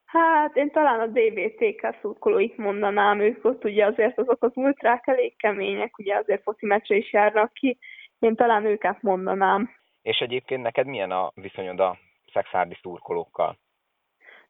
Hát 0.08 0.56
én 0.56 0.70
talán 0.70 1.00
a 1.00 1.06
DVTK 1.06 1.96
szurkolóit 2.00 2.56
mondanám, 2.56 3.20
ők 3.20 3.44
ott 3.44 3.64
ugye 3.64 3.86
azért 3.86 4.18
azok 4.18 4.42
az 4.42 4.50
ultrák 4.54 5.06
elég 5.06 5.36
kemények, 5.36 5.98
ugye 5.98 6.16
azért 6.16 6.42
foci 6.42 6.66
meccsre 6.66 6.96
is 6.96 7.12
járnak 7.12 7.52
ki, 7.52 7.78
én 8.18 8.34
talán 8.34 8.64
őket 8.64 9.02
mondanám. 9.02 9.70
És 10.02 10.18
egyébként 10.18 10.62
neked 10.62 10.86
milyen 10.86 11.10
a 11.10 11.30
viszonyod 11.34 11.80
a 11.80 11.98
szexárdi 12.32 12.76
szurkolókkal? 12.82 13.58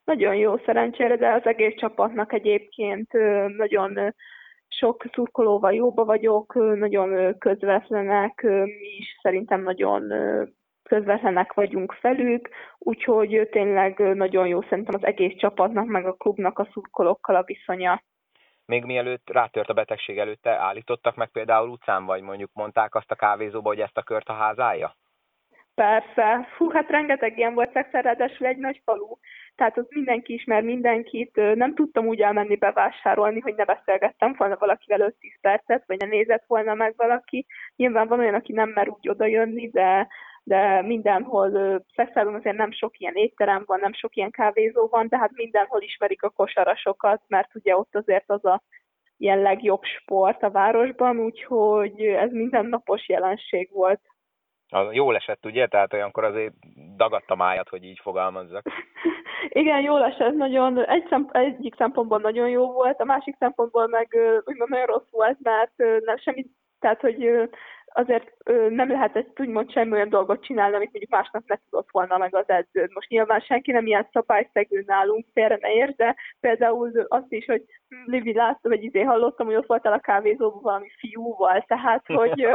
Nagyon 0.04 0.34
jó 0.34 0.58
szerencsére, 0.58 1.16
de 1.16 1.32
az 1.32 1.46
egész 1.46 1.74
csapatnak 1.74 2.32
egyébként 2.32 3.12
nagyon 3.56 4.14
sok 4.68 5.04
szurkolóval 5.12 5.74
jóba 5.74 6.04
vagyok, 6.04 6.54
nagyon 6.54 7.38
közvetlenek, 7.38 8.42
mi 8.64 8.96
is 8.98 9.18
szerintem 9.22 9.62
nagyon 9.62 10.12
közvetlenek 10.88 11.52
vagyunk 11.52 11.92
felük, 11.92 12.48
úgyhogy 12.78 13.48
tényleg 13.50 13.98
nagyon 13.98 14.46
jó 14.46 14.62
szerintem 14.62 14.94
az 14.94 15.04
egész 15.04 15.36
csapatnak, 15.36 15.86
meg 15.86 16.06
a 16.06 16.12
klubnak 16.12 16.58
a 16.58 16.68
szurkolókkal 16.72 17.36
a 17.36 17.42
viszonya. 17.42 18.02
Még 18.64 18.84
mielőtt 18.84 19.30
rátört 19.30 19.68
a 19.68 19.72
betegség 19.72 20.18
előtte, 20.18 20.50
állítottak 20.50 21.16
meg 21.16 21.28
például 21.28 21.68
utcán, 21.68 22.04
vagy 22.04 22.22
mondjuk 22.22 22.50
mondták 22.52 22.94
azt 22.94 23.10
a 23.10 23.14
kávézóba, 23.14 23.68
hogy 23.68 23.80
ezt 23.80 23.96
a 23.96 24.02
kört 24.02 24.28
a 24.28 24.32
házája? 24.32 24.96
Persze. 25.74 26.48
Hú, 26.56 26.70
hát 26.70 26.90
rengeteg 26.90 27.38
ilyen 27.38 27.54
volt 27.54 27.72
szexer, 27.72 28.04
ráadásul 28.04 28.46
egy 28.46 28.56
nagy 28.56 28.80
falu. 28.84 29.16
Tehát 29.54 29.78
az 29.78 29.86
mindenki 29.88 30.32
ismer 30.32 30.62
mindenkit. 30.62 31.36
Nem 31.54 31.74
tudtam 31.74 32.06
úgy 32.06 32.20
elmenni 32.20 32.56
bevásárolni, 32.56 33.40
hogy 33.40 33.54
ne 33.54 33.64
beszélgettem 33.64 34.34
volna 34.38 34.56
valakivel 34.58 35.00
5-10 35.00 35.14
percet, 35.40 35.84
vagy 35.86 35.98
ne 35.98 36.06
nézett 36.06 36.44
volna 36.46 36.74
meg 36.74 36.94
valaki. 36.96 37.46
Nyilván 37.76 38.08
van 38.08 38.18
olyan, 38.18 38.34
aki 38.34 38.52
nem 38.52 38.68
mer 38.68 38.88
úgy 38.88 39.08
oda 39.08 39.26
jönni, 39.26 39.68
de 39.68 40.08
de 40.48 40.82
mindenhol 40.82 41.50
Szexádon 41.94 42.34
azért 42.34 42.56
nem 42.56 42.72
sok 42.72 42.98
ilyen 42.98 43.14
étterem 43.14 43.62
van, 43.66 43.80
nem 43.80 43.92
sok 43.92 44.16
ilyen 44.16 44.30
kávézó 44.30 44.86
van, 44.86 45.08
de 45.08 45.18
hát 45.18 45.30
mindenhol 45.34 45.82
ismerik 45.82 46.22
a 46.22 46.30
kosarasokat, 46.30 47.22
mert 47.26 47.54
ugye 47.54 47.76
ott 47.76 47.94
azért 47.94 48.30
az 48.30 48.44
a 48.44 48.62
ilyen 49.16 49.38
legjobb 49.38 49.82
sport 49.82 50.42
a 50.42 50.50
városban, 50.50 51.18
úgyhogy 51.18 52.00
ez 52.00 52.30
mindennapos 52.30 53.08
jelenség 53.08 53.70
volt. 53.72 54.00
Az 54.68 54.92
jól 54.92 55.16
esett, 55.16 55.46
ugye? 55.46 55.66
Tehát 55.66 55.92
olyankor 55.92 56.24
azért 56.24 56.52
dagadt 56.96 57.30
a 57.30 57.36
májat, 57.36 57.68
hogy 57.68 57.84
így 57.84 57.98
fogalmazzak. 58.02 58.66
Igen, 59.48 59.80
jól 59.80 60.04
esett, 60.04 60.34
nagyon, 60.34 60.84
egy 60.84 61.06
szemp- 61.08 61.36
egyik 61.36 61.74
szempontból 61.76 62.18
nagyon 62.18 62.48
jó 62.48 62.72
volt, 62.72 63.00
a 63.00 63.04
másik 63.04 63.36
szempontból 63.38 63.86
meg 63.86 64.16
úgymond 64.44 64.70
nagyon 64.70 64.86
rossz 64.86 65.10
volt, 65.10 65.38
mert 65.42 65.72
nem 66.04 66.16
semmi, 66.16 66.46
tehát 66.80 67.00
hogy 67.00 67.48
azért 67.98 68.32
nem 68.68 68.90
lehetett 68.90 69.40
úgymond 69.40 69.72
semmi 69.72 69.92
olyan 69.92 70.08
dolgot 70.08 70.44
csinálni, 70.44 70.76
amit 70.76 70.90
mondjuk 70.92 71.10
másnap 71.10 71.42
ne 71.46 71.56
tudott 71.70 71.88
volna 71.90 72.16
meg 72.16 72.34
az 72.34 72.48
edződ. 72.48 72.90
Most 72.92 73.08
nyilván 73.08 73.40
senki 73.40 73.72
nem 73.72 73.86
ilyen 73.86 74.08
szabályszegő 74.12 74.82
nálunk, 74.86 75.26
félre 75.32 75.58
ne 75.60 75.72
ér, 75.72 75.94
de 75.96 76.16
például 76.40 77.06
azt 77.08 77.32
is, 77.32 77.44
hogy 77.44 77.62
Livi 78.04 78.32
láttam, 78.32 78.70
vagy 78.70 78.84
izé 78.84 79.02
hallottam, 79.02 79.46
hogy 79.46 79.56
ott 79.56 79.66
voltál 79.66 79.92
a 79.92 79.98
kávézóban 79.98 80.62
valami 80.62 80.88
fiúval, 80.98 81.64
tehát 81.66 82.06
hogy... 82.06 82.46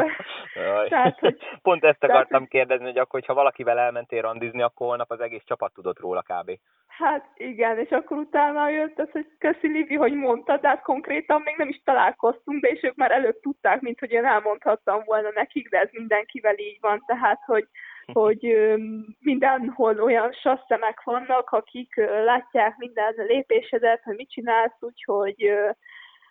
tehát, 0.90 1.20
hogy 1.20 1.38
Pont 1.62 1.84
ezt 1.84 2.04
akartam 2.04 2.26
tehát, 2.28 2.50
kérdezni, 2.50 2.86
hogy 2.86 2.98
akkor, 2.98 3.24
ha 3.26 3.34
valakivel 3.34 3.80
elmentél 3.80 4.22
randizni, 4.22 4.62
akkor 4.62 4.88
holnap 4.88 5.12
az 5.12 5.20
egész 5.20 5.44
csapat 5.46 5.74
tudott 5.74 6.00
róla 6.00 6.22
kb. 6.22 6.52
Hát 6.98 7.26
igen, 7.36 7.80
és 7.80 7.90
akkor 7.90 8.18
utána 8.18 8.70
jött 8.70 9.00
az, 9.00 9.10
hogy 9.12 9.28
köszi 9.38 9.68
Livi, 9.68 9.96
hogy 9.96 10.14
mondta, 10.14 10.58
de 10.58 10.68
hát 10.68 10.82
konkrétan 10.82 11.42
még 11.42 11.56
nem 11.58 11.70
is 11.70 11.82
találkoztunk, 11.84 12.62
de 12.62 12.68
és 12.68 12.84
ők 12.84 12.96
már 12.96 13.12
előbb 13.12 13.40
tudták, 13.40 13.82
mint 13.82 14.00
hogy 14.00 14.12
én 14.12 14.26
elmondhattam 14.26 15.02
volna 15.06 15.30
nekik, 15.34 15.70
de 15.70 15.80
ez 15.80 15.90
mindenkivel 15.92 16.58
így 16.58 16.78
van, 16.82 17.04
tehát 17.06 17.42
hogy, 17.46 17.68
hogy 18.14 18.56
mindenhol 19.20 20.02
olyan 20.02 20.32
sasszemek 20.32 21.04
vannak, 21.04 21.50
akik 21.50 21.96
látják 22.26 22.78
minden 22.78 23.14
lépésedet, 23.18 24.04
hogy 24.04 24.16
mit 24.16 24.30
csinálsz, 24.30 24.78
úgyhogy 24.80 25.54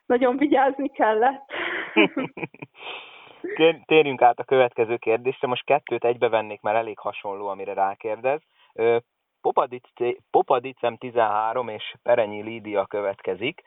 nagyon 0.07 0.37
vigyázni 0.37 0.89
kellett. 0.89 1.51
Térjünk 3.87 4.23
át 4.23 4.39
a 4.39 4.45
következő 4.45 4.97
kérdésre. 4.97 5.49
Most 5.49 5.65
kettőt 5.65 6.05
egybevennék, 6.05 6.61
mert 6.61 6.77
elég 6.77 6.99
hasonló, 6.99 7.47
amire 7.47 7.73
rákérdez. 7.73 8.41
Popadicem 10.31 10.97
13 10.97 11.69
és 11.69 11.95
Perenyi 12.03 12.43
Lídia 12.43 12.87
következik. 12.87 13.63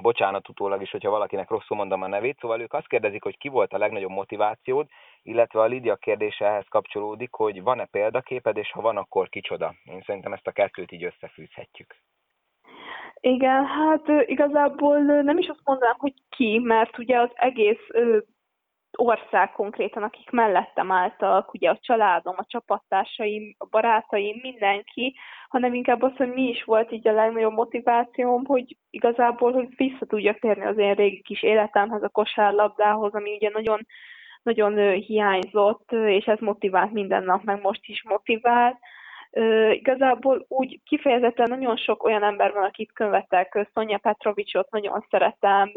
Bocsánat 0.00 0.48
utólag 0.48 0.82
is, 0.82 0.90
hogyha 0.90 1.10
valakinek 1.10 1.50
rosszul 1.50 1.76
mondom 1.76 2.02
a 2.02 2.06
nevét. 2.06 2.38
Szóval 2.40 2.60
ők 2.60 2.72
azt 2.72 2.88
kérdezik, 2.88 3.22
hogy 3.22 3.38
ki 3.38 3.48
volt 3.48 3.72
a 3.72 3.78
legnagyobb 3.78 4.10
motivációd, 4.10 4.86
illetve 5.22 5.60
a 5.60 5.66
Lídia 5.66 5.96
kérdése 5.96 6.46
ehhez 6.46 6.66
kapcsolódik, 6.68 7.32
hogy 7.32 7.62
van-e 7.62 7.84
példaképed, 7.84 8.56
és 8.56 8.70
ha 8.72 8.80
van, 8.80 8.96
akkor 8.96 9.28
kicsoda. 9.28 9.74
Én 9.84 10.02
szerintem 10.06 10.32
ezt 10.32 10.46
a 10.46 10.52
kettőt 10.52 10.92
így 10.92 11.04
összefűzhetjük. 11.04 11.96
Igen, 13.20 13.64
hát 13.66 14.08
igazából 14.26 14.98
nem 14.98 15.38
is 15.38 15.48
azt 15.48 15.60
mondanám, 15.64 15.96
hogy 15.98 16.14
ki, 16.28 16.58
mert 16.58 16.98
ugye 16.98 17.18
az 17.18 17.30
egész 17.34 17.88
ország 18.96 19.52
konkrétan, 19.52 20.02
akik 20.02 20.30
mellettem 20.30 20.92
álltak, 20.92 21.54
ugye 21.54 21.70
a 21.70 21.78
családom, 21.80 22.34
a 22.38 22.44
csapattársaim, 22.46 23.54
a 23.58 23.66
barátaim, 23.70 24.38
mindenki, 24.42 25.14
hanem 25.48 25.74
inkább 25.74 26.02
az, 26.02 26.16
hogy 26.16 26.32
mi 26.32 26.48
is 26.48 26.64
volt 26.64 26.92
így 26.92 27.08
a 27.08 27.12
legnagyobb 27.12 27.52
motivációm, 27.52 28.44
hogy 28.44 28.76
igazából, 28.90 29.52
hogy 29.52 29.68
vissza 29.76 30.06
tudjak 30.06 30.38
térni 30.38 30.64
az 30.64 30.78
én 30.78 30.94
régi 30.94 31.22
kis 31.22 31.42
életemhez, 31.42 32.02
a 32.02 32.08
kosárlabdához, 32.08 33.14
ami 33.14 33.34
ugye 33.34 33.50
nagyon, 33.52 33.86
nagyon 34.42 34.92
hiányzott, 34.92 35.92
és 35.92 36.24
ez 36.24 36.38
motivált 36.38 36.92
minden 36.92 37.24
nap, 37.24 37.42
meg 37.42 37.60
most 37.60 37.86
is 37.86 38.02
motivált. 38.02 38.76
Uh, 39.32 39.74
igazából 39.74 40.44
úgy 40.48 40.80
kifejezetten 40.84 41.48
nagyon 41.48 41.76
sok 41.76 42.04
olyan 42.04 42.22
ember 42.22 42.52
van, 42.52 42.64
akit 42.64 42.92
követek, 42.92 43.68
Szonya 43.74 43.98
Petrovicsot 43.98 44.70
nagyon 44.70 45.04
szeretem, 45.10 45.72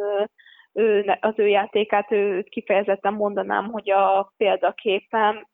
ő, 0.74 1.18
az 1.20 1.34
ő 1.36 1.48
játékát 1.48 2.12
ő 2.12 2.42
kifejezetten 2.42 3.14
mondanám, 3.14 3.72
hogy 3.72 3.92
a 3.92 4.34
példaképem. 4.38 5.48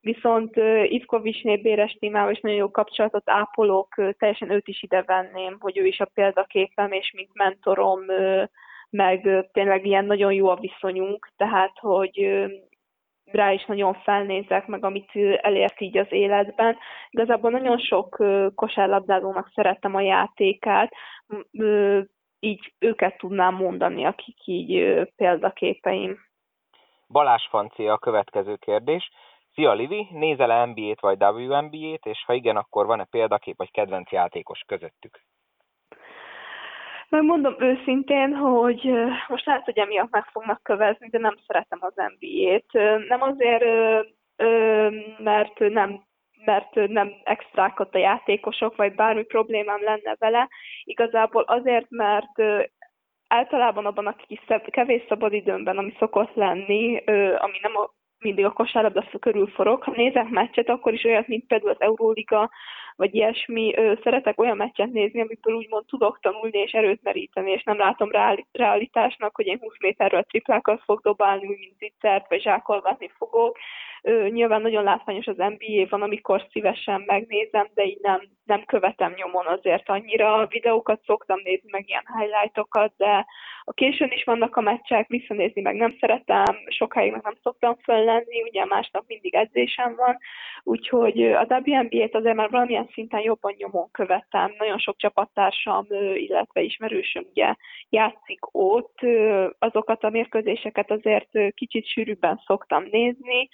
Viszont 0.00 0.56
Ivkovicsné 0.84 1.56
Béres 1.56 1.92
témával 1.92 2.32
is 2.32 2.40
nagyon 2.40 2.58
jó 2.58 2.70
kapcsolatot 2.70 3.30
ápolok, 3.30 3.94
teljesen 4.18 4.50
őt 4.50 4.68
is 4.68 4.82
ide 4.82 5.02
venném, 5.02 5.56
hogy 5.60 5.78
ő 5.78 5.84
is 5.86 6.00
a 6.00 6.10
példaképem, 6.14 6.92
és 6.92 7.12
mint 7.16 7.30
mentorom, 7.34 8.00
meg 8.90 9.46
tényleg 9.52 9.86
ilyen 9.86 10.04
nagyon 10.04 10.32
jó 10.32 10.48
a 10.48 10.58
viszonyunk, 10.60 11.28
tehát 11.36 11.72
hogy 11.78 12.46
rá 13.32 13.52
is 13.52 13.64
nagyon 13.64 13.94
felnézek, 13.94 14.66
meg 14.66 14.84
amit 14.84 15.10
elért 15.40 15.80
így 15.80 15.98
az 15.98 16.06
életben. 16.10 16.76
Igazából 17.10 17.50
nagyon 17.50 17.78
sok 17.78 18.24
kosárlabdázónak 18.54 19.50
szerettem 19.54 19.94
a 19.94 20.00
játékát, 20.00 20.92
így 22.40 22.72
őket 22.78 23.18
tudnám 23.18 23.54
mondani, 23.54 24.04
akik 24.04 24.46
így 24.46 25.00
példaképeim. 25.16 26.18
Balázs 27.08 27.46
Fancia 27.48 27.92
a 27.92 27.98
következő 27.98 28.56
kérdés. 28.56 29.10
Szia 29.52 29.72
Livi, 29.72 30.06
nézel-e 30.10 30.64
NBA-t 30.64 31.00
vagy 31.00 31.22
WNBA-t, 31.22 32.06
és 32.06 32.24
ha 32.26 32.32
igen, 32.32 32.56
akkor 32.56 32.86
van-e 32.86 33.04
példakép 33.04 33.56
vagy 33.56 33.70
kedvenc 33.70 34.10
játékos 34.10 34.60
közöttük? 34.66 35.20
Megmondom 37.08 37.54
őszintén, 37.58 38.34
hogy 38.34 38.90
most 39.28 39.46
lehet, 39.46 39.64
hogy 39.64 39.78
emiatt 39.78 40.10
meg 40.10 40.24
fognak 40.24 40.62
kövezni, 40.62 41.08
de 41.08 41.18
nem 41.18 41.34
szeretem 41.46 41.78
az 41.82 41.94
NBA-t. 41.96 42.72
Nem 43.08 43.22
azért, 43.22 43.64
mert 45.18 45.58
nem 45.58 46.05
mert 46.44 46.74
nem 46.74 47.12
extrákat 47.24 47.94
a 47.94 47.98
játékosok, 47.98 48.76
vagy 48.76 48.94
bármi 48.94 49.24
problémám 49.24 49.82
lenne 49.82 50.16
vele. 50.18 50.48
Igazából 50.84 51.42
azért, 51.42 51.86
mert 51.90 52.42
általában 53.28 53.86
abban 53.86 54.06
a 54.06 54.16
kis 54.16 54.40
kevés 54.70 55.02
szabadidőmben, 55.08 55.78
ami 55.78 55.94
szokott 55.98 56.34
lenni, 56.34 56.96
ami 57.38 57.58
nem 57.62 57.76
a 57.76 57.94
mindig 58.18 58.44
a 58.44 58.52
kosárlabda 58.52 59.04
körül 59.20 59.46
forog. 59.46 59.82
Ha 59.82 59.92
nézek 59.96 60.28
meccset, 60.28 60.68
akkor 60.68 60.92
is 60.92 61.04
olyat, 61.04 61.26
mint 61.26 61.46
például 61.46 61.70
az 61.70 61.80
Euróliga, 61.80 62.50
vagy 62.96 63.14
ilyesmi. 63.14 63.74
Szeretek 64.02 64.40
olyan 64.40 64.56
meccset 64.56 64.92
nézni, 64.92 65.20
amiből 65.20 65.54
úgymond 65.54 65.86
tudok 65.86 66.20
tanulni 66.20 66.58
és 66.58 66.72
erőt 66.72 67.02
meríteni, 67.02 67.50
és 67.50 67.62
nem 67.62 67.78
látom 67.78 68.10
realitásnak, 68.52 69.36
hogy 69.36 69.46
én 69.46 69.58
20 69.60 69.74
méterről 69.80 70.22
triplákat 70.22 70.82
fog 70.84 71.00
dobálni, 71.00 71.46
mint 71.46 71.76
zicsert, 71.78 72.28
vagy 72.28 72.42
zsákolgatni 72.42 73.10
fogok. 73.16 73.58
Nyilván 74.28 74.62
nagyon 74.62 74.84
látványos 74.84 75.26
az 75.26 75.36
NBA, 75.36 75.86
van, 75.88 76.02
amikor 76.02 76.46
szívesen 76.50 77.02
megnézem, 77.06 77.68
de 77.74 77.84
így 77.84 77.98
nem, 78.00 78.22
nem 78.44 78.64
követem 78.64 79.12
nyomon 79.16 79.46
azért 79.46 79.88
annyira. 79.88 80.46
Videókat 80.46 81.00
szoktam 81.04 81.40
nézni, 81.42 81.68
meg 81.70 81.88
ilyen 81.88 82.04
highlightokat, 82.18 82.92
de 82.96 83.26
a 83.64 83.72
későn 83.72 84.10
is 84.10 84.24
vannak 84.24 84.56
a 84.56 84.60
meccsek, 84.60 85.08
visszanézni 85.08 85.60
meg 85.62 85.74
nem 85.74 85.96
szeretem, 86.00 86.56
sokáig 86.68 87.12
meg 87.12 87.22
nem 87.22 87.36
szoktam 87.42 87.76
föllenni, 87.82 88.42
ugye 88.42 88.64
másnap 88.64 89.04
mindig 89.06 89.34
edzésem 89.34 89.94
van, 89.96 90.18
úgyhogy 90.62 91.22
a 91.22 91.46
WNBA-t 91.64 92.14
azért 92.14 92.36
már 92.36 92.50
valamilyen 92.50 92.88
szinten 92.92 93.20
jobban 93.20 93.54
nyomon 93.56 93.90
követem. 93.90 94.54
Nagyon 94.58 94.78
sok 94.78 94.96
csapattársam, 94.96 95.86
illetve 96.14 96.60
ismerősöm 96.60 97.24
ugye 97.30 97.54
játszik 97.88 98.54
ott, 98.54 98.98
azokat 99.58 100.04
a 100.04 100.10
mérkőzéseket 100.10 100.90
azért 100.90 101.54
kicsit 101.54 101.86
sűrűbben 101.86 102.40
szoktam 102.46 102.84
nézni, 102.90 103.48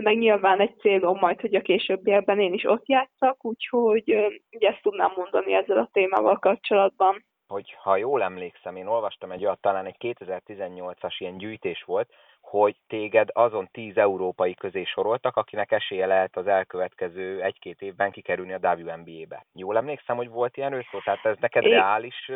meg 0.00 0.18
nyilván 0.18 0.60
egy 0.60 0.78
célom 0.78 1.18
majd, 1.18 1.40
hogy 1.40 1.54
a 1.54 1.60
későbbiekben 1.60 2.40
én 2.40 2.52
is 2.52 2.64
ott 2.64 2.86
játszak, 2.88 3.44
úgyhogy 3.44 4.16
ugye 4.50 4.68
ezt 4.68 4.82
tudnám 4.82 5.12
mondani 5.16 5.52
ezzel 5.52 5.78
a 5.78 5.88
témával 5.92 6.38
kapcsolatban 6.38 7.24
hogy 7.50 7.74
ha 7.78 7.96
jól 7.96 8.22
emlékszem, 8.22 8.76
én 8.76 8.86
olvastam 8.86 9.30
egy 9.30 9.44
olyat, 9.44 9.60
talán 9.60 9.86
egy 9.86 9.96
2018-as 9.98 11.14
ilyen 11.18 11.36
gyűjtés 11.36 11.82
volt, 11.82 12.12
hogy 12.40 12.76
téged 12.86 13.28
azon 13.32 13.68
10 13.72 13.96
európai 13.96 14.54
közé 14.54 14.84
soroltak, 14.84 15.36
akinek 15.36 15.72
esélye 15.72 16.06
lehet 16.06 16.36
az 16.36 16.46
elkövetkező 16.46 17.42
egy-két 17.42 17.80
évben 17.80 18.10
kikerülni 18.10 18.52
a 18.52 18.76
WNBA-be. 18.76 19.46
Jól 19.52 19.76
emlékszem, 19.76 20.16
hogy 20.16 20.28
volt 20.28 20.56
ilyen 20.56 20.72
őszó? 20.72 21.00
Tehát 21.04 21.24
ez 21.24 21.36
neked 21.40 21.64
é. 21.64 21.70
reális 21.70 22.30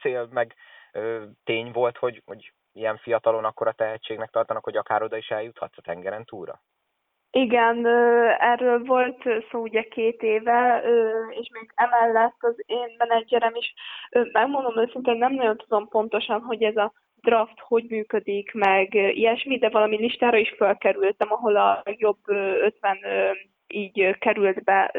cél, 0.00 0.28
meg 0.32 0.54
tény 1.44 1.70
volt, 1.72 1.96
hogy, 1.96 2.22
hogy 2.26 2.52
ilyen 2.72 2.96
fiatalon 2.96 3.44
akkor 3.44 3.66
a 3.66 3.72
tehetségnek 3.72 4.30
tartanak, 4.30 4.64
hogy 4.64 4.76
akár 4.76 5.02
oda 5.02 5.16
is 5.16 5.28
eljuthatsz 5.28 5.78
a 5.78 5.82
tengeren 5.82 6.24
túra? 6.24 6.60
Igen, 7.32 7.86
erről 8.38 8.84
volt 8.84 9.22
szó 9.50 9.60
ugye 9.60 9.82
két 9.82 10.22
éve, 10.22 10.82
és 11.30 11.48
még 11.52 11.70
emellett 11.74 12.36
az 12.38 12.54
én 12.66 12.94
menedzserem 12.98 13.54
is, 13.54 13.74
megmondom 14.32 14.78
őszintén, 14.78 15.16
nem 15.16 15.32
nagyon 15.32 15.56
tudom 15.56 15.88
pontosan, 15.88 16.40
hogy 16.40 16.62
ez 16.62 16.76
a 16.76 16.92
draft 17.20 17.58
hogy 17.58 17.84
működik, 17.88 18.52
meg 18.52 18.94
ilyesmi, 18.94 19.58
de 19.58 19.68
valami 19.68 19.96
listára 19.96 20.36
is 20.36 20.54
felkerültem, 20.56 21.32
ahol 21.32 21.56
a 21.56 21.82
jobb 21.84 22.28
50 22.28 22.98
így 23.66 24.16
került 24.18 24.64
be 24.64 24.90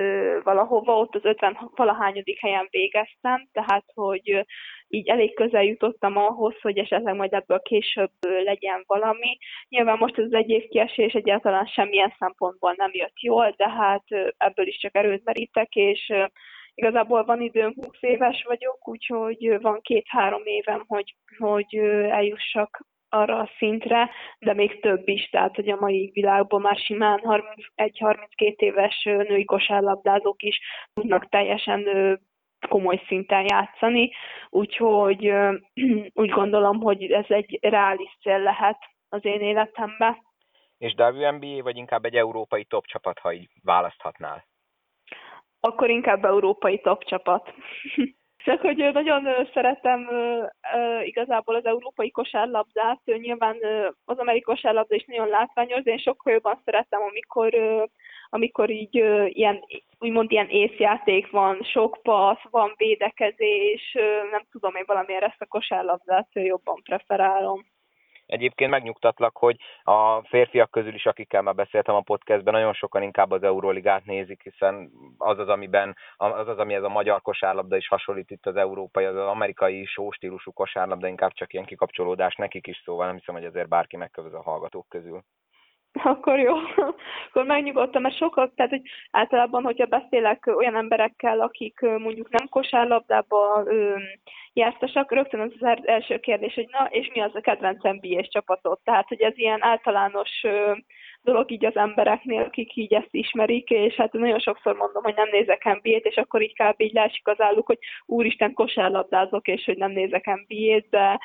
valahova, 0.43 0.97
ott 0.97 1.15
az 1.15 1.26
50 1.26 1.72
valahányadik 1.76 2.39
helyen 2.39 2.67
végeztem, 2.69 3.47
tehát 3.51 3.86
hogy 3.93 4.45
így 4.94 5.10
elég 5.10 5.36
közel 5.36 5.64
jutottam 5.64 6.18
ahhoz, 6.18 6.62
hogy 6.62 6.78
esetleg 6.78 7.16
majd 7.16 7.34
ebből 7.34 7.60
később 7.60 8.12
legyen 8.44 8.84
valami. 8.88 9.38
Nyilván 9.70 9.98
most 9.98 10.18
ez 10.18 10.32
egy 10.32 10.50
év 10.50 10.68
kiesés 10.68 11.14
egyáltalán 11.14 11.66
semmilyen 11.66 12.14
szempontból 12.20 12.74
nem 12.78 12.89
jött 12.94 13.20
jól, 13.20 13.54
de 13.58 13.70
hát 13.70 14.04
ebből 14.38 14.68
is 14.68 14.78
csak 14.78 14.96
erőt 14.96 15.24
merítek, 15.24 15.76
és 15.76 16.14
igazából 16.74 17.24
van 17.24 17.42
időm, 17.42 17.74
20 17.76 17.88
éves 18.00 18.44
vagyok, 18.48 18.88
úgyhogy 18.88 19.58
van 19.62 19.82
két-három 19.82 20.42
évem, 20.46 20.84
hogy, 20.88 21.16
hogy 21.38 21.76
eljussak 22.10 22.86
arra 23.10 23.39
a 23.39 23.50
szintre, 23.58 24.10
de 24.39 24.54
még 24.54 24.80
több 24.80 25.08
is, 25.08 25.30
tehát 25.30 25.56
hogy 25.56 25.70
a 25.70 25.80
mai 25.80 26.10
világban 26.14 26.62
már 26.62 26.78
simán 26.78 27.20
31-32 27.24 28.56
éves 28.56 29.04
női 29.04 29.46
kosárlabdázók 29.46 30.44
is 30.44 30.60
tudnak 30.94 31.30
teljesen 31.30 31.88
komoly 32.68 33.01
szinten 33.07 33.45
játszani, 33.49 34.12
úgyhogy 34.49 35.32
úgy 36.22 36.30
gondolom, 36.30 36.80
hogy 36.80 37.12
ez 37.12 37.26
egy 37.28 37.59
reális 37.62 38.18
cél 38.22 38.39
lehet 38.39 38.78
az 39.09 39.26
én 39.26 39.41
életemben. 39.41 40.18
És 40.78 40.93
WNBA 40.97 41.64
vagy 41.64 41.78
inkább 41.78 42.05
egy 42.05 42.16
európai 42.16 42.66
top 42.66 42.86
csapat, 42.86 43.20
ha 43.20 43.34
így 43.34 43.49
választhatnál? 43.64 44.45
Akkor 45.59 45.89
inkább 45.89 46.26
európai 46.26 46.80
top 46.80 47.03
csapat. 47.03 47.53
Csak 48.44 48.62
hogy 48.62 48.89
nagyon 48.94 49.28
szeretem 49.54 50.10
igazából 51.04 51.56
az 51.56 51.66
európai 51.66 52.12
kosárlabdát, 52.12 53.00
nyilván 53.06 53.58
az 54.06 54.18
amerikai 54.18 54.42
kosárlabda 54.42 54.96
is 54.96 55.06
nagyon 55.06 55.28
látványos, 55.28 55.84
de 55.84 55.92
én 55.92 55.98
sokkal 55.98 56.34
jobban 56.34 56.62
szeretem, 56.66 57.02
amikor, 57.02 57.54
amikor 58.30 58.70
így 58.70 58.96
ilyen, 59.28 59.66
úgymond 60.00 60.32
ilyen 60.32 60.50
észjáték 60.50 61.30
van, 61.30 61.62
sok 61.64 62.00
passz, 62.02 62.44
van 62.50 62.74
védekezés, 62.78 63.98
nem 64.32 64.44
tudom, 64.52 64.76
én 64.76 64.84
valamiért 64.88 65.24
ezt 65.24 65.42
a 65.42 65.46
kosárlabdát 65.46 66.28
jobban 66.34 66.82
preferálom. 66.84 67.70
Egyébként 68.32 68.71
megnyugtatlak, 68.71 69.38
hogy 69.38 69.57
a 69.84 70.21
férfiak 70.21 70.71
közül 70.71 70.93
is, 70.93 71.05
akikkel 71.05 71.41
már 71.41 71.55
beszéltem 71.55 71.95
a 71.95 72.01
podcastben, 72.01 72.53
nagyon 72.53 72.73
sokan 72.73 73.01
inkább 73.03 73.32
az 73.32 73.43
Euróligát 73.43 74.05
nézik, 74.05 74.41
hiszen 74.43 74.91
az 75.17 75.39
az, 75.39 75.47
amiben, 75.47 75.95
az 76.17 76.47
az, 76.47 76.57
ami 76.57 76.73
ez 76.73 76.84
a 76.84 76.89
magyar 76.89 77.21
kosárlabda 77.21 77.75
is 77.77 77.88
hasonlít 77.88 78.32
itt 78.32 78.45
az 78.45 78.55
európai, 78.55 79.05
az, 79.05 79.15
az 79.15 79.27
amerikai 79.27 79.86
sóstílusú 79.86 80.51
kosárlabda, 80.51 81.07
inkább 81.07 81.34
csak 81.34 81.53
ilyen 81.53 81.65
kikapcsolódás 81.65 82.36
nekik 82.36 82.67
is, 82.67 82.82
szóval 82.86 83.05
nem 83.05 83.15
hiszem, 83.17 83.36
hogy 83.36 83.43
ezért 83.43 83.67
bárki 83.67 83.97
megkövöz 83.97 84.34
a 84.34 84.41
hallgatók 84.41 84.89
közül. 84.89 85.23
Akkor 86.04 86.39
jó, 86.39 86.54
akkor 87.30 87.45
megnyugodtam, 87.45 88.02
mert 88.02 88.18
sokat, 88.18 88.52
tehát 88.56 88.72
hogy 88.72 88.82
általában, 89.12 89.64
hogyha 89.64 89.86
beszélek 89.86 90.52
olyan 90.56 90.76
emberekkel, 90.76 91.39
akik 91.39 91.80
mondjuk 91.80 92.30
nem 92.30 92.47
kosárlabdába 92.49 93.64
jártasak, 94.54 95.12
rögtön 95.12 95.39
az 95.39 95.78
első 95.84 96.20
kérdés, 96.20 96.54
hogy 96.54 96.68
na, 96.72 96.88
és 96.89 97.12
mi 97.14 97.22
az 97.22 97.36
a 97.36 97.41
kedvenc 97.41 97.84
nba 97.84 98.22
csapatot? 98.22 98.80
Tehát, 98.84 99.08
hogy 99.08 99.22
ez 99.22 99.38
ilyen 99.38 99.64
általános 99.64 100.41
dolog 101.22 101.52
így 101.52 101.66
az 101.66 101.76
embereknél, 101.76 102.41
akik 102.41 102.76
így 102.76 102.93
ezt 102.93 103.08
ismerik, 103.12 103.70
és 103.70 103.95
hát 103.95 104.14
nagyon 104.14 104.39
sokszor 104.39 104.76
mondom, 104.76 105.04
hogy 105.04 105.16
nem 105.16 105.30
nézek 105.32 105.64
NBA-t, 105.64 106.06
és 106.06 106.16
akkor 106.16 106.41
így 106.41 106.54
kb. 106.54 106.82
így 106.82 106.93
lásik 106.93 107.28
az 107.28 107.41
álluk, 107.41 107.66
hogy 107.66 107.80
úristen 108.06 108.54
kosárlabdázok, 108.54 109.47
és 109.47 109.66
hogy 109.66 109.78
nem 109.78 109.91
nézek 109.91 110.26
NBA-t, 110.26 110.89
de 110.89 111.20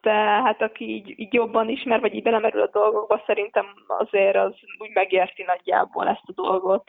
de 0.00 0.12
hát 0.12 0.62
aki 0.62 0.84
így, 0.84 1.18
így 1.18 1.34
jobban 1.34 1.68
ismer, 1.68 2.00
vagy 2.00 2.14
így 2.14 2.22
belemerül 2.22 2.62
a 2.62 2.70
dolgokba, 2.72 3.22
szerintem 3.26 3.66
azért 3.86 4.36
az 4.36 4.54
úgy 4.78 4.90
megérti 4.94 5.42
nagyjából 5.42 6.08
ezt 6.08 6.24
a 6.26 6.32
dolgot. 6.32 6.84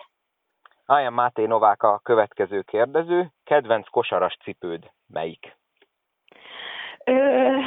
Áján 0.85 1.13
Máté 1.13 1.45
Novák 1.45 1.83
a 1.83 1.99
következő 2.03 2.61
kérdező. 2.61 3.31
Kedvenc 3.43 3.89
kosaras 3.89 4.37
cipőd 4.43 4.91
melyik? 5.07 5.57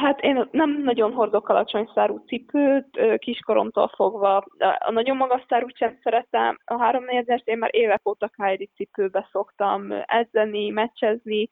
Hát 0.01 0.21
én 0.21 0.47
nem 0.51 0.81
nagyon 0.83 1.13
hordok 1.13 1.49
alacsony 1.49 1.89
szárú 1.93 2.23
cipőt, 2.27 3.17
kiskoromtól 3.17 3.87
fogva. 3.87 4.45
A 4.79 4.91
nagyon 4.91 5.17
magas 5.17 5.43
szárút 5.47 5.77
sem 5.77 5.99
szeretem. 6.03 6.59
A 6.65 6.77
három 6.77 7.03
négyes 7.03 7.41
én 7.43 7.57
már 7.57 7.69
évek 7.73 8.07
óta 8.09 8.27
Kyrie 8.27 8.67
cipőbe 8.75 9.27
szoktam 9.31 9.87
edzeni, 10.05 10.69
meccsezni, 10.69 11.49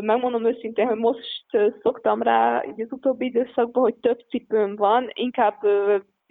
megmondom 0.00 0.46
őszintén, 0.46 0.86
hogy 0.86 0.98
most 0.98 1.44
szoktam 1.82 2.22
rá 2.22 2.64
így 2.68 2.80
az 2.80 2.92
utóbbi 2.92 3.24
időszakban, 3.24 3.82
hogy 3.82 3.94
több 3.94 4.18
cipőm 4.28 4.76
van, 4.76 5.10
inkább 5.12 5.54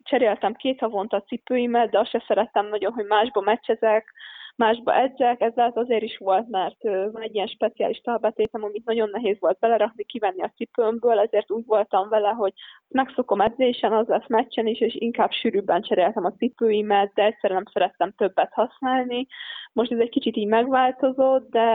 cseréltem 0.03 0.53
két 0.53 0.79
havonta 0.79 1.17
a 1.17 1.23
cipőimet, 1.23 1.89
de 1.89 1.99
azt 1.99 2.09
se 2.09 2.23
szerettem 2.27 2.67
nagyon, 2.67 2.93
hogy 2.93 3.05
másba 3.05 3.41
meccsezek, 3.41 4.13
másba 4.57 4.95
edzek, 4.95 5.41
ez 5.41 5.53
lehet 5.55 5.77
azért 5.77 6.03
is 6.03 6.17
volt, 6.17 6.47
mert 6.49 6.83
van 6.83 7.21
egy 7.21 7.35
ilyen 7.35 7.47
speciális 7.47 7.97
talbetétem, 7.97 8.63
amit 8.63 8.85
nagyon 8.85 9.09
nehéz 9.09 9.37
volt 9.39 9.59
belerakni, 9.59 10.03
kivenni 10.03 10.41
a 10.41 10.51
cipőmből, 10.55 11.19
ezért 11.19 11.51
úgy 11.51 11.65
voltam 11.65 12.09
vele, 12.09 12.29
hogy 12.29 12.53
megszokom 12.87 13.41
edzésen, 13.41 13.93
az 13.93 14.07
lesz 14.07 14.27
meccsen 14.27 14.67
is, 14.67 14.79
és 14.79 14.95
inkább 14.95 15.31
sűrűbben 15.31 15.81
cseréltem 15.81 16.25
a 16.25 16.33
cipőimet, 16.33 17.13
de 17.13 17.23
egyszerűen 17.23 17.61
nem 17.63 17.73
szerettem 17.73 18.11
többet 18.11 18.53
használni. 18.53 19.27
Most 19.73 19.91
ez 19.91 19.99
egy 19.99 20.09
kicsit 20.09 20.35
így 20.35 20.47
megváltozott, 20.47 21.49
de, 21.49 21.69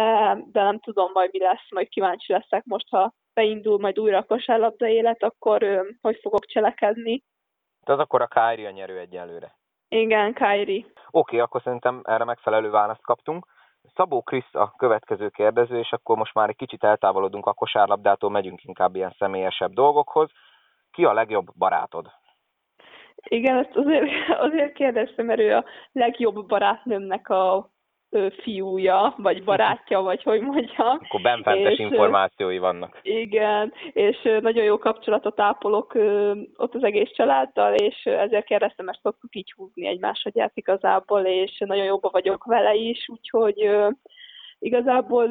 de 0.53 0.63
nem 0.63 0.79
tudom 0.79 1.11
majd 1.13 1.29
mi 1.33 1.39
lesz, 1.39 1.71
majd 1.71 1.89
kíváncsi 1.89 2.33
leszek 2.33 2.65
most, 2.65 2.89
ha 2.91 3.15
beindul 3.35 3.79
majd 3.79 3.99
újra 3.99 4.19
a 4.19 4.25
kosárlabda 4.25 4.87
élet, 4.87 5.23
akkor 5.23 5.87
hogy 6.01 6.19
fogok 6.23 6.45
cselekedni. 6.45 7.23
Tehát 7.85 8.01
akkor 8.01 8.23
a 8.23 8.27
Kári 8.27 8.65
a 8.65 8.71
nyerő 8.71 8.99
egyelőre. 8.99 9.61
Igen, 9.93 10.33
Kairi. 10.33 10.79
Oké, 10.79 10.95
okay, 11.11 11.39
akkor 11.39 11.63
szerintem 11.63 12.01
erre 12.05 12.25
megfelelő 12.25 12.71
választ 12.71 13.03
kaptunk. 13.03 13.47
Szabó 13.95 14.23
Krisz 14.23 14.55
a 14.55 14.75
következő 14.77 15.29
kérdező, 15.29 15.79
és 15.79 15.93
akkor 15.93 16.17
most 16.17 16.35
már 16.35 16.49
egy 16.49 16.57
kicsit 16.57 16.85
eltávolodunk 16.85 17.47
a 17.47 17.53
kosárlabdától, 17.53 18.31
megyünk 18.31 18.65
inkább 18.65 18.95
ilyen 18.95 19.15
személyesebb 19.19 19.73
dolgokhoz. 19.73 20.31
Ki 20.91 21.05
a 21.05 21.13
legjobb 21.13 21.47
barátod? 21.59 22.11
Igen, 23.17 23.57
ezt 23.57 23.77
azért, 23.77 24.11
azért 24.47 24.73
kérdeztem, 24.73 25.27
mert 25.27 25.41
ő 25.41 25.55
a 25.55 25.65
legjobb 25.93 26.47
barátnőmnek 26.47 27.29
a 27.29 27.71
fiúja, 28.43 29.15
vagy 29.17 29.45
barátja, 29.45 30.01
vagy 30.01 30.23
hogy 30.23 30.41
mondjam. 30.41 30.99
Akkor 31.03 31.21
benfentes 31.23 31.79
információi 31.79 32.59
vannak. 32.59 32.99
Igen, 33.03 33.73
és 33.93 34.17
nagyon 34.41 34.65
jó 34.65 34.79
kapcsolatot 34.79 35.41
ápolok 35.41 35.95
ott 36.57 36.75
az 36.75 36.85
egész 36.85 37.11
családdal, 37.15 37.75
és 37.75 38.05
ezért 38.05 38.45
kérdeztem, 38.45 38.85
mert 38.85 39.01
szoktuk 39.01 39.37
így 39.37 39.53
húzni 39.57 39.87
egymásra 39.87 40.31
igazából, 40.55 41.21
és 41.21 41.59
nagyon 41.59 41.85
jóba 41.85 42.09
vagyok 42.13 42.45
vele 42.45 42.75
is, 42.75 43.09
úgyhogy 43.09 43.71
Igazából 44.63 45.27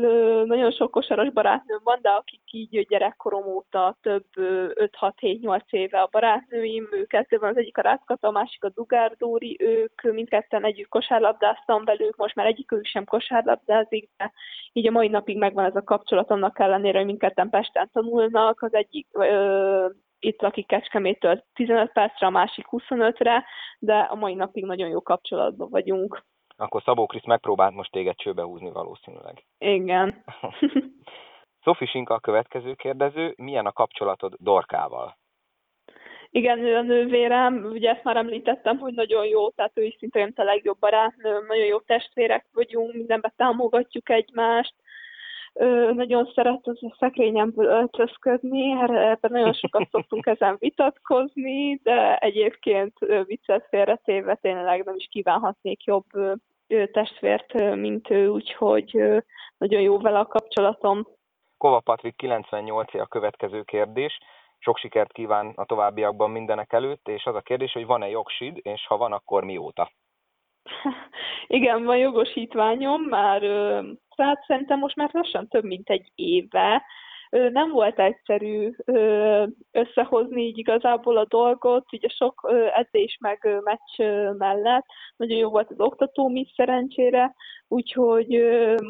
nagyon 0.45 0.71
sok 0.71 0.91
kosaras 0.91 1.29
barátnőm 1.29 1.79
van, 1.83 1.99
de 2.01 2.09
akik 2.09 2.41
így 2.51 2.87
gyerekkorom 2.87 3.45
óta 3.47 3.97
több 4.01 4.25
5-6-7-8 4.35 5.61
éve 5.69 6.01
a 6.01 6.07
barátnőim, 6.11 6.87
ők 6.91 7.11
van 7.39 7.49
az 7.49 7.57
egyik 7.57 7.77
a 7.77 7.81
Ráckata, 7.81 8.27
a 8.27 8.31
másik 8.31 8.63
a 8.63 8.69
Dugár 8.69 9.15
Dóri, 9.17 9.57
ők 9.59 10.01
mindketten 10.01 10.65
együtt 10.65 10.87
kosárlabdáztam 10.87 11.83
velük, 11.83 12.15
most 12.15 12.35
már 12.35 12.45
egyikük 12.45 12.85
sem 12.85 13.05
kosárlabdázik, 13.05 14.09
de 14.17 14.31
így 14.73 14.87
a 14.87 14.91
mai 14.91 15.07
napig 15.07 15.37
megvan 15.37 15.65
ez 15.65 15.75
a 15.75 15.83
kapcsolat, 15.83 16.31
annak 16.31 16.59
ellenére, 16.59 16.97
hogy 16.97 17.07
mindketten 17.07 17.49
Pesten 17.49 17.89
tanulnak, 17.93 18.61
az 18.61 18.73
egyik 18.73 19.07
ö, 19.11 19.87
itt 20.19 20.41
lakik 20.41 20.67
Kecskemétől 20.67 21.43
15 21.53 21.91
percre, 21.91 22.27
a 22.27 22.29
másik 22.29 22.65
25-re, 22.69 23.43
de 23.79 23.97
a 23.97 24.15
mai 24.15 24.33
napig 24.33 24.65
nagyon 24.65 24.89
jó 24.89 25.01
kapcsolatban 25.01 25.69
vagyunk 25.69 26.23
akkor 26.61 26.81
Szabó 26.81 27.05
Krisz 27.05 27.25
megpróbált 27.25 27.73
most 27.73 27.91
téged 27.91 28.15
csőbe 28.15 28.43
húzni 28.43 28.71
valószínűleg. 28.71 29.45
Igen. 29.57 30.23
Sophie 31.63 31.87
Sinka 31.87 32.13
a 32.13 32.19
következő 32.19 32.73
kérdező, 32.73 33.33
milyen 33.37 33.65
a 33.65 33.71
kapcsolatod 33.71 34.33
Dorkával? 34.39 35.17
Igen, 36.29 36.59
ő 36.59 36.75
a 36.75 36.81
nővérem, 36.81 37.65
ugye 37.71 37.89
ezt 37.89 38.03
már 38.03 38.17
említettem, 38.17 38.77
hogy 38.77 38.93
nagyon 38.93 39.25
jó, 39.25 39.49
tehát 39.49 39.77
ő 39.77 39.83
is 39.83 39.95
szintén 39.99 40.33
a 40.35 40.43
legjobb 40.43 40.79
barátnőm, 40.79 41.45
nagyon 41.45 41.65
jó 41.65 41.79
testvérek 41.79 42.45
vagyunk, 42.53 42.93
mindenben 42.93 43.33
támogatjuk 43.35 44.09
egymást, 44.09 44.73
ő 45.53 45.93
nagyon 45.93 46.31
szeret 46.35 46.67
az 46.67 46.83
a 46.83 46.95
szekrényemből 46.99 47.65
öltözködni, 47.65 48.71
ebben 48.81 49.31
nagyon 49.31 49.53
sokat 49.53 49.89
szoktunk 49.91 50.25
ezen 50.25 50.55
vitatkozni, 50.59 51.79
de 51.83 52.17
egyébként 52.17 52.93
viccet 53.25 53.67
félretéve 53.69 54.35
tényleg 54.35 54.83
nem 54.85 54.95
is 54.95 55.07
kívánhatnék 55.11 55.83
jobb 55.83 56.05
testvért, 56.91 57.75
mint 57.75 58.09
ő, 58.09 58.27
úgyhogy 58.27 58.91
nagyon 59.57 59.81
jó 59.81 59.99
vele 59.99 60.19
a 60.19 60.25
kapcsolatom. 60.25 61.07
Kova 61.57 61.79
Patrik 61.79 62.15
98 62.15 62.93
a 62.93 63.05
következő 63.05 63.61
kérdés. 63.63 64.19
Sok 64.59 64.77
sikert 64.77 65.11
kíván 65.11 65.53
a 65.55 65.65
továbbiakban 65.65 66.29
mindenek 66.29 66.73
előtt, 66.73 67.07
és 67.07 67.25
az 67.25 67.35
a 67.35 67.41
kérdés, 67.41 67.71
hogy 67.71 67.85
van-e 67.85 68.09
jogsid, 68.09 68.59
és 68.61 68.87
ha 68.87 68.97
van, 68.97 69.11
akkor 69.11 69.43
mióta? 69.43 69.91
Igen, 71.47 71.83
van 71.83 71.97
jogosítványom, 71.97 73.01
már 73.01 73.41
hát 74.17 74.43
szerintem 74.47 74.79
most 74.79 74.95
már 74.95 75.09
lassan 75.13 75.47
több 75.47 75.63
mint 75.63 75.89
egy 75.89 76.11
éve, 76.15 76.83
nem 77.31 77.71
volt 77.71 77.99
egyszerű 77.99 78.71
összehozni 79.71 80.41
így 80.41 80.57
igazából 80.57 81.17
a 81.17 81.25
dolgot, 81.25 81.93
ugye 81.93 82.07
sok 82.07 82.51
edzés 82.73 83.17
meg 83.19 83.61
meccs 83.63 84.09
mellett. 84.37 84.85
Nagyon 85.15 85.37
jó 85.37 85.49
volt 85.49 85.69
az 85.69 85.79
oktatóm 85.79 86.35
is 86.35 86.53
szerencsére, 86.55 87.33
úgyhogy 87.67 88.27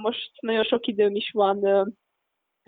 most 0.02 0.32
nagyon 0.40 0.64
sok 0.64 0.88
időm 0.88 1.16
is 1.16 1.32
van 1.34 1.94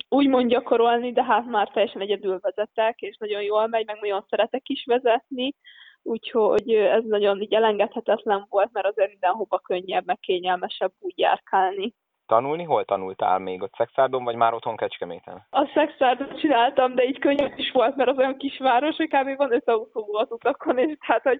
úgymond 0.09 0.49
gyakorolni, 0.49 1.11
de 1.11 1.23
hát 1.23 1.45
már 1.45 1.69
teljesen 1.69 2.01
egyedül 2.01 2.39
vezetek, 2.39 2.99
és 2.99 3.17
nagyon 3.17 3.41
jól 3.41 3.67
megy, 3.67 3.85
meg 3.85 3.97
nagyon 4.01 4.25
szeretek 4.29 4.69
is 4.69 4.83
vezetni, 4.85 5.55
úgyhogy 6.01 6.69
ez 6.73 7.03
nagyon 7.03 7.41
így 7.41 7.53
elengedhetetlen 7.53 8.45
volt, 8.49 8.69
mert 8.71 8.87
azért 8.87 9.09
mindenhova 9.09 9.59
könnyebb, 9.59 10.05
meg 10.05 10.19
kényelmesebb 10.19 10.91
úgy 10.99 11.17
járkálni 11.17 11.93
tanulni? 12.25 12.63
Hol 12.63 12.85
tanultál 12.85 13.39
még? 13.39 13.61
Ott 13.61 13.73
Szexárdon, 13.77 14.23
vagy 14.23 14.35
már 14.35 14.53
otthon 14.53 14.75
Kecskeméten? 14.75 15.45
A 15.49 15.69
Szexárdon 15.73 16.35
csináltam, 16.35 16.95
de 16.95 17.03
így 17.03 17.19
könnyebb 17.19 17.57
is 17.57 17.71
volt, 17.71 17.95
mert 17.95 18.09
az 18.09 18.17
olyan 18.17 18.37
kisváros, 18.37 18.95
hogy 18.95 19.07
kb. 19.07 19.37
van 19.37 19.53
öt 19.53 19.69
autó 19.69 20.05
volt 20.11 20.31
utakon, 20.31 20.77
és 20.77 20.97
tehát, 21.07 21.23
hogy 21.23 21.39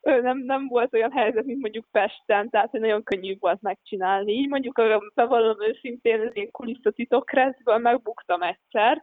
nem, 0.00 0.38
nem 0.38 0.66
volt 0.68 0.94
olyan 0.94 1.12
helyzet, 1.12 1.44
mint 1.44 1.60
mondjuk 1.60 1.86
Pesten, 1.90 2.50
tehát, 2.50 2.70
hogy 2.70 2.80
nagyon 2.80 3.02
könnyű 3.02 3.36
volt 3.38 3.62
megcsinálni. 3.62 4.32
Így 4.32 4.48
mondjuk, 4.48 4.80
bevallom 5.14 5.62
őszintén, 5.62 6.20
az 6.20 6.30
én 6.32 6.50
kulisszatitok 6.50 7.26
keresztből 7.26 7.78
megbuktam 7.78 8.42
egyszer, 8.42 9.02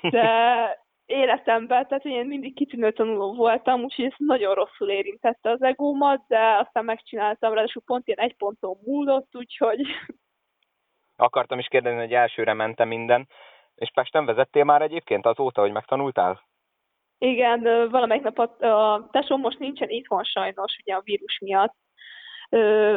de 0.00 0.28
életemben, 1.08 1.86
tehát 1.86 2.04
én 2.04 2.26
mindig 2.26 2.54
kitűnő 2.54 2.92
tanuló 2.92 3.34
voltam, 3.34 3.82
úgyhogy 3.82 4.04
ez 4.04 4.12
nagyon 4.16 4.54
rosszul 4.54 4.88
érintette 4.88 5.50
az 5.50 5.62
egómat, 5.62 6.24
de 6.28 6.56
aztán 6.64 6.84
megcsináltam, 6.84 7.52
ráadásul 7.52 7.82
pont 7.86 8.06
ilyen 8.06 8.18
egy 8.18 8.36
ponton 8.36 8.78
múlott, 8.84 9.36
úgyhogy 9.36 9.80
Akartam 11.20 11.58
is 11.58 11.66
kérdezni, 11.66 11.98
hogy 11.98 12.12
elsőre 12.12 12.52
mentem 12.52 12.88
minden. 12.88 13.28
És 13.74 13.90
Pesten 13.94 14.24
vezettél 14.24 14.64
már 14.64 14.82
egyébként 14.82 15.26
azóta, 15.26 15.60
hogy 15.60 15.72
megtanultál? 15.72 16.40
Igen, 17.18 17.88
valamelyik 17.90 18.22
nap 18.22 18.38
a, 18.38 18.66
a 18.66 19.08
tesóm 19.10 19.40
most 19.40 19.58
nincsen 19.58 19.88
itthon 19.88 20.24
sajnos, 20.24 20.76
ugye 20.80 20.94
a 20.94 21.02
vírus 21.04 21.38
miatt. 21.38 21.74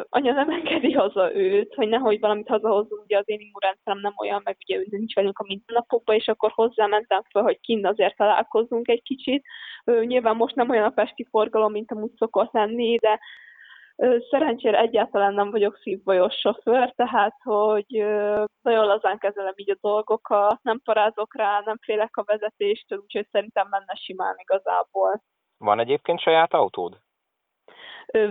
Anya 0.09 0.33
nem 0.33 0.49
engedi 0.49 0.91
haza 0.91 1.35
őt, 1.35 1.73
hogy 1.73 1.87
nehogy 1.87 2.19
valamit 2.19 2.47
hazahozzunk, 2.47 3.03
ugye 3.03 3.17
az 3.17 3.29
én 3.29 3.39
immunrendszerem 3.39 3.99
nem 3.99 4.13
olyan, 4.17 4.41
meg 4.43 4.57
ugye 4.67 4.83
nincs 4.89 5.15
velünk 5.15 5.39
a 5.39 5.43
mindennapokban, 5.47 6.15
és 6.15 6.27
akkor 6.27 6.51
hozzámentem 6.51 7.21
fel, 7.29 7.43
hogy 7.43 7.59
kint 7.59 7.85
azért 7.85 8.15
találkozzunk 8.15 8.87
egy 8.87 9.01
kicsit. 9.01 9.45
Ö, 9.83 10.03
nyilván 10.03 10.35
most 10.35 10.55
nem 10.55 10.69
olyan 10.69 10.85
a 10.85 10.89
pesti 10.89 11.27
forgalom, 11.29 11.71
mint 11.71 11.91
amúgy 11.91 12.11
szokott 12.15 12.51
lenni, 12.51 12.95
de 12.95 13.19
Szerencsére 14.29 14.79
egyáltalán 14.79 15.33
nem 15.33 15.51
vagyok 15.51 15.77
szívbajos 15.81 16.35
sofőr, 16.35 16.93
tehát 16.95 17.35
hogy 17.43 18.05
nagyon 18.61 18.85
lazán 18.85 19.17
kezelem 19.17 19.53
így 19.55 19.71
a 19.71 19.77
dolgokat, 19.81 20.59
nem 20.61 20.81
parázok 20.83 21.35
rá, 21.35 21.61
nem 21.65 21.77
félek 21.81 22.17
a 22.17 22.23
vezetéstől, 22.25 22.99
úgyhogy 22.99 23.27
szerintem 23.31 23.67
menne 23.69 23.95
simán 23.95 24.35
igazából. 24.37 25.21
Van 25.57 25.79
egyébként 25.79 26.19
saját 26.19 26.53
autód? 26.53 26.99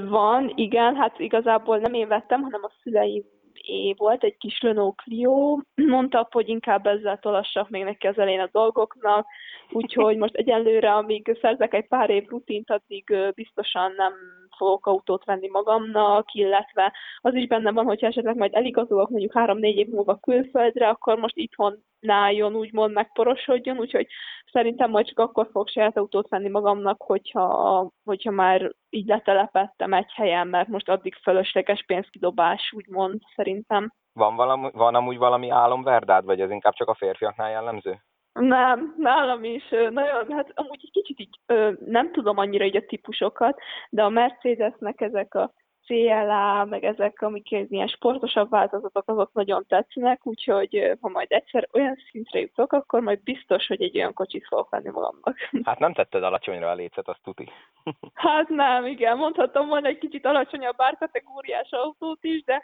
Van, 0.09 0.53
igen, 0.55 0.97
hát 0.97 1.19
igazából 1.19 1.79
nem 1.79 1.95
én 1.95 2.09
vettem, 2.09 2.43
hanem 2.43 2.65
a 2.65 2.73
szüleim 2.83 3.25
é 3.63 3.95
volt, 3.99 4.25
egy 4.25 4.37
kis 4.37 4.61
Renault 4.61 4.97
Clio, 5.03 5.59
mondta, 5.97 6.29
hogy 6.31 6.49
inkább 6.49 6.87
ezzel 6.87 7.19
tolassak 7.19 7.69
még 7.69 7.85
neki 7.85 8.07
az 8.07 8.19
elején 8.19 8.41
a 8.41 8.49
dolgoknak, 8.53 9.27
úgyhogy 9.71 10.17
most 10.17 10.35
egyelőre, 10.35 10.95
amíg 10.95 11.39
szerzek 11.41 11.75
egy 11.75 11.89
pár 11.89 12.11
év 12.11 12.29
rutint, 12.29 12.71
addig 12.71 13.33
biztosan 13.35 13.93
nem 13.97 14.13
fogok 14.61 14.87
autót 14.87 15.25
venni 15.25 15.49
magamnak, 15.49 16.33
illetve 16.33 16.93
az 17.21 17.35
is 17.35 17.47
benne 17.47 17.73
van, 17.73 17.85
hogyha 17.85 18.07
esetleg 18.07 18.37
majd 18.37 18.55
eligazolok 18.55 19.11
mondjuk 19.11 19.33
három-négy 19.33 19.77
év 19.77 19.89
múlva 19.89 20.17
külföldre, 20.17 20.89
akkor 20.89 21.19
most 21.19 21.37
itthon 21.37 21.85
náljon, 22.01 22.55
úgymond 22.55 22.93
megporosodjon, 22.93 23.79
úgyhogy 23.79 24.07
szerintem 24.53 24.91
majd 24.91 25.07
csak 25.07 25.19
akkor 25.19 25.49
fog 25.53 25.69
saját 25.69 25.97
autót 25.97 26.29
venni 26.29 26.49
magamnak, 26.49 27.03
hogyha, 27.03 27.89
hogyha 28.05 28.31
már 28.31 28.73
így 28.91 29.07
letelepettem 29.07 29.93
egy 29.93 30.13
helyen, 30.15 30.49
mert 30.49 30.69
most 30.69 30.89
addig 30.89 31.15
fölösleges 31.15 31.85
pénzkidobás, 31.87 32.73
úgymond 32.77 33.21
szerintem. 33.37 33.93
Van, 34.13 34.37
valami, 34.37 34.71
van 34.73 34.95
amúgy 34.95 35.19
valami 35.19 35.51
álomverdád, 35.51 36.25
vagy 36.25 36.41
ez 36.41 36.51
inkább 36.51 36.73
csak 36.73 36.89
a 36.89 36.95
férfiaknál 36.95 37.51
jellemző? 37.51 38.01
Nem, 38.33 38.95
nálam 38.97 39.45
is 39.45 39.69
nagyon, 39.69 40.33
hát 40.33 40.53
amúgy 40.55 40.81
egy 40.83 40.91
kicsit 40.93 41.21
így 41.21 41.39
nem 41.87 42.13
tudom 42.13 42.39
annyira 42.39 42.65
így 42.65 42.77
a 42.77 42.87
típusokat, 42.87 43.61
de 43.91 44.03
a 44.03 44.09
Mercedesnek 44.09 45.01
ezek 45.01 45.35
a 45.35 45.53
CLA, 45.91 46.65
meg 46.65 46.85
ezek, 46.85 47.23
amik 47.23 47.51
ilyen 47.51 47.87
sportosabb 47.87 48.51
változatok, 48.51 49.09
azok 49.09 49.33
nagyon 49.33 49.65
tetszenek, 49.69 50.27
úgyhogy 50.27 50.97
ha 51.01 51.09
majd 51.09 51.27
egyszer 51.31 51.69
olyan 51.73 51.97
szintre 52.11 52.41
jutok, 52.41 52.73
akkor 52.73 53.01
majd 53.01 53.23
biztos, 53.23 53.67
hogy 53.67 53.83
egy 53.83 53.97
olyan 53.97 54.13
kocsit 54.13 54.47
fogok 54.47 54.71
venni 54.71 54.89
magamnak. 54.89 55.37
Hát 55.69 55.79
nem 55.79 55.93
tetted 55.93 56.23
alacsonyra 56.23 56.71
a 56.71 56.75
lécet, 56.75 57.09
azt 57.09 57.23
tuti. 57.23 57.49
Hát 58.15 58.49
nem, 58.49 58.87
igen, 58.87 59.17
mondhatom 59.17 59.69
volna 59.69 59.87
egy 59.89 59.99
kicsit 59.99 60.27
alacsonyabb 60.27 60.77
bárkategóriás 60.77 61.71
autót 61.71 62.25
is, 62.25 62.45
de 62.45 62.63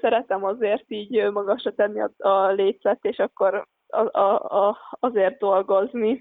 szeretem 0.00 0.44
azért 0.44 0.84
így 0.88 1.30
magasra 1.30 1.74
tenni 1.74 2.00
a, 2.00 2.28
a 2.28 2.52
lécet, 2.52 3.04
és 3.04 3.18
akkor 3.18 3.66
a, 3.88 4.18
a, 4.18 4.68
a, 4.68 4.76
azért 5.00 5.38
dolgozni. 5.38 6.20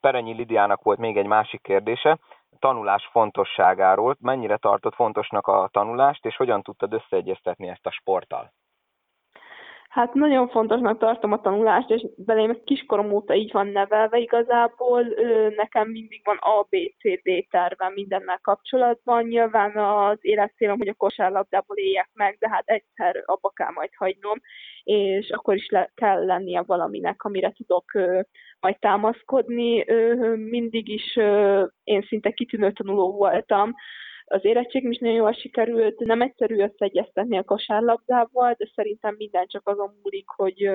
Perenyi 0.00 0.32
Lidiának 0.32 0.82
volt 0.82 0.98
még 0.98 1.16
egy 1.16 1.26
másik 1.26 1.62
kérdése, 1.62 2.18
tanulás 2.58 3.08
fontosságáról. 3.12 4.16
Mennyire 4.20 4.56
tartott 4.56 4.94
fontosnak 4.94 5.46
a 5.46 5.68
tanulást, 5.72 6.24
és 6.24 6.36
hogyan 6.36 6.62
tudtad 6.62 6.92
összeegyeztetni 6.92 7.68
ezt 7.68 7.86
a 7.86 7.90
sporttal? 7.90 8.52
Hát 9.96 10.14
nagyon 10.14 10.48
fontosnak 10.48 10.98
tartom 10.98 11.32
a 11.32 11.40
tanulást, 11.40 11.90
és 11.90 12.06
belém 12.16 12.60
kiskorom 12.64 13.12
óta 13.12 13.34
így 13.34 13.52
van 13.52 13.66
nevelve 13.66 14.18
igazából. 14.18 15.02
Nekem 15.56 15.88
mindig 15.88 16.20
van 16.24 16.36
A, 16.36 16.62
B, 16.62 16.76
C, 16.98 17.22
D 17.22 17.46
terve 17.50 17.90
mindennel 17.94 18.38
kapcsolatban. 18.42 19.22
Nyilván 19.22 19.76
az 19.76 20.18
életcélom, 20.20 20.78
hogy 20.78 20.88
a 20.88 20.94
kosárlabdából 20.94 21.76
éljek 21.76 22.10
meg, 22.12 22.36
de 22.38 22.48
hát 22.48 22.66
egyszer 22.66 23.22
abba 23.24 23.48
kell 23.48 23.70
majd 23.74 23.90
hagynom, 23.96 24.40
és 24.82 25.30
akkor 25.30 25.54
is 25.54 25.68
le 25.68 25.90
kell 25.94 26.24
lennie 26.24 26.62
valaminek, 26.66 27.22
amire 27.22 27.50
tudok 27.50 27.84
majd 28.60 28.78
támaszkodni. 28.78 29.84
Mindig 30.36 30.88
is 30.88 31.16
én 31.84 32.02
szinte 32.08 32.30
kitűnő 32.30 32.72
tanuló 32.72 33.12
voltam, 33.12 33.74
az 34.28 34.44
érettségim 34.44 34.90
is 34.90 34.98
nagyon 34.98 35.16
jól 35.16 35.32
sikerült, 35.32 35.98
nem 35.98 36.22
egyszerű 36.22 36.56
összeegyeztetni 36.56 37.38
a 37.38 37.44
kosárlabdával, 37.44 38.54
de 38.58 38.70
szerintem 38.74 39.14
minden 39.18 39.46
csak 39.46 39.68
azon 39.68 39.98
múlik, 40.02 40.28
hogy 40.28 40.70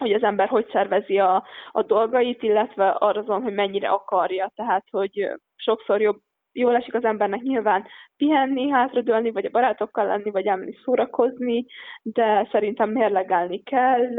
hogy 0.00 0.12
az 0.12 0.22
ember 0.22 0.48
hogy 0.48 0.68
szervezi 0.72 1.18
a, 1.18 1.44
a 1.70 1.82
dolgait, 1.82 2.42
illetve 2.42 2.88
arra 2.88 3.22
hogy 3.22 3.54
mennyire 3.54 3.88
akarja. 3.88 4.52
Tehát, 4.54 4.84
hogy 4.90 5.28
sokszor 5.56 6.00
jobb, 6.00 6.20
jól 6.52 6.76
esik 6.76 6.94
az 6.94 7.04
embernek 7.04 7.40
nyilván 7.40 7.86
pihenni, 8.16 8.68
hátradőlni, 8.68 9.30
vagy 9.30 9.44
a 9.44 9.50
barátokkal 9.50 10.06
lenni, 10.06 10.30
vagy 10.30 10.46
elmenni 10.46 10.76
szórakozni, 10.84 11.66
de 12.02 12.48
szerintem 12.50 12.90
mérlegelni 12.90 13.62
kell, 13.62 14.14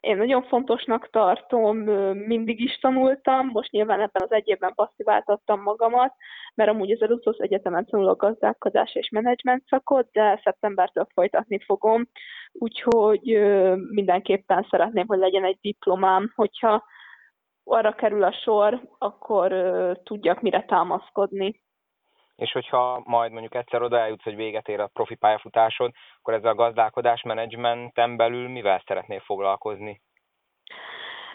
én 0.00 0.16
nagyon 0.16 0.42
fontosnak 0.42 1.10
tartom, 1.10 1.78
mindig 2.14 2.60
is 2.60 2.78
tanultam, 2.78 3.46
most 3.46 3.70
nyilván 3.70 4.00
ebben 4.00 4.22
az 4.22 4.32
egy 4.32 4.48
évben 4.48 4.74
passziváltattam 4.74 5.62
magamat, 5.62 6.14
mert 6.54 6.70
amúgy 6.70 6.90
az 6.90 7.02
Eluszos 7.02 7.36
Egyetemen 7.36 7.86
tanulok 7.86 8.20
gazdálkodás 8.20 8.94
és 8.94 9.08
menedzsment 9.08 9.64
szakot, 9.68 10.08
de 10.12 10.40
szeptembertől 10.44 11.06
folytatni 11.14 11.58
fogom, 11.64 12.08
úgyhogy 12.52 13.40
mindenképpen 13.90 14.66
szeretném, 14.70 15.06
hogy 15.06 15.18
legyen 15.18 15.44
egy 15.44 15.58
diplomám, 15.60 16.32
hogyha 16.34 16.84
arra 17.64 17.94
kerül 17.94 18.22
a 18.22 18.32
sor, 18.32 18.80
akkor 18.98 19.52
tudjak 20.02 20.40
mire 20.40 20.64
támaszkodni 20.64 21.62
és 22.40 22.52
hogyha 22.52 23.02
majd 23.04 23.32
mondjuk 23.32 23.54
egyszer 23.54 23.82
oda 23.82 23.98
eljutsz, 23.98 24.24
hogy 24.24 24.36
véget 24.36 24.68
ér 24.68 24.80
a 24.80 24.90
profi 24.92 25.14
pályafutásod, 25.14 25.90
akkor 26.18 26.34
ezzel 26.34 26.50
a 26.50 26.54
gazdálkodás 26.54 27.22
menedzsmenten 27.22 28.16
belül 28.16 28.48
mivel 28.48 28.82
szeretnél 28.86 29.20
foglalkozni? 29.20 30.00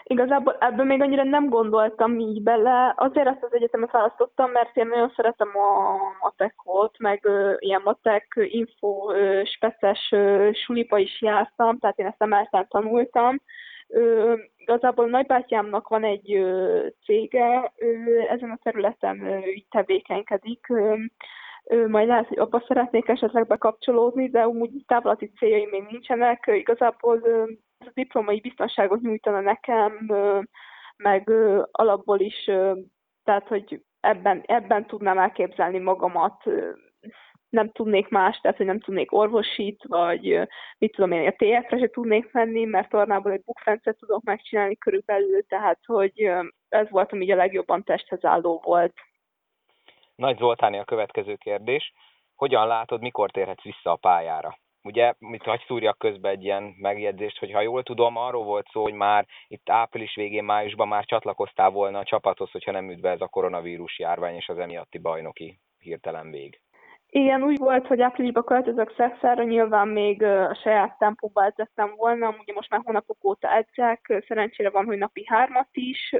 Igazából 0.08 0.56
ebben 0.60 0.86
még 0.86 1.02
annyira 1.02 1.22
nem 1.22 1.48
gondoltam 1.48 2.18
így 2.18 2.42
bele. 2.42 2.94
Azért 2.96 3.26
ezt 3.26 3.42
az 3.42 3.54
egyetemet 3.54 3.90
választottam, 3.90 4.50
mert 4.50 4.76
én 4.76 4.86
nagyon 4.86 5.12
szeretem 5.16 5.48
a 5.56 5.96
matekot, 6.20 6.98
meg 6.98 7.26
ö, 7.26 7.54
ilyen 7.58 7.80
matek 7.84 8.32
info 8.36 9.12
ö, 9.12 9.42
speces 9.44 10.08
ö, 10.10 10.50
sulipa 10.52 10.98
is 10.98 11.22
jártam, 11.22 11.78
tehát 11.78 11.98
én 11.98 12.06
ezt 12.06 12.22
emelten 12.22 12.66
tanultam. 12.68 13.40
Ö, 13.88 14.34
igazából 14.66 15.08
nagybátyámnak 15.08 15.88
van 15.88 16.04
egy 16.04 16.34
ö, 16.34 16.86
cége, 17.04 17.72
ö, 17.76 17.86
ezen 18.28 18.50
a 18.50 18.58
területen 18.62 19.20
ö, 19.20 19.38
így 19.38 19.66
tevékenykedik. 19.70 20.68
Ö, 20.68 20.94
ö, 21.64 21.88
majd 21.88 22.08
lehet, 22.08 22.26
hogy 22.26 22.38
abba 22.38 22.64
szeretnék 22.66 23.08
esetleg 23.08 23.46
bekapcsolódni, 23.46 24.28
de 24.28 24.48
úgy 24.48 24.70
távlati 24.86 25.32
céljaim 25.38 25.68
még 25.68 25.82
nincsenek. 25.90 26.44
Igazából 26.46 27.20
ö, 27.22 27.42
ez 27.78 27.86
a 27.86 27.90
diplomai 27.94 28.40
biztonságot 28.40 29.00
nyújtana 29.00 29.40
nekem, 29.40 30.06
ö, 30.08 30.40
meg 30.96 31.28
ö, 31.28 31.62
alapból 31.70 32.20
is, 32.20 32.46
ö, 32.46 32.72
tehát 33.24 33.48
hogy 33.48 33.82
ebben, 34.00 34.42
ebben 34.46 34.86
tudnám 34.86 35.18
elképzelni 35.18 35.78
magamat 35.78 36.42
nem 37.48 37.70
tudnék 37.72 38.08
más, 38.08 38.38
tehát 38.38 38.56
hogy 38.56 38.66
nem 38.66 38.80
tudnék 38.80 39.12
orvosit, 39.12 39.84
vagy 39.88 40.40
mit 40.78 40.92
tudom 40.92 41.12
én, 41.12 41.26
a 41.26 41.30
TF-re 41.30 41.78
se 41.78 41.88
tudnék 41.88 42.32
menni, 42.32 42.64
mert 42.64 42.88
tornából 42.88 43.32
egy 43.32 43.42
bukfencet 43.44 43.98
tudok 43.98 44.22
megcsinálni 44.22 44.76
körülbelül, 44.76 45.46
tehát 45.46 45.78
hogy 45.86 46.30
ez 46.68 46.90
volt, 46.90 47.12
ami 47.12 47.32
a 47.32 47.36
legjobban 47.36 47.82
testhez 47.84 48.24
álló 48.24 48.60
volt. 48.64 48.94
Nagy 50.14 50.38
Zoltáni 50.38 50.78
a 50.78 50.84
következő 50.84 51.34
kérdés. 51.34 51.92
Hogyan 52.34 52.66
látod, 52.66 53.00
mikor 53.00 53.30
térhetsz 53.30 53.62
vissza 53.62 53.90
a 53.90 53.96
pályára? 53.96 54.58
Ugye, 54.82 55.14
mit 55.18 55.42
hagy 55.42 55.64
szúrjak 55.66 55.98
közben 55.98 56.32
egy 56.32 56.44
ilyen 56.44 56.74
megjegyzést, 56.78 57.38
hogy 57.38 57.52
ha 57.52 57.60
jól 57.60 57.82
tudom, 57.82 58.16
arról 58.16 58.44
volt 58.44 58.68
szó, 58.72 58.82
hogy 58.82 58.92
már 58.92 59.26
itt 59.48 59.70
április 59.70 60.14
végén, 60.14 60.44
májusban 60.44 60.88
már 60.88 61.04
csatlakoztál 61.04 61.70
volna 61.70 61.98
a 61.98 62.04
csapathoz, 62.04 62.50
hogyha 62.50 62.70
nem 62.70 62.90
üdve 62.90 63.10
ez 63.10 63.20
a 63.20 63.26
koronavírus 63.26 63.98
járvány 63.98 64.34
és 64.34 64.48
az 64.48 64.58
emiatti 64.58 64.98
bajnoki 64.98 65.60
hirtelen 65.78 66.30
vég. 66.30 66.60
Igen, 67.10 67.42
úgy 67.42 67.58
volt, 67.58 67.86
hogy 67.86 68.00
áprilisban 68.00 68.44
költözök 68.44 68.94
Szexára, 68.96 69.42
nyilván 69.42 69.88
még 69.88 70.22
a 70.22 70.54
saját 70.54 70.98
tempóba 70.98 71.44
edzettem 71.44 71.94
volna, 71.96 72.34
ugye 72.38 72.52
most 72.52 72.70
már 72.70 72.80
hónapok 72.84 73.24
óta 73.24 73.54
edzek, 73.54 74.22
szerencsére 74.28 74.70
van, 74.70 74.84
hogy 74.84 74.98
napi 74.98 75.24
hármat 75.26 75.68
is, 75.72 76.14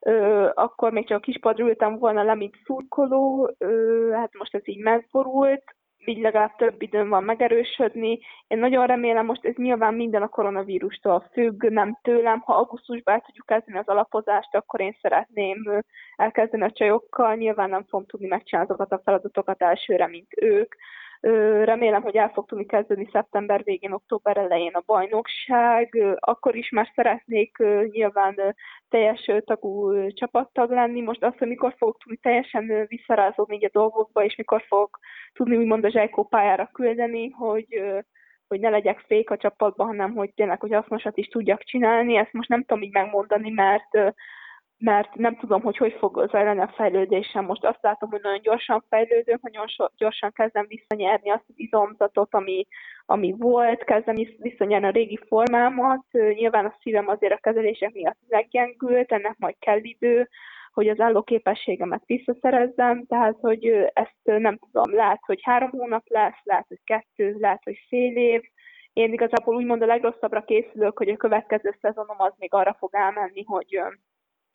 ö, 0.00 0.48
akkor 0.54 0.92
még 0.92 1.06
csak 1.06 1.18
a 1.18 1.20
kispadra 1.20 1.64
ültem 1.64 1.98
volna 1.98 2.22
le, 2.22 2.34
mint 2.34 2.56
szurkoló, 2.64 3.54
ö, 3.58 4.10
hát 4.12 4.34
most 4.38 4.54
ez 4.54 4.68
így 4.68 4.82
megborult, 4.82 5.64
így 6.08 6.18
legalább 6.18 6.56
több 6.56 6.82
időm 6.82 7.08
van 7.08 7.24
megerősödni. 7.24 8.18
Én 8.46 8.58
nagyon 8.58 8.86
remélem, 8.86 9.24
most 9.24 9.44
ez 9.44 9.54
nyilván 9.54 9.94
minden 9.94 10.22
a 10.22 10.28
koronavírustól 10.28 11.28
függ, 11.32 11.64
nem 11.64 11.98
tőlem. 12.02 12.40
Ha 12.40 12.54
augusztusban 12.54 13.14
el 13.14 13.22
tudjuk 13.26 13.46
kezdeni 13.46 13.78
az 13.78 13.88
alapozást, 13.88 14.54
akkor 14.54 14.80
én 14.80 14.96
szeretném 15.02 15.82
elkezdeni 16.16 16.62
a 16.62 16.72
csajokkal. 16.72 17.34
Nyilván 17.34 17.70
nem 17.70 17.84
fogom 17.88 18.06
tudni 18.06 18.26
megcsinálni 18.26 18.70
azokat 18.70 18.92
a 18.92 19.02
feladatokat 19.04 19.62
elsőre, 19.62 20.06
mint 20.06 20.28
ők. 20.36 20.74
Remélem, 21.64 22.02
hogy 22.02 22.16
el 22.16 22.28
fog 22.28 22.46
tudni 22.46 22.66
kezdeni 22.66 23.08
szeptember 23.12 23.62
végén, 23.64 23.92
október 23.92 24.36
elején 24.36 24.74
a 24.74 24.82
bajnokság. 24.86 25.98
Akkor 26.18 26.56
is 26.56 26.70
már 26.70 26.90
szeretnék 26.94 27.56
nyilván 27.90 28.54
teljes 28.88 29.30
tagú 29.44 29.92
csapattag 30.08 30.70
lenni. 30.70 31.00
Most 31.00 31.24
azt, 31.24 31.38
hogy 31.38 31.48
mikor 31.48 31.74
fogok 31.78 31.98
tudni 32.02 32.16
teljesen 32.16 32.86
visszarázódni 32.88 33.64
a 33.64 33.68
dolgokba, 33.72 34.24
és 34.24 34.36
mikor 34.36 34.64
fogok 34.68 34.98
tudni 35.32 35.56
úgymond 35.56 35.84
a 35.84 35.90
zsájkó 35.90 36.24
pályára 36.24 36.70
küldeni, 36.72 37.30
hogy 37.30 37.82
hogy 38.48 38.60
ne 38.60 38.68
legyek 38.68 38.98
fék 38.98 39.30
a 39.30 39.36
csapatban, 39.36 39.86
hanem 39.86 40.14
hogy 40.14 40.34
tényleg, 40.34 40.60
hogy 40.60 40.72
hasznosat 40.72 41.16
is 41.16 41.26
tudjak 41.26 41.62
csinálni. 41.62 42.16
Ezt 42.16 42.32
most 42.32 42.48
nem 42.48 42.64
tudom 42.64 42.82
így 42.82 42.92
megmondani, 42.92 43.50
mert 43.50 44.14
mert 44.84 45.14
nem 45.14 45.36
tudom, 45.36 45.62
hogy 45.62 45.76
hogy 45.76 45.96
fog 45.98 46.28
zajlani 46.30 46.60
a 46.60 46.72
fejlődésem. 46.76 47.44
Most 47.44 47.64
azt 47.64 47.82
látom, 47.82 48.10
hogy 48.10 48.20
nagyon 48.22 48.40
gyorsan 48.40 48.84
fejlődök, 48.88 49.40
nagyon 49.40 49.66
so, 49.66 49.84
gyorsan 49.96 50.32
kezdem 50.32 50.66
visszanyerni 50.68 51.30
azt 51.30 51.44
az 51.48 51.54
izomzatot, 51.56 52.34
ami, 52.34 52.66
ami 53.06 53.34
volt, 53.38 53.84
kezdem 53.84 54.14
visszanyerni 54.38 54.86
a 54.86 54.90
régi 54.90 55.18
formámat. 55.28 56.04
Nyilván 56.10 56.64
a 56.64 56.76
szívem 56.80 57.08
azért 57.08 57.32
a 57.32 57.38
kezelések 57.40 57.92
miatt 57.92 58.18
meggyengült, 58.28 59.12
ennek 59.12 59.34
majd 59.38 59.54
kell 59.58 59.78
idő, 59.82 60.28
hogy 60.72 60.88
az 60.88 61.00
álló 61.00 61.22
képességemet 61.22 62.02
visszaszerezzem, 62.06 63.06
tehát 63.06 63.36
hogy 63.40 63.66
ezt 63.92 64.20
nem 64.24 64.58
tudom, 64.58 64.94
lehet, 64.94 65.20
hogy 65.26 65.40
három 65.42 65.70
hónap 65.70 66.04
lesz, 66.06 66.40
lehet, 66.42 66.66
hogy 66.68 66.80
kettő, 66.84 67.36
lehet, 67.38 67.60
hogy 67.64 67.78
fél 67.88 68.16
év. 68.16 68.42
Én 68.92 69.12
igazából 69.12 69.56
úgymond 69.56 69.82
a 69.82 69.86
legrosszabbra 69.86 70.44
készülök, 70.44 70.98
hogy 70.98 71.08
a 71.08 71.16
következő 71.16 71.76
szezonom 71.80 72.20
az 72.20 72.32
még 72.38 72.54
arra 72.54 72.76
fog 72.78 72.94
elmenni, 72.94 73.44
hogy 73.44 73.80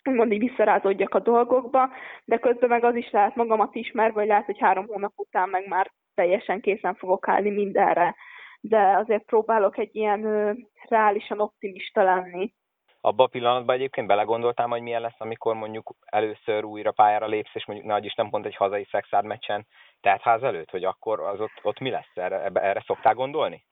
úgymond 0.06 0.32
így 0.32 0.40
visszarázódjak 0.40 1.16
a 1.16 1.20
dolgokba, 1.20 1.90
de 2.26 2.38
közben 2.38 2.70
meg 2.70 2.84
az 2.84 2.96
is 2.96 3.12
lehet 3.12 3.36
magamat 3.36 3.76
ismerve, 3.76 4.14
vagy 4.14 4.28
lehet, 4.28 4.46
hogy 4.46 4.60
három 4.60 4.88
hónap 4.88 5.14
után 5.16 5.50
meg 5.50 5.68
már 5.68 5.92
teljesen 6.14 6.62
készen 6.62 6.96
fogok 6.96 7.28
állni 7.28 7.50
mindenre. 7.50 8.16
De 8.62 8.98
azért 8.98 9.24
próbálok 9.24 9.78
egy 9.78 9.96
ilyen 9.96 10.22
reálisan 10.88 11.40
optimista 11.40 12.04
lenni. 12.04 12.54
Abba 13.02 13.24
a 13.24 13.28
pillanatban 13.28 13.76
egyébként 13.76 14.08
belegondoltam, 14.08 14.70
hogy 14.70 14.82
milyen 14.82 15.02
lesz, 15.02 15.20
amikor 15.20 15.56
mondjuk 15.56 15.96
először 16.06 16.64
újra 16.64 16.92
pályára 16.92 17.28
lépsz, 17.28 17.56
és 17.56 17.66
mondjuk 17.66 17.88
nagy 17.88 18.06
is 18.06 18.14
nem 18.14 18.30
pont 18.30 18.46
egy 18.46 18.56
hazai 18.56 18.88
szexárd 18.92 19.26
meccsen, 19.26 19.68
tehát 20.02 20.22
ház 20.22 20.44
előtt, 20.44 20.70
hogy 20.70 20.84
akkor 20.84 21.20
az 21.20 21.40
ott, 21.40 21.60
ott 21.62 21.80
mi 21.80 21.90
lesz? 21.90 22.12
Erre, 22.14 22.42
erre 22.54 22.84
szoktál 22.86 23.14
gondolni? 23.14 23.64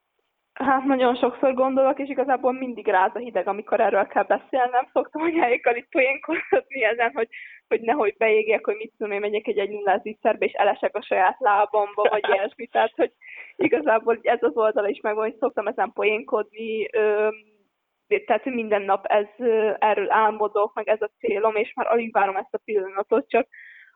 Hát 0.57 0.83
nagyon 0.83 1.15
sokszor 1.15 1.53
gondolok, 1.53 1.99
és 1.99 2.09
igazából 2.09 2.51
mindig 2.51 2.87
ráz 2.87 3.11
a 3.13 3.19
hideg, 3.19 3.47
amikor 3.47 3.79
erről 3.79 4.07
kell 4.07 4.23
beszélnem. 4.23 4.89
Szoktam 4.93 5.21
anyáikkal 5.21 5.75
itt 5.75 5.89
poénkodni 5.89 6.83
ezen, 6.83 7.11
hogy, 7.13 7.27
hogy 7.67 7.81
nehogy 7.81 8.15
beégjek, 8.17 8.65
hogy 8.65 8.75
mit 8.75 8.93
tudom 8.97 9.13
én, 9.13 9.19
megyek 9.19 9.47
egy 9.47 9.57
egy 9.57 9.69
nullás 9.69 10.01
szerbe, 10.21 10.45
és 10.45 10.51
elesek 10.51 10.95
a 10.95 11.01
saját 11.01 11.35
lábamba, 11.39 12.07
vagy 12.09 12.23
ilyesmi. 12.33 12.67
Tehát, 12.67 12.91
hogy 12.95 13.11
igazából 13.55 14.19
ez 14.21 14.43
az 14.43 14.55
oldala 14.55 14.87
is 14.87 14.99
megvan, 15.01 15.23
hogy 15.23 15.37
szoktam 15.39 15.67
ezen 15.67 15.91
poénkodni, 15.93 16.89
tehát 18.25 18.45
minden 18.45 18.81
nap 18.81 19.05
ez, 19.05 19.27
erről 19.79 20.11
álmodok, 20.11 20.73
meg 20.73 20.87
ez 20.87 21.01
a 21.01 21.11
célom, 21.19 21.55
és 21.55 21.73
már 21.73 21.87
alig 21.87 22.13
várom 22.13 22.35
ezt 22.35 22.53
a 22.53 22.61
pillanatot, 22.65 23.29
csak 23.29 23.47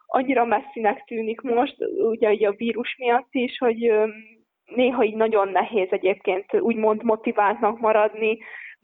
annyira 0.06 0.46
messzinek 0.46 1.04
tűnik 1.04 1.42
most, 1.42 1.76
ugye, 1.98 2.30
ugye 2.30 2.48
a 2.48 2.56
vírus 2.58 2.96
miatt 2.98 3.30
is, 3.32 3.58
hogy 3.58 3.92
néha 4.76 5.04
így 5.04 5.16
nagyon 5.16 5.48
nehéz 5.48 5.88
egyébként 5.92 6.54
úgymond 6.54 7.04
motiváltnak 7.04 7.80
maradni, 7.80 8.38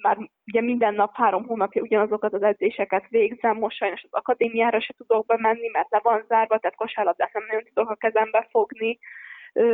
már 0.04 0.18
ugye 0.46 0.62
minden 0.62 0.94
nap 0.94 1.16
három 1.16 1.46
hónapja 1.46 1.82
ugyanazokat 1.82 2.34
az 2.34 2.44
edzéseket 2.44 3.08
végzem, 3.10 3.58
most 3.58 3.78
sajnos 3.78 4.04
az 4.04 4.14
akadémiára 4.14 4.80
se 4.80 4.94
tudok 4.98 5.26
bemenni, 5.26 5.70
mert 5.72 5.90
le 5.90 6.00
van 6.04 6.24
zárva, 6.28 6.58
tehát 6.58 6.76
kosárlabdát 6.76 7.34
nem 7.34 7.44
nagyon 7.48 7.64
tudok 7.64 7.90
a 7.90 7.96
kezembe 7.96 8.48
fogni. 8.50 9.00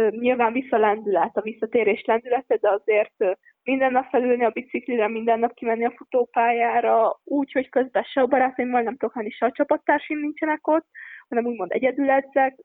Nyilván 0.09 0.53
visszalendület, 0.53 1.37
a 1.37 1.41
visszatérés 1.41 2.03
lendülete, 2.05 2.55
de 2.55 2.69
azért 2.69 3.37
minden 3.63 3.91
nap 3.91 4.09
felülni 4.09 4.43
a 4.43 4.49
biciklire, 4.49 5.07
minden 5.07 5.39
nap 5.39 5.53
kimenni 5.53 5.85
a 5.85 5.93
futópályára, 5.95 7.19
úgy, 7.23 7.51
hogy 7.51 7.69
közben 7.69 8.03
se 8.03 8.21
a 8.21 8.25
barátaimmal 8.25 8.81
nem 8.81 8.97
tudok 8.97 9.15
menni, 9.15 9.29
se 9.29 9.45
a 9.45 9.51
csapattársim 9.51 10.19
nincsenek 10.19 10.67
ott, 10.67 10.85
hanem 11.29 11.45
úgymond 11.45 11.71
egyedül 11.71 12.09
edzek. 12.09 12.55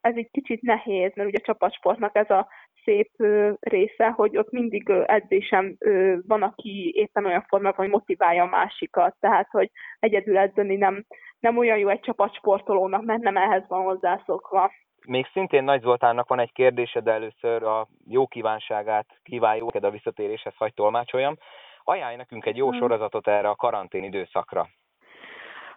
Ez 0.00 0.14
egy 0.16 0.30
kicsit 0.30 0.62
nehéz, 0.62 1.12
mert 1.14 1.28
ugye 1.28 1.38
a 1.40 1.44
csapatsportnak 1.44 2.16
ez 2.16 2.30
a 2.30 2.48
szép 2.84 3.10
része, 3.60 4.08
hogy 4.08 4.36
ott 4.36 4.50
mindig 4.50 4.90
edzésem 4.90 5.76
van, 6.26 6.42
aki 6.42 6.92
éppen 6.94 7.24
olyan 7.24 7.44
formában, 7.48 7.76
hogy 7.76 7.88
motiválja 7.88 8.42
a 8.42 8.48
másikat, 8.48 9.16
tehát 9.20 9.48
hogy 9.50 9.70
egyedül 9.98 10.38
edzeni 10.38 10.76
nem, 10.76 11.04
nem 11.40 11.58
olyan 11.58 11.78
jó 11.78 11.88
egy 11.88 12.00
csapatsportolónak, 12.00 13.04
mert 13.04 13.22
nem 13.22 13.36
ehhez 13.36 13.64
van 13.68 13.82
hozzászokva. 13.82 14.70
Még 15.06 15.26
szintén 15.32 15.64
Nagy 15.64 15.80
Zoltánnak 15.80 16.28
van 16.28 16.38
egy 16.38 16.52
kérdése, 16.52 17.00
de 17.00 17.12
először 17.12 17.62
a 17.62 17.88
jó 18.08 18.26
kívánságát 18.26 19.06
kívánjuk, 19.22 19.74
a 19.74 19.90
visszatéréshez 19.90 20.54
hagy 20.56 20.74
tolmácsoljam. 20.74 21.36
Ajánlj 21.84 22.16
nekünk 22.16 22.46
egy 22.46 22.56
jó 22.56 22.68
hmm. 22.68 22.78
sorozatot 22.78 23.28
erre 23.28 23.48
a 23.48 23.56
karantén 23.56 24.04
időszakra. 24.04 24.68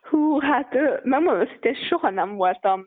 Hú, 0.10 0.40
hát 0.40 0.74
megmondom 1.04 1.42
őszintén, 1.42 1.74
soha 1.74 2.10
nem 2.10 2.36
voltam 2.36 2.86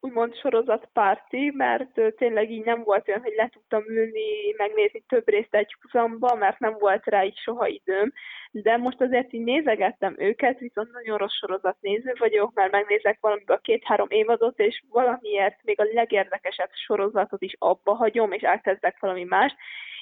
úgymond 0.00 0.36
sorozatpárti, 0.36 1.52
mert 1.54 2.00
tényleg 2.16 2.50
így 2.50 2.64
nem 2.64 2.82
volt 2.82 3.08
olyan, 3.08 3.22
hogy 3.22 3.34
le 3.36 3.48
tudtam 3.48 3.82
ülni, 3.88 4.54
megnézni 4.56 5.04
több 5.08 5.28
részt 5.28 5.54
egy 5.54 5.76
húzamba, 5.80 6.34
mert 6.34 6.58
nem 6.58 6.76
volt 6.78 7.04
rá 7.04 7.24
így 7.24 7.36
soha 7.36 7.66
időm, 7.66 8.12
de 8.50 8.76
most 8.76 9.00
azért 9.00 9.32
így 9.32 9.44
nézegettem 9.44 10.14
őket, 10.18 10.58
viszont 10.58 10.92
nagyon 10.92 11.18
rossz 11.18 11.38
sorozatnéző 11.38 12.12
vagyok, 12.18 12.54
mert 12.54 12.72
megnézek 12.72 13.18
valamiből 13.20 13.60
két-három 13.60 14.08
évadot, 14.10 14.58
és 14.58 14.82
valamiért 14.88 15.58
még 15.62 15.80
a 15.80 15.88
legérdekesebb 15.92 16.70
sorozatot 16.72 17.42
is 17.42 17.54
abba 17.58 17.94
hagyom, 17.94 18.32
és 18.32 18.42
elkezdek 18.42 19.00
valami 19.00 19.24
más, 19.24 19.54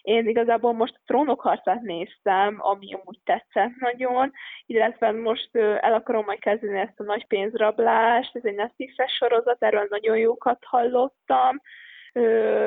én 0.04 0.28
igazából 0.28 0.72
most 0.72 1.00
trónokharcát 1.06 1.80
néztem, 1.80 2.56
ami 2.58 2.94
amúgy 2.94 3.18
tetszett 3.24 3.74
nagyon, 3.78 4.32
illetve 4.66 5.12
most 5.12 5.56
el 5.56 5.92
akarom 5.92 6.24
majd 6.24 6.38
kezdeni 6.38 6.78
ezt 6.78 7.00
a 7.00 7.02
nagy 7.02 7.26
pénzrablást, 7.26 8.36
ez 8.36 8.44
egy 8.44 8.54
Netflixes 8.54 9.12
sorozat, 9.12 9.62
erről 9.62 9.86
nagyon 9.90 10.16
jókat 10.16 10.58
hallottam, 10.64 11.60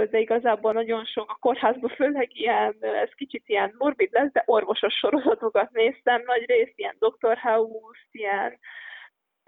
de 0.10 0.20
igazából 0.20 0.74
nagyon 0.74 1.06
sok 1.06 1.32
a 1.32 1.38
kórházban, 1.40 1.90
főleg 1.90 2.40
ilyen, 2.40 2.76
ez 2.82 3.10
kicsit 3.16 3.44
ilyen 3.46 3.76
morbid 3.78 4.10
lesz, 4.12 4.32
de 4.32 4.44
orvosos 4.46 4.94
sorozatokat 4.94 5.72
néztem, 5.72 6.22
nagy 6.26 6.46
rész 6.46 6.74
ilyen 6.76 6.96
Dr. 7.00 7.38
House, 7.38 8.02
ilyen 8.12 8.60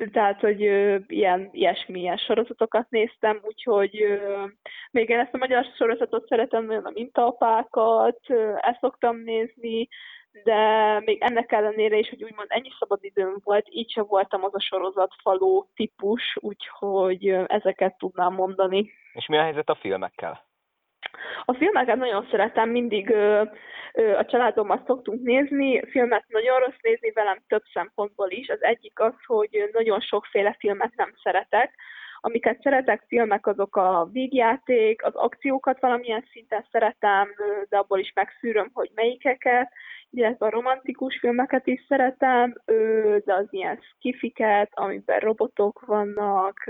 tehát, 0.07 0.39
hogy 0.39 0.65
ö, 0.65 0.97
ilyen, 1.07 1.49
ilyesmi, 1.51 1.99
ilyen 1.99 2.17
sorozatokat 2.17 2.89
néztem, 2.89 3.39
úgyhogy 3.43 4.01
ö, 4.01 4.43
még 4.91 5.09
én 5.09 5.19
ezt 5.19 5.33
a 5.33 5.37
magyar 5.37 5.65
sorozatot 5.77 6.27
szeretem, 6.27 6.65
nagyon 6.65 6.85
a 6.85 6.91
mintaapákat, 6.93 8.19
ö, 8.27 8.53
ezt 8.61 8.79
szoktam 8.79 9.17
nézni, 9.17 9.87
de 10.43 10.99
még 10.99 11.21
ennek 11.21 11.51
ellenére 11.51 11.97
is, 11.97 12.09
hogy 12.09 12.23
úgymond 12.23 12.47
ennyi 12.51 12.69
szabad 12.79 12.99
időm 13.01 13.37
volt, 13.43 13.67
így 13.69 13.91
sem 13.91 14.05
voltam 14.07 14.43
az 14.43 14.55
a 14.55 14.61
sorozatfaló 14.61 15.69
típus, 15.75 16.37
úgyhogy 16.39 17.27
ezeket 17.47 17.97
tudnám 17.97 18.33
mondani. 18.33 18.91
És 19.13 19.27
mi 19.27 19.37
a 19.37 19.41
helyzet 19.41 19.69
a 19.69 19.75
filmekkel? 19.75 20.48
A 21.45 21.53
filmeket 21.53 21.97
nagyon 21.97 22.27
szeretem, 22.31 22.69
mindig 22.69 23.09
ö, 23.09 23.43
ö, 23.93 24.17
a 24.17 24.25
családommal 24.25 24.83
szoktunk 24.85 25.21
nézni, 25.23 25.81
filmet 25.89 26.23
nagyon 26.27 26.59
rossz 26.59 26.79
nézni 26.81 27.11
velem 27.11 27.37
több 27.47 27.63
szempontból 27.73 28.29
is. 28.29 28.49
Az 28.49 28.63
egyik 28.63 28.99
az, 28.99 29.13
hogy 29.25 29.69
nagyon 29.73 29.99
sokféle 29.99 30.55
filmet 30.59 30.95
nem 30.95 31.13
szeretek, 31.23 31.73
amiket 32.21 32.61
szeretek 32.61 33.03
filmek, 33.07 33.47
azok 33.47 33.75
a 33.75 34.09
végjáték, 34.11 35.03
az 35.03 35.15
akciókat 35.15 35.79
valamilyen 35.79 36.25
szinten 36.31 36.65
szeretem, 36.71 37.29
de 37.69 37.77
abból 37.77 37.99
is 37.99 38.11
megszűröm, 38.15 38.69
hogy 38.73 38.91
melyikeket, 38.95 39.71
illetve 40.11 40.45
a 40.45 40.49
romantikus 40.49 41.19
filmeket 41.19 41.67
is 41.67 41.85
szeretem, 41.87 42.53
de 43.25 43.33
az 43.33 43.47
ilyen 43.49 43.79
skifiket, 43.81 44.69
amiben 44.73 45.19
robotok 45.19 45.85
vannak, 45.85 46.69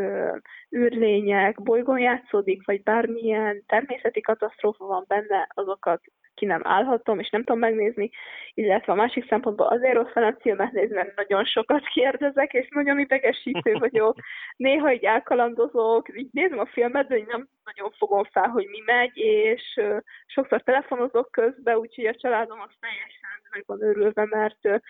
űrlények, 0.75 1.61
bolygón 1.61 1.99
játszódik, 1.99 2.65
vagy 2.65 2.83
bármilyen 2.83 3.63
természeti 3.67 4.21
katasztrófa 4.21 4.85
van 4.85 5.05
benne, 5.07 5.47
azokat 5.53 6.01
ki 6.39 6.45
nem 6.45 6.61
állhatom, 6.63 7.19
és 7.19 7.29
nem 7.29 7.43
tudom 7.43 7.59
megnézni, 7.59 8.09
illetve 8.53 8.91
a 8.91 8.95
másik 8.95 9.27
szempontból 9.27 9.67
azért 9.67 9.93
rossz 9.93 10.13
velem 10.13 10.37
filmet 10.39 10.71
nézni, 10.71 10.95
mert 10.95 11.15
nagyon 11.15 11.45
sokat 11.45 11.87
kérdezek, 11.87 12.53
és 12.53 12.67
nagyon 12.69 12.99
idegesítő 12.99 13.73
vagyok. 13.73 14.17
Néha 14.67 14.93
így 14.93 15.03
elkalandozok, 15.03 16.17
így 16.17 16.29
nézem 16.31 16.59
a 16.59 16.65
filmet, 16.65 17.07
de 17.07 17.23
nem 17.27 17.47
nagyon 17.63 17.91
fogom 17.97 18.23
fel, 18.23 18.47
hogy 18.47 18.67
mi 18.67 18.81
megy, 18.85 19.17
és 19.17 19.79
sokszor 20.25 20.61
telefonozok 20.61 21.31
közben, 21.31 21.75
úgyhogy 21.75 22.05
a 22.05 22.15
családom 22.15 22.59
az 22.59 22.71
teljesen 22.79 23.28
meg 23.51 23.63
van 23.65 23.81
örülve, 23.81 24.25
mert 24.25 24.81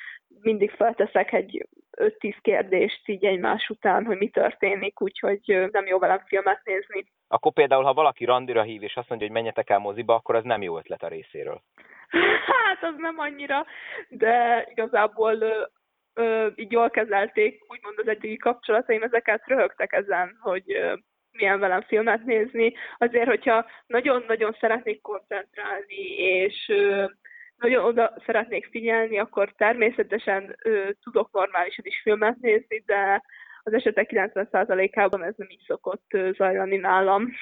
mindig 0.41 0.71
felteszek 0.71 1.33
egy 1.33 1.67
5-10 1.97 2.35
kérdést 2.41 3.07
így 3.07 3.25
egymás 3.25 3.69
után, 3.69 4.05
hogy 4.05 4.17
mi 4.17 4.29
történik, 4.29 5.01
úgyhogy 5.01 5.69
nem 5.71 5.85
jó 5.85 5.99
velem 5.99 6.23
filmet 6.25 6.61
nézni. 6.63 7.05
Akkor 7.27 7.53
például, 7.53 7.83
ha 7.83 7.93
valaki 7.93 8.25
randira 8.25 8.61
hív, 8.61 8.83
és 8.83 8.95
azt 8.95 9.09
mondja, 9.09 9.27
hogy 9.27 9.35
menjetek 9.35 9.69
el 9.69 9.79
moziba, 9.79 10.13
akkor 10.13 10.35
az 10.35 10.43
nem 10.43 10.61
jó 10.61 10.77
ötlet 10.77 11.03
a 11.03 11.07
részéről. 11.07 11.61
Hát, 12.45 12.83
az 12.83 12.95
nem 12.97 13.19
annyira, 13.19 13.65
de 14.09 14.65
igazából 14.69 15.37
ö, 16.13 16.47
így 16.55 16.71
jól 16.71 16.89
kezelték, 16.89 17.63
úgymond 17.67 17.99
az 17.99 18.07
eddigi 18.07 18.37
kapcsolataim, 18.37 19.03
ezeket 19.03 19.47
röhögtek 19.47 19.93
ezen, 19.93 20.37
hogy 20.41 20.73
ö, 20.73 20.93
milyen 21.31 21.59
velem 21.59 21.81
filmet 21.81 22.23
nézni. 22.23 22.73
Azért, 22.97 23.27
hogyha 23.27 23.65
nagyon-nagyon 23.87 24.55
szeretnék 24.59 25.01
koncentrálni, 25.01 26.17
és 26.17 26.65
ö, 26.67 27.05
nagyon 27.59 27.83
oda 27.83 28.13
szeretnék 28.25 28.67
figyelni, 28.71 29.19
akkor 29.19 29.53
természetesen 29.57 30.55
ö, 30.63 30.89
tudok 31.03 31.31
normálisan 31.31 31.85
is 31.85 32.01
filmet 32.01 32.37
nézni, 32.39 32.83
de 32.85 33.23
az 33.63 33.73
esetek 33.73 34.09
90%-ában 34.13 35.23
ez 35.23 35.33
nem 35.37 35.49
így 35.49 35.63
szokott 35.67 36.17
zajlani 36.37 36.77
nálam. 36.77 37.33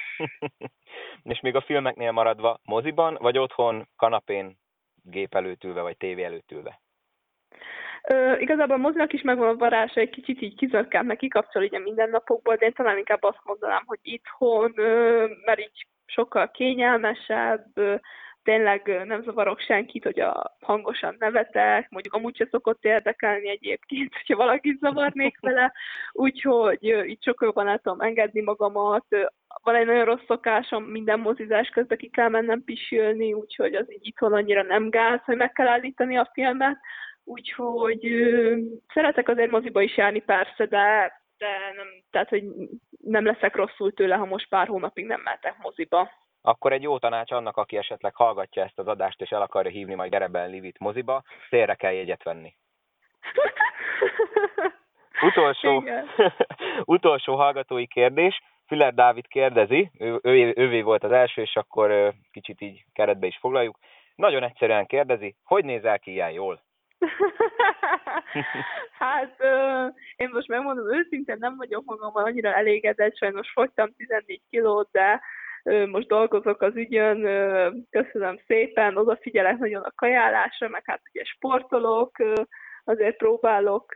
És 1.34 1.40
még 1.40 1.56
a 1.56 1.62
filmeknél 1.62 2.12
maradva, 2.12 2.60
moziban, 2.64 3.18
vagy 3.20 3.38
otthon, 3.38 3.88
kanapén, 3.96 4.58
gép 5.04 5.36
előtt 5.36 5.64
ülve, 5.64 5.82
vagy 5.82 5.98
tévé 5.98 6.24
előtt 6.24 6.52
ülve? 6.52 6.80
Ö, 8.10 8.38
igazából 8.38 8.76
a 8.76 8.80
mozinak 8.80 9.14
is 9.14 9.22
megvan 9.22 9.48
a 9.48 9.56
varása, 9.56 10.00
egy 10.00 10.10
kicsit 10.10 10.42
így 10.42 10.56
kizökkent, 10.56 11.16
kikapcsol 11.16 11.64
így 11.64 11.76
a 11.76 11.80
mindennapokból, 11.80 12.56
de 12.56 12.66
én 12.66 12.74
talán 12.74 12.98
inkább 12.98 13.24
azt 13.24 13.42
mondanám, 13.44 13.84
hogy 13.86 14.00
itthon, 14.02 14.74
ö, 14.76 15.26
mert 15.46 15.60
így 15.60 15.88
sokkal 16.06 16.52
kényelmesebb, 16.52 17.66
ö, 17.74 17.96
tényleg 18.48 19.04
nem 19.06 19.24
zavarok 19.24 19.60
senkit, 19.60 20.04
hogy 20.04 20.20
a 20.20 20.58
hangosan 20.62 21.16
nevetek, 21.20 21.90
mondjuk 21.90 22.14
amúgy 22.14 22.36
se 22.36 22.48
szokott 22.52 22.86
érdekelni 22.86 23.50
egyébként, 23.50 24.14
hogyha 24.18 24.36
valaki 24.36 24.78
zavarnék 24.82 25.40
vele, 25.40 25.74
úgyhogy 26.12 26.84
itt 26.84 27.24
sokkal 27.24 27.48
jobban 27.48 27.68
el 27.68 27.80
tudom 27.80 28.02
engedni 28.02 28.42
magamat. 28.42 29.06
Van 29.64 29.76
egy 29.76 29.86
nagyon 29.86 30.06
rossz 30.06 30.26
szokásom, 30.28 30.84
minden 30.84 31.20
mozizás 31.20 31.70
közben 31.70 31.98
ki 31.98 32.10
kell 32.10 32.30
mennem 32.30 32.64
pisülni, 32.64 33.34
úgyhogy 33.34 33.76
az 33.76 33.92
így 33.92 34.08
itthon 34.08 34.34
annyira 34.34 34.64
nem 34.64 34.90
gáz, 34.90 35.20
hogy 35.24 35.38
meg 35.38 35.52
kell 35.52 35.68
állítani 35.68 36.18
a 36.18 36.30
filmet, 36.34 36.78
úgyhogy 37.24 38.00
szeretek 38.94 39.30
azért 39.30 39.52
moziba 39.52 39.82
is 39.82 39.98
járni 39.98 40.20
persze, 40.20 40.66
de 40.66 41.12
de 41.38 41.48
nem, 41.76 41.88
tehát, 42.12 42.30
hogy 42.30 42.44
nem 43.04 43.26
leszek 43.26 43.56
rosszul 43.56 43.94
tőle, 43.94 44.16
ha 44.16 44.26
most 44.26 44.50
pár 44.50 44.68
hónapig 44.68 45.06
nem 45.06 45.22
mehetek 45.22 45.58
moziba 45.62 46.10
akkor 46.48 46.74
egy 46.74 46.82
jó 46.82 46.98
tanács 46.98 47.32
annak, 47.32 47.58
aki 47.58 47.78
esetleg 47.78 48.16
hallgatja 48.16 48.64
ezt 48.64 48.80
az 48.80 48.88
adást, 48.88 49.22
és 49.22 49.30
el 49.30 49.42
akarja 49.42 49.72
hívni 49.72 49.94
majd 49.94 50.12
Gerebel 50.12 50.50
Livit 50.50 50.80
moziba, 50.80 51.24
szélre 51.50 51.76
kell 51.76 51.92
jegyet 51.92 52.24
venni. 52.24 52.56
Utolsó, 55.30 55.84
utolsó 56.96 57.36
hallgatói 57.36 57.88
kérdés. 57.88 58.42
Füller 58.68 58.94
Dávid 58.94 59.28
kérdezi, 59.28 59.92
ő, 60.00 60.20
ő, 60.24 60.54
ővé 60.56 60.82
volt 60.82 61.04
az 61.04 61.12
első, 61.12 61.42
és 61.42 61.56
akkor 61.56 62.14
kicsit 62.32 62.62
így 62.62 62.84
keretbe 62.94 63.28
is 63.28 63.38
foglaljuk. 63.38 63.78
Nagyon 64.16 64.44
egyszerűen 64.44 64.86
kérdezi, 64.86 65.36
hogy 65.44 65.66
nézel 65.66 66.00
ki 66.00 66.12
ilyen 66.12 66.32
jól? 66.32 66.62
hát 69.00 69.36
ö, 69.38 69.86
én 70.16 70.30
most 70.34 70.48
megmondom 70.48 70.94
őszintén, 70.94 71.38
nem 71.40 71.56
vagyok 71.56 71.84
magammal 71.86 72.24
annyira 72.24 72.54
elégedett, 72.54 73.18
sajnos 73.18 73.52
fogytam 73.52 73.94
14 73.98 74.42
kilót, 74.50 74.90
de 74.92 75.22
most 75.90 76.08
dolgozok 76.08 76.62
az 76.62 76.76
ügyön, 76.76 77.22
köszönöm 77.90 78.40
szépen, 78.48 78.98
odafigyelek 78.98 79.58
nagyon 79.58 79.84
a 79.84 79.92
kajálásra, 79.96 80.68
meg 80.68 80.82
hát 80.86 81.02
ugye 81.14 81.24
sportolok, 81.24 82.12
azért 82.84 83.18
próbálok 83.18 83.92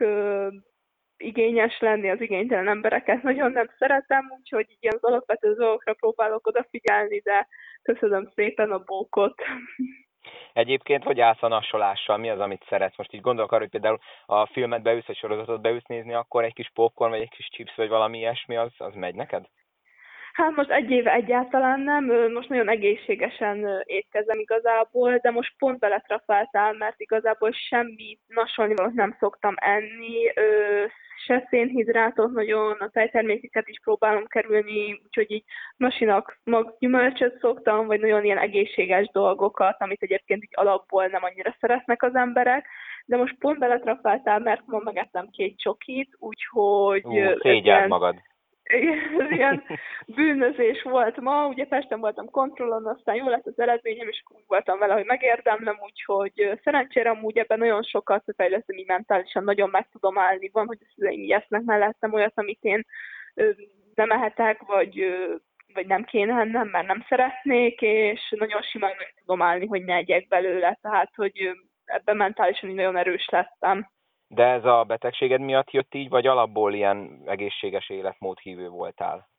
igényes 1.16 1.80
lenni, 1.80 2.10
az 2.10 2.20
igénytelen 2.20 2.68
embereket 2.68 3.22
nagyon 3.22 3.52
nem 3.52 3.70
szeretem, 3.78 4.32
úgyhogy 4.38 4.66
így 4.68 4.94
az 4.94 5.02
alapvető 5.02 5.54
dolgokra 5.54 5.94
próbálok 5.94 6.46
odafigyelni, 6.46 7.18
de 7.18 7.48
köszönöm 7.82 8.30
szépen 8.34 8.70
a 8.70 8.78
bókot. 8.78 9.42
Egyébként, 10.52 11.04
hogy 11.04 11.20
állsz 11.20 11.42
a 11.42 11.48
nasolással? 11.48 12.16
Mi 12.16 12.30
az, 12.30 12.40
amit 12.40 12.64
szeretsz? 12.68 12.96
Most 12.96 13.12
így 13.12 13.20
gondolok 13.20 13.52
arra, 13.52 13.60
hogy 13.60 13.70
például 13.70 13.98
a 14.26 14.46
filmet 14.46 14.82
beülsz, 14.82 15.08
egy 15.08 15.16
sorozatot 15.16 15.60
beülsz 15.60 15.86
nézni, 15.86 16.14
akkor 16.14 16.44
egy 16.44 16.54
kis 16.54 16.70
popcorn, 16.74 17.10
vagy 17.10 17.20
egy 17.20 17.30
kis 17.30 17.48
chips, 17.50 17.74
vagy 17.74 17.88
valami 17.88 18.18
ilyesmi, 18.18 18.56
az, 18.56 18.72
az 18.78 18.94
megy 18.94 19.14
neked? 19.14 19.44
Hát 20.32 20.56
most 20.56 20.70
egy 20.70 20.90
éve 20.90 21.12
egyáltalán 21.12 21.80
nem, 21.80 22.04
most 22.32 22.48
nagyon 22.48 22.68
egészségesen 22.68 23.82
étkezem 23.84 24.38
igazából, 24.38 25.16
de 25.16 25.30
most 25.30 25.54
pont 25.58 25.78
beletrafáltál, 25.78 26.72
mert 26.72 27.00
igazából 27.00 27.52
semmi 27.52 28.18
nasolni 28.26 28.74
nem 28.94 29.16
szoktam 29.18 29.54
enni, 29.56 30.32
se 31.26 31.46
szénhidrátot 31.50 32.32
nagyon, 32.32 32.76
a 32.78 32.88
tejtermékeket 32.88 33.68
is 33.68 33.80
próbálom 33.82 34.26
kerülni, 34.26 35.00
úgyhogy 35.04 35.30
így 35.30 35.44
nasinak 35.76 36.38
mag 36.44 36.76
gyümölcsöt 36.78 37.38
szoktam, 37.38 37.86
vagy 37.86 38.00
nagyon 38.00 38.24
ilyen 38.24 38.38
egészséges 38.38 39.08
dolgokat, 39.12 39.76
amit 39.78 40.02
egyébként 40.02 40.42
így 40.42 40.52
alapból 40.52 41.06
nem 41.06 41.24
annyira 41.24 41.56
szeretnek 41.60 42.02
az 42.02 42.14
emberek, 42.14 42.66
de 43.04 43.16
most 43.16 43.38
pont 43.38 43.58
beletrafáltál, 43.58 44.38
mert 44.38 44.62
ma 44.66 44.80
megettem 44.84 45.28
két 45.30 45.58
csokit, 45.58 46.16
úgyhogy... 46.18 47.04
Ú, 47.04 47.38
szégyeld 47.40 47.88
magad 47.88 48.14
ez 48.62 49.30
ilyen 49.30 49.64
bűnözés 50.06 50.82
volt 50.82 51.20
ma, 51.20 51.46
ugye 51.46 51.66
Pesten 51.66 52.00
voltam 52.00 52.30
kontrollon, 52.30 52.86
aztán 52.86 53.14
jó 53.14 53.28
lett 53.28 53.46
az 53.46 53.58
eredményem, 53.58 54.08
és 54.08 54.22
úgy 54.28 54.44
voltam 54.46 54.78
vele, 54.78 54.94
hogy 54.94 55.04
megérdemlem, 55.04 55.76
úgyhogy 55.82 56.58
szerencsére 56.64 57.10
amúgy 57.10 57.38
ebben 57.38 57.58
nagyon 57.58 57.82
sokat 57.82 58.24
fejlesztem, 58.36 58.76
így 58.76 58.86
mentálisan 58.86 59.44
nagyon 59.44 59.70
meg 59.70 59.88
tudom 59.92 60.18
állni. 60.18 60.50
Van, 60.52 60.66
hogy 60.66 60.78
a 60.80 60.92
szüleim 60.94 61.20
így 61.20 61.30
esznek 61.30 61.62
mellettem 61.62 62.12
olyat, 62.12 62.32
amit 62.34 62.62
én 62.62 62.86
nem 63.94 64.10
ehetek, 64.10 64.62
vagy 64.62 65.06
vagy 65.74 65.86
nem 65.86 66.04
kéne 66.04 66.40
ennem, 66.40 66.68
mert 66.68 66.86
nem 66.86 67.04
szeretnék, 67.08 67.80
és 67.80 68.34
nagyon 68.38 68.62
simán 68.62 68.94
meg 68.98 69.14
tudom 69.18 69.42
állni, 69.42 69.66
hogy 69.66 69.84
ne 69.84 69.94
egyek 69.94 70.28
belőle, 70.28 70.78
tehát 70.82 71.10
hogy 71.14 71.50
ebben 71.84 72.16
mentálisan 72.16 72.70
nagyon 72.70 72.96
erős 72.96 73.28
lettem. 73.30 73.90
De 74.34 74.44
ez 74.44 74.64
a 74.64 74.84
betegséged 74.84 75.40
miatt 75.40 75.70
jött 75.70 75.94
így, 75.94 76.08
vagy 76.08 76.26
alapból 76.26 76.74
ilyen 76.74 77.22
egészséges 77.26 77.90
életmód 77.90 78.38
hívő 78.38 78.68
voltál? 78.68 79.31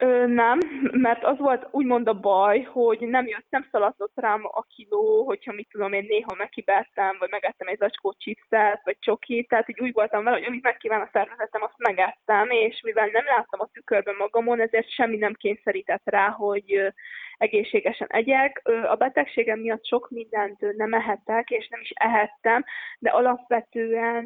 Ö, 0.00 0.26
nem, 0.26 0.58
mert 0.92 1.24
az 1.24 1.38
volt 1.38 1.68
úgymond 1.70 2.08
a 2.08 2.20
baj, 2.20 2.62
hogy 2.62 3.00
nem 3.00 3.26
jött, 3.26 3.46
nem 3.48 3.66
szaladtott 3.70 4.12
rám 4.14 4.40
a 4.44 4.62
kiló, 4.62 5.24
hogyha 5.24 5.52
mit 5.52 5.68
tudom 5.70 5.92
én 5.92 6.04
néha 6.08 6.34
megkibáltam, 6.38 7.16
vagy 7.18 7.30
megettem 7.30 7.68
egy 7.68 7.78
zacskó 7.78 8.12
chipset, 8.12 8.80
vagy 8.84 8.96
csokit, 9.00 9.48
tehát 9.48 9.68
így 9.68 9.80
úgy 9.80 9.92
voltam 9.92 10.24
vele, 10.24 10.36
hogy 10.36 10.46
amit 10.46 10.62
megkíván 10.62 11.00
a 11.00 11.08
szervezetem, 11.12 11.62
azt 11.62 11.78
megettem, 11.78 12.50
és 12.50 12.80
mivel 12.82 13.08
nem 13.12 13.24
láttam 13.24 13.60
a 13.60 13.68
tükörben 13.72 14.14
magamon, 14.18 14.60
ezért 14.60 14.90
semmi 14.90 15.16
nem 15.16 15.34
kényszerített 15.34 16.02
rá, 16.04 16.28
hogy 16.28 16.92
egészségesen 17.36 18.08
egyek. 18.10 18.62
A 18.88 18.94
betegségem 18.94 19.58
miatt 19.58 19.86
sok 19.86 20.10
mindent 20.10 20.76
nem 20.76 20.94
ehetek, 20.94 21.50
és 21.50 21.68
nem 21.68 21.80
is 21.80 21.92
ehettem, 21.94 22.64
de 22.98 23.10
alapvetően 23.10 24.24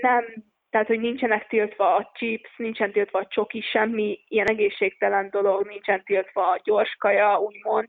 nem 0.00 0.24
tehát, 0.70 0.86
hogy 0.86 1.00
nincsenek 1.00 1.46
tiltva 1.46 1.94
a 1.94 2.10
chips, 2.14 2.56
nincsen 2.56 2.92
tiltva 2.92 3.18
a 3.18 3.26
csoki, 3.26 3.60
semmi 3.60 4.20
ilyen 4.28 4.48
egészségtelen 4.48 5.30
dolog, 5.30 5.66
nincsen 5.66 6.02
tiltva 6.04 6.50
a 6.50 6.60
gyors 6.64 6.96
kaja, 6.98 7.38
úgymond 7.38 7.88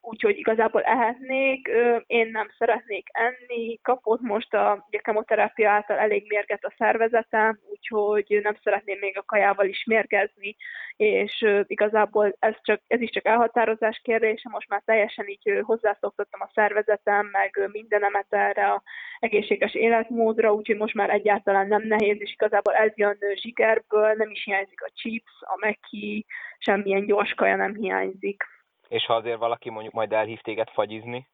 úgyhogy 0.00 0.38
igazából 0.38 0.82
ehetnék, 0.82 1.70
én 2.06 2.30
nem 2.30 2.48
szeretnék 2.58 3.08
enni, 3.12 3.78
kapott 3.82 4.20
most 4.20 4.54
a, 4.54 4.84
ugye, 4.88 4.98
kemoterápia 4.98 5.70
által 5.70 5.98
elég 5.98 6.24
mérget 6.28 6.64
a 6.64 6.74
szervezetem, 6.78 7.58
úgyhogy 7.70 8.40
nem 8.42 8.56
szeretném 8.62 8.98
még 8.98 9.18
a 9.18 9.22
kajával 9.22 9.66
is 9.66 9.84
mérgezni, 9.84 10.56
és 10.96 11.46
igazából 11.66 12.36
ez, 12.38 12.54
csak, 12.62 12.80
ez 12.86 13.00
is 13.00 13.10
csak 13.10 13.26
elhatározás 13.26 14.00
kérdése, 14.04 14.48
most 14.48 14.68
már 14.68 14.82
teljesen 14.84 15.28
így 15.28 15.60
hozzászoktattam 15.62 16.40
a 16.40 16.50
szervezetem, 16.54 17.26
meg 17.32 17.68
mindenemet 17.72 18.26
erre 18.28 18.66
a 18.66 18.82
egészséges 19.18 19.74
életmódra, 19.74 20.54
úgyhogy 20.54 20.76
most 20.76 20.94
már 20.94 21.10
egyáltalán 21.10 21.66
nem 21.68 21.82
nehéz, 21.86 22.20
és 22.20 22.32
igazából 22.32 22.74
ez 22.74 22.92
jön 22.94 23.18
zsigerből, 23.34 24.12
nem 24.12 24.30
is 24.30 24.44
hiányzik 24.44 24.82
a 24.82 24.90
chips, 24.94 25.32
a 25.40 25.56
meki, 25.60 26.26
semmilyen 26.58 27.06
gyors 27.06 27.34
kaja 27.34 27.56
nem 27.56 27.74
hiányzik. 27.74 28.44
És 28.90 29.04
ha 29.06 29.14
azért 29.14 29.38
valaki 29.38 29.70
mondjuk 29.70 29.94
majd 29.94 30.12
elhív 30.12 30.40
téged 30.40 30.68
fagyizni? 30.68 31.28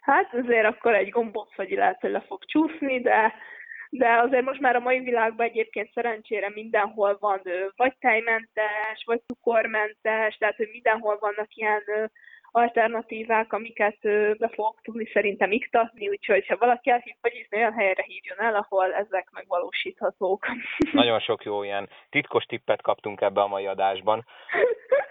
Hát 0.00 0.34
azért 0.34 0.66
akkor 0.66 0.94
egy 0.94 1.08
gombócfagyi 1.08 1.76
lehet, 1.76 2.00
hogy 2.00 2.10
le 2.10 2.20
fog 2.20 2.44
csúszni, 2.44 3.00
de, 3.00 3.34
de 3.90 4.08
azért 4.08 4.44
most 4.44 4.60
már 4.60 4.76
a 4.76 4.80
mai 4.80 5.00
világban 5.00 5.46
egyébként 5.46 5.92
szerencsére 5.92 6.50
mindenhol 6.54 7.16
van 7.20 7.40
vagy 7.76 7.94
tejmentes, 8.00 9.02
vagy 9.04 9.20
cukormentes, 9.26 10.36
tehát 10.36 10.56
hogy 10.56 10.68
mindenhol 10.72 11.18
vannak 11.20 11.54
ilyen 11.54 11.82
alternatívák, 12.50 13.52
amiket 13.52 13.98
be 14.38 14.48
fogok 14.48 14.80
tudni 14.82 15.06
szerintem 15.12 15.52
iktatni, 15.52 16.08
úgyhogy 16.08 16.46
ha 16.46 16.56
valaki 16.56 16.90
elhív 16.90 17.14
fagyizni, 17.20 17.56
olyan 17.56 17.72
helyre 17.72 18.02
hívjon 18.02 18.40
el, 18.40 18.54
ahol 18.54 18.94
ezek 18.94 19.28
megvalósíthatók. 19.30 20.46
Nagyon 20.92 21.20
sok 21.20 21.44
jó 21.44 21.62
ilyen 21.62 21.88
titkos 22.10 22.44
tippet 22.44 22.82
kaptunk 22.82 23.20
ebbe 23.20 23.40
a 23.40 23.46
mai 23.46 23.66
adásban. 23.66 24.24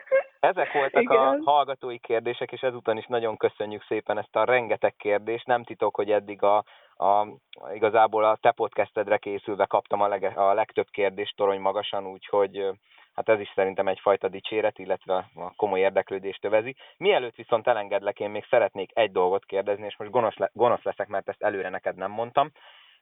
Ezek 0.43 0.71
voltak 0.71 1.01
Igen. 1.01 1.17
a 1.17 1.51
hallgatói 1.51 1.99
kérdések, 1.99 2.51
és 2.51 2.61
ezután 2.61 2.97
is 2.97 3.05
nagyon 3.05 3.37
köszönjük 3.37 3.83
szépen 3.83 4.17
ezt 4.17 4.35
a 4.35 4.43
rengeteg 4.43 4.95
kérdést. 4.95 5.45
Nem 5.45 5.63
titok, 5.63 5.95
hogy 5.95 6.11
eddig 6.11 6.43
a, 6.43 6.57
a 6.95 7.27
igazából 7.73 8.23
a 8.23 8.35
te 8.35 8.51
podcastedre 8.51 9.17
készülve 9.17 9.65
kaptam 9.65 10.01
a, 10.01 10.07
leg, 10.07 10.37
a 10.37 10.53
legtöbb 10.53 10.87
kérdést 10.91 11.35
torony 11.35 11.59
magasan, 11.59 12.07
úgyhogy 12.07 12.69
hát 13.13 13.29
ez 13.29 13.39
is 13.39 13.51
szerintem 13.55 13.87
egyfajta 13.87 14.27
dicséret, 14.27 14.79
illetve 14.79 15.15
a 15.35 15.53
komoly 15.55 15.79
érdeklődést 15.79 16.45
övezi. 16.45 16.75
Mielőtt 16.97 17.35
viszont 17.35 17.67
elengedlek, 17.67 18.19
én 18.19 18.29
még 18.29 18.45
szeretnék 18.49 18.89
egy 18.93 19.11
dolgot 19.11 19.45
kérdezni, 19.45 19.85
és 19.85 19.97
most 19.97 20.11
gonosz, 20.11 20.37
le, 20.37 20.49
gonosz 20.53 20.83
leszek, 20.83 21.07
mert 21.07 21.29
ezt 21.29 21.43
előre 21.43 21.69
neked 21.69 21.95
nem 21.95 22.11
mondtam. 22.11 22.51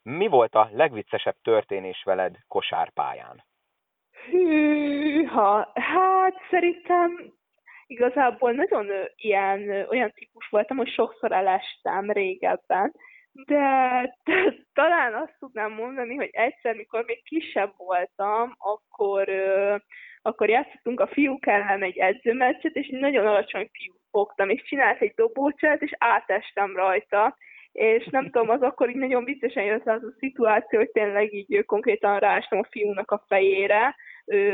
Mi 0.04 0.28
volt 0.28 0.56
a 0.56 0.70
legviccesebb 0.72 1.36
történés 1.44 2.04
veled 2.04 2.36
kosárpályán? 2.48 3.44
Hűha, 4.30 5.72
hát 5.74 6.36
szerintem 6.50 7.34
igazából 7.88 8.52
nagyon 8.52 8.88
ilyen, 9.16 9.86
olyan 9.90 10.12
típus 10.16 10.48
voltam, 10.50 10.78
hogy 10.78 10.90
sokszor 10.90 11.32
elestem 11.32 12.12
régebben, 12.12 12.94
de, 13.32 14.18
talán 14.74 15.14
azt 15.14 15.36
tudnám 15.40 15.72
mondani, 15.72 16.16
hogy 16.16 16.30
egyszer, 16.32 16.76
mikor 16.76 17.04
még 17.06 17.24
kisebb 17.24 17.74
voltam, 17.78 18.56
akkor, 18.58 19.30
akkor 20.22 20.50
játszottunk 20.50 21.00
a 21.00 21.08
fiúk 21.08 21.48
ellen 21.48 21.84
egy 21.84 21.98
edzőmeccset, 21.98 22.76
és 22.76 22.88
nagyon 22.92 23.28
alacsony 23.28 23.70
fiú 23.72 23.94
fogtam, 24.12 24.50
és 24.50 24.64
csinált 24.64 25.02
egy 25.02 25.14
dobócsát, 25.16 25.82
és 25.82 25.96
átestem 25.98 26.76
rajta, 26.76 27.38
és 27.72 28.06
nem 28.06 28.24
tudom, 28.24 28.50
az 28.50 28.62
akkor 28.62 28.90
így 28.90 28.96
nagyon 28.96 29.24
viccesen 29.24 29.64
jött 29.64 29.88
az 29.88 30.04
a 30.04 30.16
szituáció, 30.20 30.80
hogy 30.80 30.92
tényleg 30.92 31.34
így 31.34 31.66
konkrétan 31.66 32.20
rástam 32.20 32.60
a 32.60 32.68
fiúnak 32.70 33.12
a 33.12 33.24
fejére, 33.28 33.96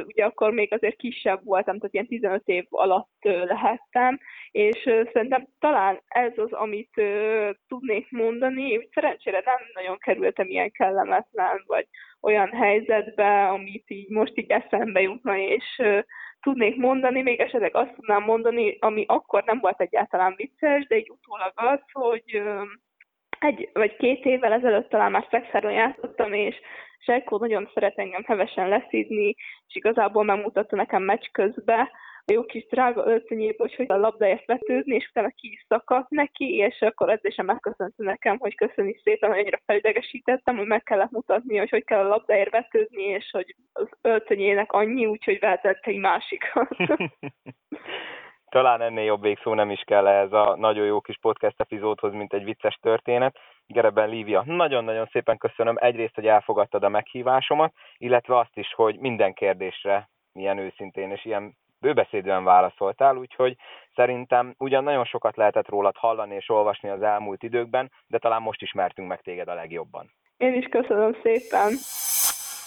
ugye 0.06 0.26
akkor 0.26 0.52
még 0.52 0.74
azért 0.74 0.96
kisebb 0.96 1.44
voltam, 1.44 1.78
tehát 1.78 1.94
ilyen 1.94 2.08
15 2.08 2.42
év 2.46 2.66
alatt 2.70 3.18
lehettem, 3.22 4.20
és 4.52 4.78
szerintem 5.14 5.48
talán 5.60 6.02
ez 6.08 6.32
az, 6.36 6.52
amit 6.52 7.02
tudnék 7.68 8.12
mondani, 8.12 8.90
szerencsére 8.94 9.42
nem 9.46 9.58
nagyon 9.74 9.98
kerültem 9.98 10.48
ilyen 10.48 10.72
kellemetlen, 10.72 11.64
vagy 11.66 11.88
olyan 12.22 12.52
helyzetbe, 12.52 13.48
amit 13.48 13.90
így 13.90 14.10
most 14.10 14.38
így 14.38 14.52
eszembe 14.52 15.02
jutna, 15.02 15.38
és 15.38 15.82
tudnék 16.42 16.76
mondani, 16.76 17.22
még 17.22 17.40
esetleg 17.40 17.76
azt 17.76 17.94
tudnám 17.94 18.24
mondani, 18.24 18.78
ami 18.80 19.06
akkor 19.08 19.44
nem 19.44 19.60
volt 19.60 19.82
egyáltalán 19.82 20.34
vicces, 20.36 20.88
de 20.88 20.96
egy 20.96 21.10
utólag 21.10 21.52
az, 21.56 21.80
hogy 21.92 22.42
egy 23.40 23.70
vagy 23.74 23.96
két 23.96 24.26
évvel 24.26 24.54
ezelőtt 24.54 24.90
talán 24.90 25.12
már 25.12 25.28
szexáron 25.30 25.72
játszottam, 25.72 26.34
és 26.34 26.56
Zsajkó 27.06 27.38
nagyon 27.38 27.70
szeret 27.74 27.98
engem 27.98 28.24
hevesen 28.26 28.70
leszídni, 28.70 29.36
és 29.68 29.76
igazából 29.76 30.24
megmutatta 30.24 30.76
nekem 30.76 31.04
meccs 31.04 31.26
közben, 31.32 31.90
a 32.30 32.34
jó 32.34 32.46
kis 32.46 32.66
drága 32.68 33.06
öltönyéből, 33.06 33.70
hogy 33.76 33.86
a 33.90 33.96
labdáért 33.96 34.46
vetődni, 34.46 34.96
és 34.96 35.08
utána 35.10 35.30
ki 35.30 35.52
is 35.52 35.66
szakadt 35.68 36.10
neki, 36.10 36.56
és 36.56 36.82
akkor 36.82 37.10
ez 37.10 37.20
is 37.22 37.36
megköszönte 37.36 38.04
nekem, 38.04 38.38
hogy 38.38 38.56
köszöni 38.56 39.00
szépen, 39.04 39.30
hogy 39.30 39.40
annyira 39.40 39.60
felidegesítettem, 39.66 40.58
hogy 40.58 40.68
meg 40.68 40.84
kellett 40.84 41.12
mutatni, 41.12 41.58
hogy 41.58 41.70
hogy 41.70 41.84
kell 41.84 42.06
a 42.06 42.08
labdáért 42.08 42.52
vetődni, 42.52 43.04
és 43.04 43.30
hogy 43.32 43.56
az 43.74 43.88
öltönyének 44.02 44.72
annyi, 44.72 45.06
úgyhogy 45.06 45.40
vehetett 45.40 45.86
egy 45.86 45.98
másikat. 45.98 46.76
talán 48.58 48.82
ennél 48.82 49.04
jobb 49.04 49.22
végszó 49.22 49.54
nem 49.54 49.70
is 49.70 49.82
kell 49.86 50.08
ehhez 50.08 50.32
a 50.32 50.56
nagyon 50.56 50.86
jó 50.86 51.02
kis 51.02 51.18
podcast 51.22 51.60
epizódhoz, 51.60 52.14
mint 52.14 52.34
egy 52.34 52.44
vicces 52.44 52.80
történet. 52.82 53.38
Gereben 53.68 54.10
Lívia, 54.10 54.44
nagyon-nagyon 54.46 55.10
szépen 55.12 55.38
köszönöm 55.38 55.76
egyrészt, 55.80 56.16
hogy 56.16 56.28
elfogadtad 56.28 56.84
a 56.84 56.90
meghívásomat, 56.90 57.74
illetve 57.98 58.38
azt 58.38 58.58
is, 58.58 58.74
hogy 58.74 59.00
minden 59.00 59.34
kérdésre 59.34 60.10
milyen 60.32 60.58
őszintén 60.58 61.12
és 61.12 61.26
ilyen 61.26 61.58
bőbeszédően 61.80 62.44
válaszoltál, 62.44 63.16
úgyhogy 63.16 63.56
szerintem 63.96 64.54
ugyan 64.58 64.84
nagyon 64.84 65.06
sokat 65.06 65.36
lehetett 65.36 65.70
rólad 65.70 65.98
hallani 65.98 66.36
és 66.36 66.50
olvasni 66.50 66.90
az 66.90 67.02
elmúlt 67.02 67.44
időkben, 67.44 67.92
de 68.08 68.18
talán 68.18 68.42
most 68.42 68.62
ismertünk 68.62 69.08
meg 69.08 69.22
téged 69.22 69.48
a 69.48 69.54
legjobban. 69.54 70.12
Én 70.38 70.54
is 70.54 70.66
köszönöm 70.66 71.14
szépen. 71.24 71.74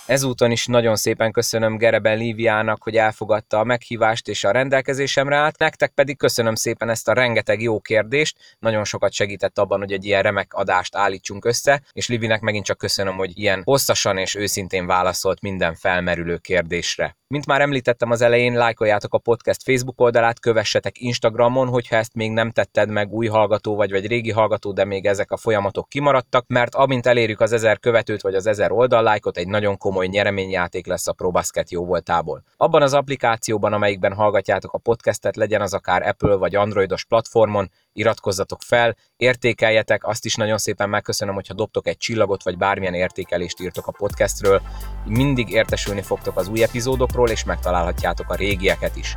Ezúton 0.07 0.51
is 0.51 0.66
nagyon 0.66 0.96
szépen 0.96 1.32
köszönöm 1.32 1.76
Gereben 1.76 2.18
Líviának, 2.18 2.82
hogy 2.82 2.96
elfogadta 2.96 3.59
a 3.59 3.64
meghívást 3.64 4.28
és 4.28 4.44
a 4.44 4.51
rendelkezésemre 4.51 5.36
állt. 5.36 5.59
Nektek 5.59 5.90
pedig 5.90 6.16
köszönöm 6.16 6.55
szépen 6.55 6.88
ezt 6.88 7.09
a 7.09 7.12
rengeteg 7.12 7.62
jó 7.62 7.80
kérdést, 7.80 8.57
nagyon 8.59 8.84
sokat 8.84 9.12
segített 9.12 9.59
abban, 9.59 9.78
hogy 9.78 9.92
egy 9.92 10.05
ilyen 10.05 10.22
remek 10.22 10.55
adást 10.55 10.96
állítsunk 10.96 11.44
össze, 11.44 11.82
és 11.92 12.09
Livinek 12.09 12.40
megint 12.40 12.64
csak 12.64 12.78
köszönöm, 12.78 13.16
hogy 13.16 13.38
ilyen 13.38 13.62
hosszasan 13.64 14.18
és 14.18 14.34
őszintén 14.34 14.86
válaszolt 14.86 15.40
minden 15.40 15.74
felmerülő 15.74 16.36
kérdésre. 16.36 17.19
Mint 17.35 17.47
már 17.47 17.61
említettem 17.61 18.11
az 18.11 18.20
elején, 18.20 18.53
lájkoljátok 18.53 19.14
a 19.14 19.18
podcast 19.18 19.62
Facebook 19.62 20.01
oldalát, 20.01 20.41
kövessetek 20.41 21.01
Instagramon, 21.01 21.68
hogyha 21.68 21.97
ezt 21.97 22.14
még 22.14 22.31
nem 22.31 22.51
tetted 22.51 22.91
meg, 22.91 23.12
új 23.12 23.26
hallgató 23.26 23.76
vagy, 23.76 23.91
vagy 23.91 24.07
régi 24.07 24.31
hallgató, 24.31 24.72
de 24.72 24.85
még 24.85 25.07
ezek 25.07 25.31
a 25.31 25.37
folyamatok 25.37 25.89
kimaradtak, 25.89 26.45
mert 26.49 26.74
amint 26.74 27.07
elérjük 27.07 27.41
az 27.41 27.53
ezer 27.53 27.78
követőt 27.78 28.22
vagy 28.22 28.35
az 28.35 28.47
ezer 28.47 28.72
oldallájkot, 28.72 29.37
egy 29.37 29.49
nagyon 29.49 29.76
komoly 29.76 30.07
nyereményjáték 30.07 30.87
lesz 30.87 31.07
a 31.07 31.12
ProBasket 31.12 31.70
jó 31.70 31.85
voltából. 31.85 32.43
Abban 32.57 32.83
az 32.83 32.95
applikációban, 32.95 33.72
amelyikben 33.72 34.14
hallgatjátok 34.14 34.72
a 34.72 34.78
podcastet, 34.78 35.37
legyen 35.37 35.61
az 35.61 35.74
akár 35.74 36.09
Apple 36.09 36.35
vagy 36.35 36.55
Androidos 36.55 37.05
platformon, 37.05 37.70
iratkozzatok 37.93 38.62
fel, 38.62 38.97
értékeljetek, 39.16 40.07
azt 40.07 40.24
is 40.24 40.34
nagyon 40.34 40.59
szépen 40.59 40.88
megköszönöm, 40.88 41.34
hogyha 41.34 41.55
dobtok 41.55 41.86
egy 41.86 41.97
csillagot, 41.97 42.43
vagy 42.43 42.59
bármilyen 42.59 42.95
értékelést 42.95 43.61
írtok 43.61 43.86
a 43.86 43.93
podcastről. 43.93 44.62
Mindig 45.05 45.51
értesülni 45.51 46.03
fogtok 46.03 46.36
az 46.36 46.49
új 46.49 46.62
epizódokról, 46.62 47.28
és 47.28 47.45
megtalálhatjátok 47.45 48.30
a 48.30 48.34
régieket 48.34 48.97
is 48.97 49.14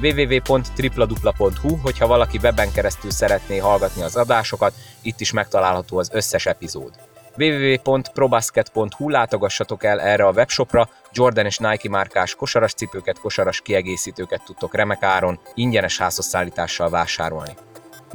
www.tripladupla.hu, 0.00 1.76
hogyha 1.76 2.06
valaki 2.06 2.38
webben 2.42 2.72
keresztül 2.72 3.10
szeretné 3.10 3.58
hallgatni 3.58 4.02
az 4.02 4.16
adásokat, 4.16 4.74
itt 5.02 5.20
is 5.20 5.32
megtalálható 5.32 5.98
az 5.98 6.10
összes 6.12 6.46
epizód 6.46 6.92
www.probasket.hu 7.38 9.08
látogassatok 9.08 9.84
el 9.84 10.00
erre 10.00 10.26
a 10.26 10.32
webshopra, 10.32 10.88
Jordan 11.12 11.46
és 11.46 11.58
Nike 11.58 11.88
márkás 11.88 12.34
kosaras 12.34 12.72
cipőket, 12.72 13.18
kosaras 13.18 13.60
kiegészítőket 13.60 14.42
tudtok 14.44 14.74
remek 14.74 15.02
áron, 15.02 15.40
ingyenes 15.54 15.98
házhozszállítással 15.98 16.90
vásárolni. 16.90 17.56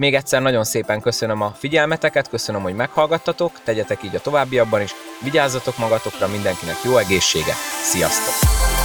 Még 0.02 0.16
egyszer 0.16 0.42
nagyon 0.42 0.64
szépen 0.64 1.02
köszönöm 1.02 1.42
a 1.42 1.54
figyelmeteket, 1.58 2.30
köszönöm, 2.30 2.62
hogy 2.62 2.76
meghallgattatok, 2.76 3.52
tegyetek 3.64 4.04
így 4.04 4.16
a 4.16 4.20
továbbiakban 4.20 4.82
is, 4.82 4.92
vigyázzatok 5.24 5.78
magatokra, 5.78 6.28
mindenkinek 6.28 6.76
jó 6.84 6.98
egészséget, 6.98 7.56
sziasztok! 7.84 8.81